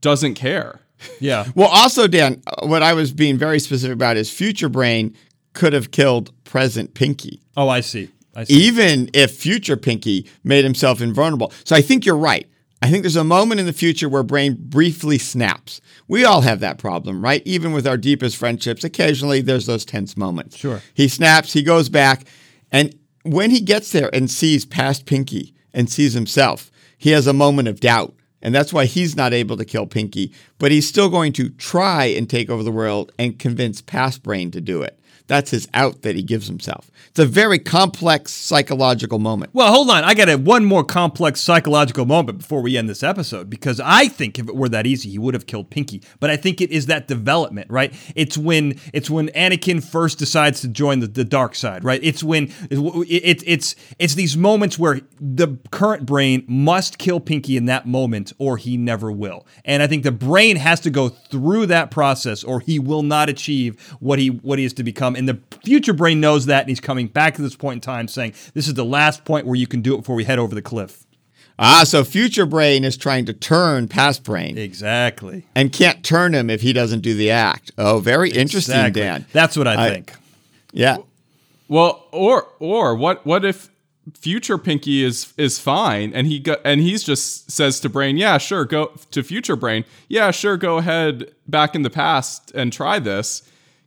doesn't 0.00 0.34
care. 0.34 0.80
Yeah. 1.18 1.48
Well, 1.56 1.66
also, 1.68 2.06
Dan, 2.06 2.40
uh, 2.46 2.64
what 2.64 2.84
I 2.84 2.92
was 2.94 3.12
being 3.12 3.36
very 3.36 3.58
specific 3.58 3.94
about 3.94 4.16
is 4.16 4.30
future 4.30 4.68
brain 4.68 5.16
could 5.52 5.72
have 5.72 5.90
killed 5.90 6.30
present 6.44 6.94
Pinky. 6.94 7.40
Oh, 7.56 7.68
I 7.68 7.80
see. 7.80 8.08
I 8.36 8.44
see. 8.44 8.54
even 8.54 9.10
if 9.12 9.32
future 9.32 9.76
Pinky 9.76 10.28
made 10.44 10.62
himself 10.62 11.00
invulnerable. 11.00 11.52
So 11.64 11.74
I 11.74 11.82
think 11.82 12.06
you're 12.06 12.16
right. 12.16 12.48
I 12.82 12.88
think 12.88 13.02
there's 13.02 13.16
a 13.16 13.24
moment 13.24 13.60
in 13.60 13.66
the 13.66 13.72
future 13.72 14.08
where 14.08 14.22
brain 14.22 14.56
briefly 14.58 15.18
snaps. 15.18 15.80
We 16.12 16.26
all 16.26 16.42
have 16.42 16.60
that 16.60 16.76
problem, 16.76 17.24
right? 17.24 17.40
Even 17.46 17.72
with 17.72 17.86
our 17.86 17.96
deepest 17.96 18.36
friendships, 18.36 18.84
occasionally 18.84 19.40
there's 19.40 19.64
those 19.64 19.86
tense 19.86 20.14
moments. 20.14 20.58
Sure. 20.58 20.82
He 20.92 21.08
snaps, 21.08 21.54
he 21.54 21.62
goes 21.62 21.88
back, 21.88 22.26
and 22.70 22.94
when 23.22 23.50
he 23.50 23.62
gets 23.62 23.92
there 23.92 24.14
and 24.14 24.30
sees 24.30 24.66
past 24.66 25.06
Pinky 25.06 25.54
and 25.72 25.88
sees 25.88 26.12
himself, 26.12 26.70
he 26.98 27.12
has 27.12 27.26
a 27.26 27.32
moment 27.32 27.68
of 27.68 27.80
doubt. 27.80 28.14
And 28.42 28.54
that's 28.54 28.74
why 28.74 28.84
he's 28.84 29.16
not 29.16 29.32
able 29.32 29.56
to 29.56 29.64
kill 29.64 29.86
Pinky, 29.86 30.34
but 30.58 30.70
he's 30.70 30.86
still 30.86 31.08
going 31.08 31.32
to 31.32 31.48
try 31.48 32.04
and 32.04 32.28
take 32.28 32.50
over 32.50 32.62
the 32.62 32.70
world 32.70 33.10
and 33.18 33.38
convince 33.38 33.80
past 33.80 34.22
brain 34.22 34.50
to 34.50 34.60
do 34.60 34.82
it. 34.82 35.00
That's 35.26 35.50
his 35.50 35.68
out 35.74 36.02
that 36.02 36.16
he 36.16 36.22
gives 36.22 36.46
himself. 36.46 36.90
It's 37.08 37.18
a 37.18 37.26
very 37.26 37.58
complex 37.58 38.32
psychological 38.32 39.18
moment. 39.18 39.50
Well, 39.54 39.72
hold 39.72 39.90
on. 39.90 40.04
I 40.04 40.14
got 40.14 40.40
one 40.40 40.64
more 40.64 40.84
complex 40.84 41.40
psychological 41.40 42.06
moment 42.06 42.38
before 42.38 42.62
we 42.62 42.76
end 42.76 42.88
this 42.88 43.02
episode 43.02 43.48
because 43.50 43.80
I 43.80 44.08
think 44.08 44.38
if 44.38 44.48
it 44.48 44.56
were 44.56 44.68
that 44.68 44.86
easy, 44.86 45.10
he 45.10 45.18
would 45.18 45.34
have 45.34 45.46
killed 45.46 45.70
Pinky. 45.70 46.02
But 46.20 46.30
I 46.30 46.36
think 46.36 46.60
it 46.60 46.70
is 46.70 46.86
that 46.86 47.08
development, 47.08 47.70
right? 47.70 47.94
It's 48.14 48.36
when 48.36 48.78
it's 48.92 49.10
when 49.10 49.28
Anakin 49.28 49.82
first 49.82 50.18
decides 50.18 50.60
to 50.62 50.68
join 50.68 51.00
the, 51.00 51.06
the 51.06 51.24
dark 51.24 51.54
side, 51.54 51.84
right? 51.84 52.00
It's 52.02 52.22
when 52.22 52.52
it, 52.70 53.42
it's 53.46 53.74
it's 53.98 54.14
these 54.14 54.36
moments 54.36 54.78
where 54.78 55.00
the 55.20 55.58
current 55.70 56.06
brain 56.06 56.44
must 56.46 56.98
kill 56.98 57.20
Pinky 57.20 57.56
in 57.56 57.66
that 57.66 57.86
moment, 57.86 58.32
or 58.38 58.56
he 58.56 58.76
never 58.76 59.10
will. 59.12 59.46
And 59.64 59.82
I 59.82 59.86
think 59.86 60.02
the 60.02 60.12
brain 60.12 60.56
has 60.56 60.80
to 60.80 60.90
go 60.90 61.08
through 61.08 61.66
that 61.66 61.90
process, 61.90 62.42
or 62.44 62.60
he 62.60 62.78
will 62.78 63.02
not 63.02 63.28
achieve 63.28 63.80
what 64.00 64.18
he 64.18 64.28
what 64.28 64.58
he 64.58 64.64
is 64.64 64.72
to 64.74 64.82
become. 64.82 65.16
And 65.22 65.28
the 65.28 65.38
future 65.64 65.92
brain 65.92 66.20
knows 66.20 66.46
that, 66.46 66.62
and 66.62 66.68
he's 66.68 66.80
coming 66.80 67.06
back 67.06 67.36
to 67.36 67.42
this 67.42 67.54
point 67.54 67.76
in 67.76 67.80
time, 67.80 68.08
saying, 68.08 68.32
"This 68.54 68.66
is 68.66 68.74
the 68.74 68.84
last 68.84 69.24
point 69.24 69.46
where 69.46 69.54
you 69.54 69.68
can 69.68 69.80
do 69.80 69.94
it 69.94 69.98
before 69.98 70.16
we 70.16 70.24
head 70.24 70.40
over 70.40 70.52
the 70.52 70.62
cliff." 70.62 71.04
Ah, 71.60 71.84
so 71.84 72.02
future 72.02 72.44
brain 72.46 72.82
is 72.82 72.96
trying 72.96 73.24
to 73.26 73.32
turn 73.32 73.86
past 73.86 74.24
brain 74.24 74.58
Exactly. 74.58 75.44
and 75.54 75.72
can't 75.72 76.02
turn 76.02 76.34
him 76.34 76.50
if 76.50 76.62
he 76.62 76.72
doesn't 76.72 77.00
do 77.02 77.14
the 77.14 77.30
act. 77.30 77.70
Oh, 77.78 78.00
very 78.00 78.30
interesting, 78.30 78.90
Dan. 78.92 79.26
That's 79.32 79.56
what 79.56 79.68
I, 79.68 79.86
I- 79.86 79.90
think. 79.90 80.12
Yeah. 80.72 80.96
Well, 81.68 82.04
or 82.10 82.48
or 82.58 82.96
what 82.96 83.24
what 83.24 83.44
if 83.44 83.68
future 84.18 84.58
Pinky 84.58 85.04
is 85.04 85.32
is 85.36 85.60
fine 85.60 86.12
and 86.14 86.26
he 86.26 86.40
go, 86.40 86.56
and 86.64 86.80
he's 86.80 87.04
just 87.04 87.48
says 87.52 87.78
to 87.80 87.88
Brain, 87.88 88.16
"Yeah, 88.16 88.38
sure, 88.38 88.64
go 88.64 88.90
to 89.12 89.22
future 89.22 89.54
Brain. 89.54 89.84
Yeah, 90.08 90.32
sure, 90.32 90.56
go 90.56 90.78
ahead 90.78 91.30
back 91.46 91.76
in 91.76 91.82
the 91.82 91.90
past 91.90 92.50
and 92.56 92.72
try 92.72 92.98
this." 92.98 93.42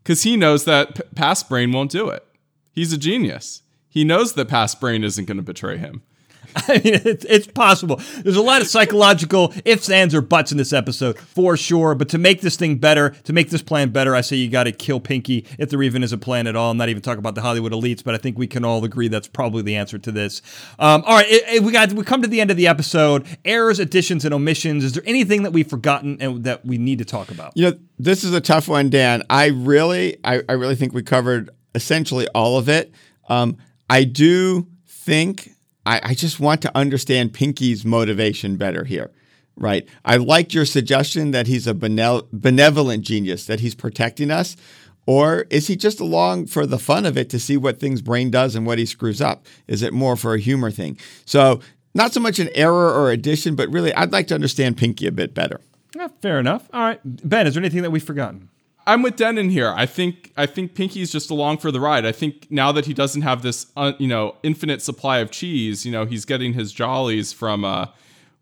Cuz 0.06 0.24
he 0.24 0.38
knows 0.38 0.64
that 0.64 0.96
p- 0.96 1.02
past 1.16 1.50
Brain 1.50 1.74
won't 1.74 1.92
do 1.92 2.08
it. 2.08 2.26
He's 2.72 2.94
a 2.94 2.98
genius. 2.98 3.64
He 3.90 4.04
knows 4.04 4.34
that 4.34 4.48
past 4.48 4.80
Brain 4.80 5.04
isn't 5.04 5.26
going 5.26 5.38
to 5.38 5.44
betray 5.44 5.78
him. 5.78 6.04
I 6.68 6.74
mean, 6.84 6.94
it's, 7.06 7.26
it's 7.26 7.48
possible. 7.48 8.00
There's 8.24 8.36
a 8.36 8.42
lot 8.42 8.62
of 8.62 8.68
psychological 8.68 9.54
ifs, 9.66 9.90
ands, 9.90 10.14
or 10.16 10.22
buts 10.22 10.52
in 10.52 10.58
this 10.58 10.74
episode, 10.74 11.18
for 11.18 11.56
sure. 11.58 11.96
But 11.96 12.10
to 12.10 12.18
make 12.18 12.42
this 12.42 12.56
thing 12.56 12.78
better, 12.78 13.10
to 13.24 13.34
make 13.34 13.50
this 13.50 13.62
plan 13.62 13.90
better, 13.90 14.16
I 14.16 14.22
say 14.22 14.36
you 14.38 14.50
got 14.50 14.64
to 14.66 14.72
kill 14.72 15.00
Pinky, 15.00 15.46
if 15.60 15.70
there 15.70 15.82
even 15.84 16.04
is 16.04 16.12
a 16.14 16.18
plan 16.18 16.48
at 16.48 16.56
all. 16.56 16.72
I'm 16.72 16.78
not 16.78 16.90
even 16.90 17.02
talking 17.02 17.20
about 17.20 17.36
the 17.36 17.42
Hollywood 17.42 17.72
elites, 17.72 18.04
but 18.04 18.16
I 18.16 18.18
think 18.18 18.38
we 18.38 18.48
can 18.48 18.64
all 18.66 18.84
agree 18.84 19.08
that's 19.08 19.28
probably 19.28 19.62
the 19.64 19.76
answer 19.76 19.98
to 19.98 20.12
this. 20.12 20.42
Um, 20.80 21.04
all 21.06 21.16
right, 21.16 21.28
it- 21.30 21.44
it- 21.56 21.64
we 21.64 21.72
got 21.72 21.92
we 21.94 22.04
come 22.04 22.22
to 22.22 22.28
the 22.28 22.42
end 22.42 22.52
of 22.52 22.58
the 22.58 22.68
episode. 22.68 23.26
Errors, 23.46 23.80
additions, 23.80 24.26
and 24.26 24.34
omissions. 24.34 24.84
Is 24.84 24.94
there 24.94 25.04
anything 25.06 25.44
that 25.44 25.52
we've 25.52 25.70
forgotten 25.70 26.18
and 26.20 26.44
that 26.44 26.66
we 26.66 26.78
need 26.78 27.00
to 27.00 27.06
talk 27.06 27.32
about? 27.32 27.54
You 27.56 27.72
know, 27.72 27.78
this 27.98 28.24
is 28.24 28.34
a 28.34 28.42
tough 28.42 28.68
one, 28.68 28.90
Dan. 28.90 29.24
I 29.30 29.48
really, 29.48 30.18
I, 30.24 30.42
I 30.50 30.54
really 30.54 30.76
think 30.76 30.94
we 30.94 31.02
covered 31.04 31.50
essentially 31.74 32.28
all 32.36 32.58
of 32.58 32.70
it. 32.70 32.92
Um, 33.30 33.58
I 33.90 34.04
do 34.04 34.68
think 34.88 35.50
I, 35.86 36.02
I 36.04 36.14
just 36.14 36.40
want 36.40 36.62
to 36.64 36.78
understand 36.78 37.34
Pinky's 37.34 37.86
motivation 37.86 38.58
better 38.58 38.84
here. 38.84 39.12
Right. 39.58 39.88
I 40.04 40.18
liked 40.18 40.54
your 40.54 40.66
suggestion 40.66 41.32
that 41.32 41.48
he's 41.48 41.66
a 41.66 41.74
benevolent 41.74 43.04
genius, 43.04 43.46
that 43.46 43.62
he's 43.62 43.74
protecting 43.74 44.30
us. 44.30 44.58
Or 45.06 45.46
is 45.50 45.68
he 45.68 45.76
just 45.76 46.00
along 46.00 46.48
for 46.48 46.66
the 46.66 46.80
fun 46.80 47.06
of 47.06 47.18
it 47.18 47.30
to 47.30 47.40
see 47.40 47.56
what 47.56 47.80
things 47.80 48.02
Brain 48.02 48.32
does 48.32 48.56
and 48.56 48.66
what 48.66 48.80
he 48.80 48.86
screws 48.86 49.22
up? 49.22 49.46
Is 49.68 49.82
it 49.82 49.94
more 49.94 50.16
for 50.16 50.34
a 50.34 50.40
humor 50.40 50.72
thing? 50.72 50.98
So, 51.26 51.62
not 51.94 52.12
so 52.12 52.20
much 52.20 52.40
an 52.40 52.50
error 52.56 52.92
or 52.92 53.12
addition, 53.12 53.56
but 53.56 53.70
really, 53.70 53.94
I'd 53.94 54.12
like 54.12 54.28
to 54.28 54.36
understand 54.36 54.76
Pinky 54.76 55.08
a 55.08 55.12
bit 55.12 55.34
better. 55.34 55.62
Eh, 55.98 56.10
fair 56.22 56.40
enough. 56.40 56.68
All 56.74 56.82
right, 56.82 57.00
Ben, 57.06 57.48
is 57.48 57.54
there 57.54 57.62
anything 57.62 57.84
that 57.84 57.92
we've 57.92 58.04
forgotten? 58.04 58.50
I'm 58.88 59.02
with 59.02 59.16
Dennin 59.16 59.50
here. 59.50 59.74
I 59.76 59.86
think 59.86 60.32
I 60.38 60.46
think 60.46 60.76
Pinky's 60.76 61.12
just 61.12 61.32
along 61.32 61.58
for 61.58 61.72
the 61.72 61.80
ride. 61.80 62.06
I 62.06 62.12
think 62.12 62.52
now 62.52 62.72
that 62.72 62.86
he 62.86 62.94
doesn't 62.94 63.24
have 63.24 63.42
this, 63.42 63.68
uh, 63.76 63.94
you 63.98 64.08
know, 64.08 64.36
infinite 64.44 64.82
supply 64.82 65.20
of 65.20 65.32
cheese, 65.32 65.86
you 65.86 65.92
know, 65.92 66.06
he's 66.06 66.26
getting 66.26 66.54
his 66.54 66.72
jollies 66.72 67.34
from 67.34 67.66
uh, 67.66 67.88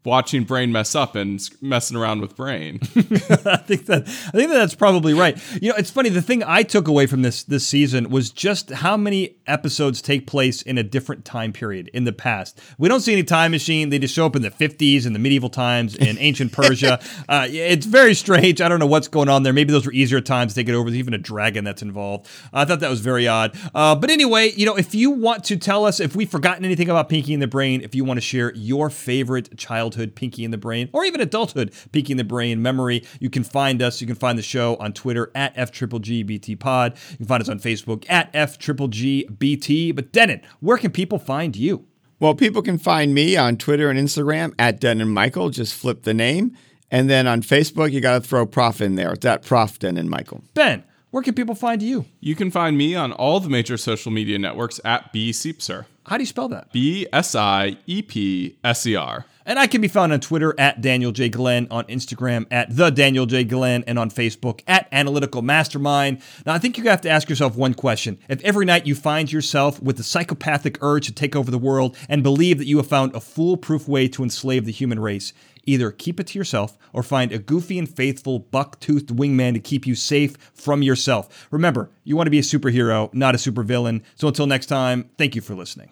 watching 0.05 0.43
Brain 0.43 0.71
mess 0.71 0.95
up 0.95 1.15
and 1.15 1.41
messing 1.61 1.97
around 1.97 2.21
with 2.21 2.35
Brain. 2.35 2.79
I 2.81 3.57
think 3.57 3.85
that 3.85 4.03
I 4.05 4.31
think 4.31 4.49
that 4.49 4.57
that's 4.57 4.75
probably 4.75 5.13
right. 5.13 5.37
You 5.61 5.69
know, 5.69 5.75
it's 5.77 5.89
funny. 5.89 6.09
The 6.09 6.21
thing 6.21 6.43
I 6.43 6.63
took 6.63 6.87
away 6.87 7.05
from 7.05 7.21
this 7.21 7.43
this 7.43 7.65
season 7.65 8.09
was 8.09 8.29
just 8.29 8.69
how 8.69 8.97
many 8.97 9.37
episodes 9.47 10.01
take 10.01 10.27
place 10.27 10.61
in 10.61 10.77
a 10.77 10.83
different 10.83 11.25
time 11.25 11.53
period 11.53 11.89
in 11.93 12.03
the 12.03 12.13
past. 12.13 12.59
We 12.77 12.89
don't 12.89 13.01
see 13.01 13.13
any 13.13 13.23
time 13.23 13.51
machine. 13.51 13.89
They 13.89 13.99
just 13.99 14.13
show 14.13 14.25
up 14.25 14.35
in 14.35 14.41
the 14.41 14.51
fifties 14.51 15.05
and 15.05 15.15
the 15.15 15.19
medieval 15.19 15.49
times 15.49 15.95
in 15.95 16.17
ancient 16.17 16.51
Persia. 16.51 16.99
Uh, 17.29 17.47
it's 17.49 17.85
very 17.85 18.13
strange. 18.13 18.59
I 18.59 18.67
don't 18.67 18.79
know 18.79 18.85
what's 18.85 19.07
going 19.07 19.29
on 19.29 19.43
there. 19.43 19.53
Maybe 19.53 19.71
those 19.71 19.85
were 19.85 19.93
easier 19.93 20.19
times 20.19 20.53
to 20.55 20.63
get 20.63 20.75
over. 20.75 20.89
There's 20.89 20.99
even 20.99 21.13
a 21.13 21.17
dragon 21.17 21.63
that's 21.63 21.81
involved. 21.81 22.27
I 22.51 22.65
thought 22.65 22.79
that 22.81 22.89
was 22.89 22.99
very 22.99 23.27
odd. 23.27 23.57
Uh, 23.73 23.95
but 23.95 24.09
anyway, 24.09 24.51
you 24.55 24.65
know, 24.65 24.75
if 24.75 24.93
you 24.93 25.11
want 25.11 25.43
to 25.45 25.57
tell 25.57 25.85
us 25.85 25.99
if 25.99 26.15
we've 26.15 26.29
forgotten 26.29 26.65
anything 26.65 26.89
about 26.89 27.09
Pinky 27.09 27.33
and 27.33 27.41
the 27.41 27.47
Brain, 27.47 27.81
if 27.81 27.95
you 27.95 28.03
want 28.03 28.17
to 28.17 28.21
share 28.21 28.53
your 28.55 28.89
favorite 28.89 29.57
childhood 29.93 30.15
Pinky 30.15 30.43
and 30.43 30.53
the 30.53 30.57
Brain, 30.57 30.89
or 30.93 31.05
even 31.05 31.21
adulthood 31.21 31.73
Pinky 31.91 32.13
and 32.13 32.19
the 32.19 32.23
Brain 32.23 32.61
memory, 32.61 33.03
you 33.19 33.29
can 33.29 33.43
find 33.43 33.81
us. 33.81 34.01
You 34.01 34.07
can 34.07 34.15
find 34.15 34.37
the 34.37 34.43
show 34.43 34.75
on 34.77 34.93
Twitter 34.93 35.31
at 35.35 35.55
FGGBT 35.55 36.59
Pod. 36.59 36.97
You 37.11 37.17
can 37.17 37.25
find 37.25 37.41
us 37.41 37.49
on 37.49 37.59
Facebook 37.59 38.05
at 38.09 38.31
FGGBT. 38.33 39.95
But 39.95 40.11
Dennin, 40.11 40.41
where 40.59 40.77
can 40.77 40.91
people 40.91 41.19
find 41.19 41.55
you? 41.55 41.85
Well, 42.19 42.35
people 42.35 42.61
can 42.61 42.77
find 42.77 43.13
me 43.13 43.35
on 43.35 43.57
Twitter 43.57 43.89
and 43.89 43.99
Instagram 43.99 44.53
at 44.57 44.79
Dennin 44.79 45.09
Michael. 45.09 45.49
Just 45.49 45.73
flip 45.73 46.03
the 46.03 46.13
name. 46.13 46.57
And 46.89 47.09
then 47.09 47.27
on 47.27 47.41
Facebook, 47.41 47.91
you 47.91 48.01
got 48.01 48.21
to 48.21 48.27
throw 48.27 48.45
Prof 48.45 48.79
in 48.79 48.95
there. 48.95 49.13
It's 49.13 49.25
at 49.25 49.43
Prof 49.43 49.79
Dennin 49.79 50.09
Michael. 50.09 50.43
Ben, 50.53 50.83
where 51.09 51.23
can 51.23 51.33
people 51.33 51.55
find 51.55 51.81
you? 51.81 52.05
You 52.21 52.35
can 52.35 52.51
find 52.51 52.77
me 52.77 52.95
on 52.95 53.11
all 53.11 53.39
the 53.39 53.49
major 53.49 53.77
social 53.77 54.11
media 54.11 54.37
networks 54.39 54.79
at 54.85 55.11
B 55.11 55.31
Siepser. 55.31 55.85
How 56.05 56.17
do 56.17 56.23
you 56.23 56.27
spell 56.27 56.49
that? 56.49 56.71
B 56.71 57.07
S 57.13 57.35
I 57.35 57.77
E 57.87 58.01
P 58.01 58.57
S 58.63 58.85
E 58.85 58.95
R. 58.95 59.25
And 59.45 59.59
I 59.59 59.67
can 59.67 59.81
be 59.81 59.87
found 59.87 60.13
on 60.13 60.19
Twitter 60.19 60.55
at 60.57 60.81
Daniel 60.81 61.11
J. 61.11 61.29
Glenn, 61.29 61.67
on 61.69 61.83
Instagram 61.85 62.45
at 62.49 62.75
The 62.75 62.89
Daniel 62.89 63.25
J. 63.25 63.43
Glenn, 63.43 63.83
and 63.87 63.99
on 63.99 64.09
Facebook 64.09 64.61
at 64.67 64.87
Analytical 64.91 65.41
Mastermind. 65.41 66.21
Now, 66.45 66.53
I 66.53 66.59
think 66.59 66.77
you 66.77 66.85
have 66.85 67.01
to 67.01 67.09
ask 67.09 67.29
yourself 67.29 67.55
one 67.55 67.73
question. 67.73 68.19
If 68.29 68.41
every 68.43 68.65
night 68.65 68.87
you 68.87 68.95
find 68.95 69.31
yourself 69.31 69.81
with 69.81 69.97
the 69.97 70.03
psychopathic 70.03 70.77
urge 70.81 71.07
to 71.07 71.11
take 71.11 71.35
over 71.35 71.51
the 71.51 71.57
world 71.57 71.97
and 72.07 72.23
believe 72.23 72.57
that 72.57 72.67
you 72.67 72.77
have 72.77 72.87
found 72.87 73.15
a 73.15 73.19
foolproof 73.19 73.87
way 73.87 74.07
to 74.07 74.23
enslave 74.23 74.65
the 74.65 74.71
human 74.71 74.99
race, 74.99 75.33
either 75.65 75.91
keep 75.91 76.19
it 76.19 76.27
to 76.27 76.37
yourself 76.37 76.77
or 76.91 77.03
find 77.03 77.31
a 77.31 77.39
goofy 77.39 77.79
and 77.79 77.89
faithful 77.89 78.39
buck-toothed 78.39 79.09
wingman 79.09 79.53
to 79.53 79.59
keep 79.59 79.87
you 79.87 79.95
safe 79.95 80.37
from 80.53 80.81
yourself. 80.81 81.47
Remember, 81.51 81.89
you 82.03 82.15
want 82.15 82.27
to 82.27 82.31
be 82.31 82.39
a 82.39 82.43
superhero, 82.43 83.13
not 83.13 83.35
a 83.35 83.37
supervillain. 83.37 84.03
So 84.15 84.27
until 84.27 84.47
next 84.47 84.67
time, 84.67 85.09
thank 85.17 85.35
you 85.35 85.41
for 85.41 85.55
listening. 85.55 85.89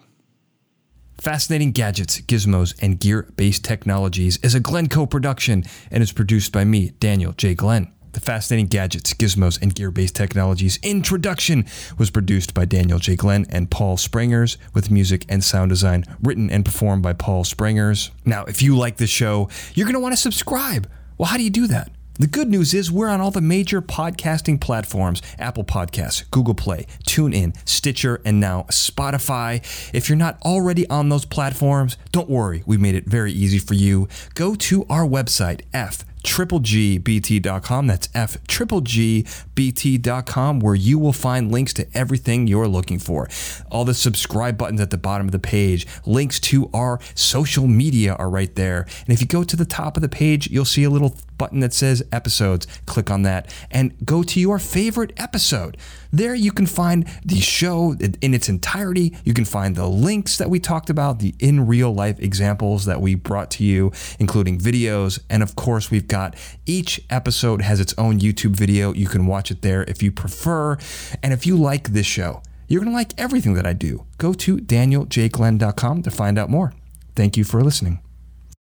Fascinating 1.22 1.70
Gadgets, 1.70 2.20
Gizmos, 2.20 2.74
and 2.82 2.98
Gear 2.98 3.30
Based 3.36 3.64
Technologies 3.64 4.38
is 4.38 4.56
a 4.56 4.60
Glencoe 4.60 5.06
production 5.06 5.62
and 5.88 6.02
is 6.02 6.10
produced 6.10 6.50
by 6.50 6.64
me, 6.64 6.94
Daniel 6.98 7.30
J. 7.30 7.54
Glenn. 7.54 7.92
The 8.10 8.18
Fascinating 8.18 8.66
Gadgets, 8.66 9.14
Gizmos, 9.14 9.62
and 9.62 9.72
Gear 9.72 9.92
Based 9.92 10.16
Technologies 10.16 10.80
introduction 10.82 11.64
was 11.96 12.10
produced 12.10 12.54
by 12.54 12.64
Daniel 12.64 12.98
J. 12.98 13.14
Glenn 13.14 13.46
and 13.50 13.70
Paul 13.70 13.96
Sprangers, 13.98 14.56
with 14.74 14.90
music 14.90 15.24
and 15.28 15.44
sound 15.44 15.68
design 15.68 16.02
written 16.20 16.50
and 16.50 16.64
performed 16.64 17.04
by 17.04 17.12
Paul 17.12 17.44
Sprangers. 17.44 18.10
Now, 18.24 18.42
if 18.46 18.60
you 18.60 18.76
like 18.76 18.96
the 18.96 19.06
show, 19.06 19.48
you're 19.74 19.86
going 19.86 19.94
to 19.94 20.00
want 20.00 20.14
to 20.14 20.20
subscribe. 20.20 20.90
Well, 21.18 21.28
how 21.28 21.36
do 21.36 21.44
you 21.44 21.50
do 21.50 21.68
that? 21.68 21.92
The 22.22 22.28
good 22.28 22.48
news 22.48 22.72
is 22.72 22.88
we're 22.88 23.08
on 23.08 23.20
all 23.20 23.32
the 23.32 23.40
major 23.40 23.82
podcasting 23.82 24.60
platforms 24.60 25.22
Apple 25.40 25.64
Podcasts, 25.64 26.30
Google 26.30 26.54
Play, 26.54 26.86
TuneIn, 27.04 27.56
Stitcher, 27.68 28.20
and 28.24 28.38
now 28.38 28.62
Spotify. 28.68 29.60
If 29.92 30.08
you're 30.08 30.14
not 30.14 30.40
already 30.42 30.88
on 30.88 31.08
those 31.08 31.24
platforms, 31.24 31.96
don't 32.12 32.30
worry, 32.30 32.62
we 32.64 32.76
made 32.76 32.94
it 32.94 33.06
very 33.06 33.32
easy 33.32 33.58
for 33.58 33.74
you. 33.74 34.06
Go 34.34 34.54
to 34.54 34.86
our 34.88 35.04
website, 35.04 35.62
F 35.72 36.04
tripplegbt.com. 36.22 37.86
That's 37.86 38.08
F 38.14 38.42
tripplegbt.com, 38.44 40.60
where 40.60 40.74
you 40.74 40.98
will 40.98 41.12
find 41.12 41.52
links 41.52 41.72
to 41.74 41.86
everything 41.94 42.46
you're 42.46 42.68
looking 42.68 42.98
for. 42.98 43.28
All 43.70 43.84
the 43.84 43.94
subscribe 43.94 44.56
buttons 44.56 44.80
at 44.80 44.90
the 44.90 44.98
bottom 44.98 45.26
of 45.26 45.32
the 45.32 45.38
page, 45.38 45.86
links 46.06 46.38
to 46.40 46.70
our 46.72 47.00
social 47.14 47.66
media 47.66 48.14
are 48.14 48.30
right 48.30 48.54
there. 48.54 48.86
And 49.00 49.08
if 49.08 49.20
you 49.20 49.26
go 49.26 49.44
to 49.44 49.56
the 49.56 49.64
top 49.64 49.96
of 49.96 50.02
the 50.02 50.08
page, 50.08 50.50
you'll 50.50 50.64
see 50.64 50.84
a 50.84 50.90
little 50.90 51.16
button 51.42 51.58
that 51.58 51.72
says 51.72 52.04
episodes. 52.12 52.68
Click 52.86 53.10
on 53.10 53.22
that 53.22 53.52
and 53.68 53.92
go 54.06 54.22
to 54.22 54.38
your 54.38 54.60
favorite 54.60 55.12
episode. 55.16 55.76
There 56.12 56.36
you 56.36 56.52
can 56.52 56.66
find 56.66 57.04
the 57.24 57.40
show 57.40 57.96
in 57.98 58.32
its 58.32 58.48
entirety. 58.48 59.16
You 59.24 59.34
can 59.34 59.44
find 59.44 59.74
the 59.74 59.88
links 59.88 60.38
that 60.38 60.48
we 60.48 60.60
talked 60.60 60.88
about, 60.88 61.18
the 61.18 61.34
in 61.40 61.66
real 61.66 61.92
life 61.92 62.20
examples 62.20 62.84
that 62.84 63.00
we 63.00 63.16
brought 63.16 63.50
to 63.52 63.64
you, 63.64 63.90
including 64.20 64.56
videos. 64.60 65.18
And 65.28 65.42
of 65.42 65.56
course, 65.56 65.90
we've 65.90 66.06
got 66.06 66.36
each 66.64 67.00
episode 67.10 67.62
has 67.62 67.80
its 67.80 67.92
own 67.98 68.20
YouTube 68.20 68.54
video. 68.54 68.92
You 68.92 69.08
can 69.08 69.26
watch 69.26 69.50
it 69.50 69.62
there 69.62 69.82
if 69.82 70.00
you 70.00 70.12
prefer. 70.12 70.78
And 71.24 71.32
if 71.32 71.44
you 71.44 71.56
like 71.56 71.88
this 71.88 72.06
show, 72.06 72.40
you're 72.68 72.80
going 72.80 72.92
to 72.92 72.96
like 72.96 73.14
everything 73.18 73.54
that 73.54 73.66
I 73.66 73.72
do. 73.72 74.06
Go 74.18 74.32
to 74.34 74.58
danieljglenn.com 74.58 76.02
to 76.04 76.10
find 76.12 76.38
out 76.38 76.50
more. 76.50 76.72
Thank 77.16 77.36
you 77.36 77.42
for 77.42 77.64
listening. 77.64 77.98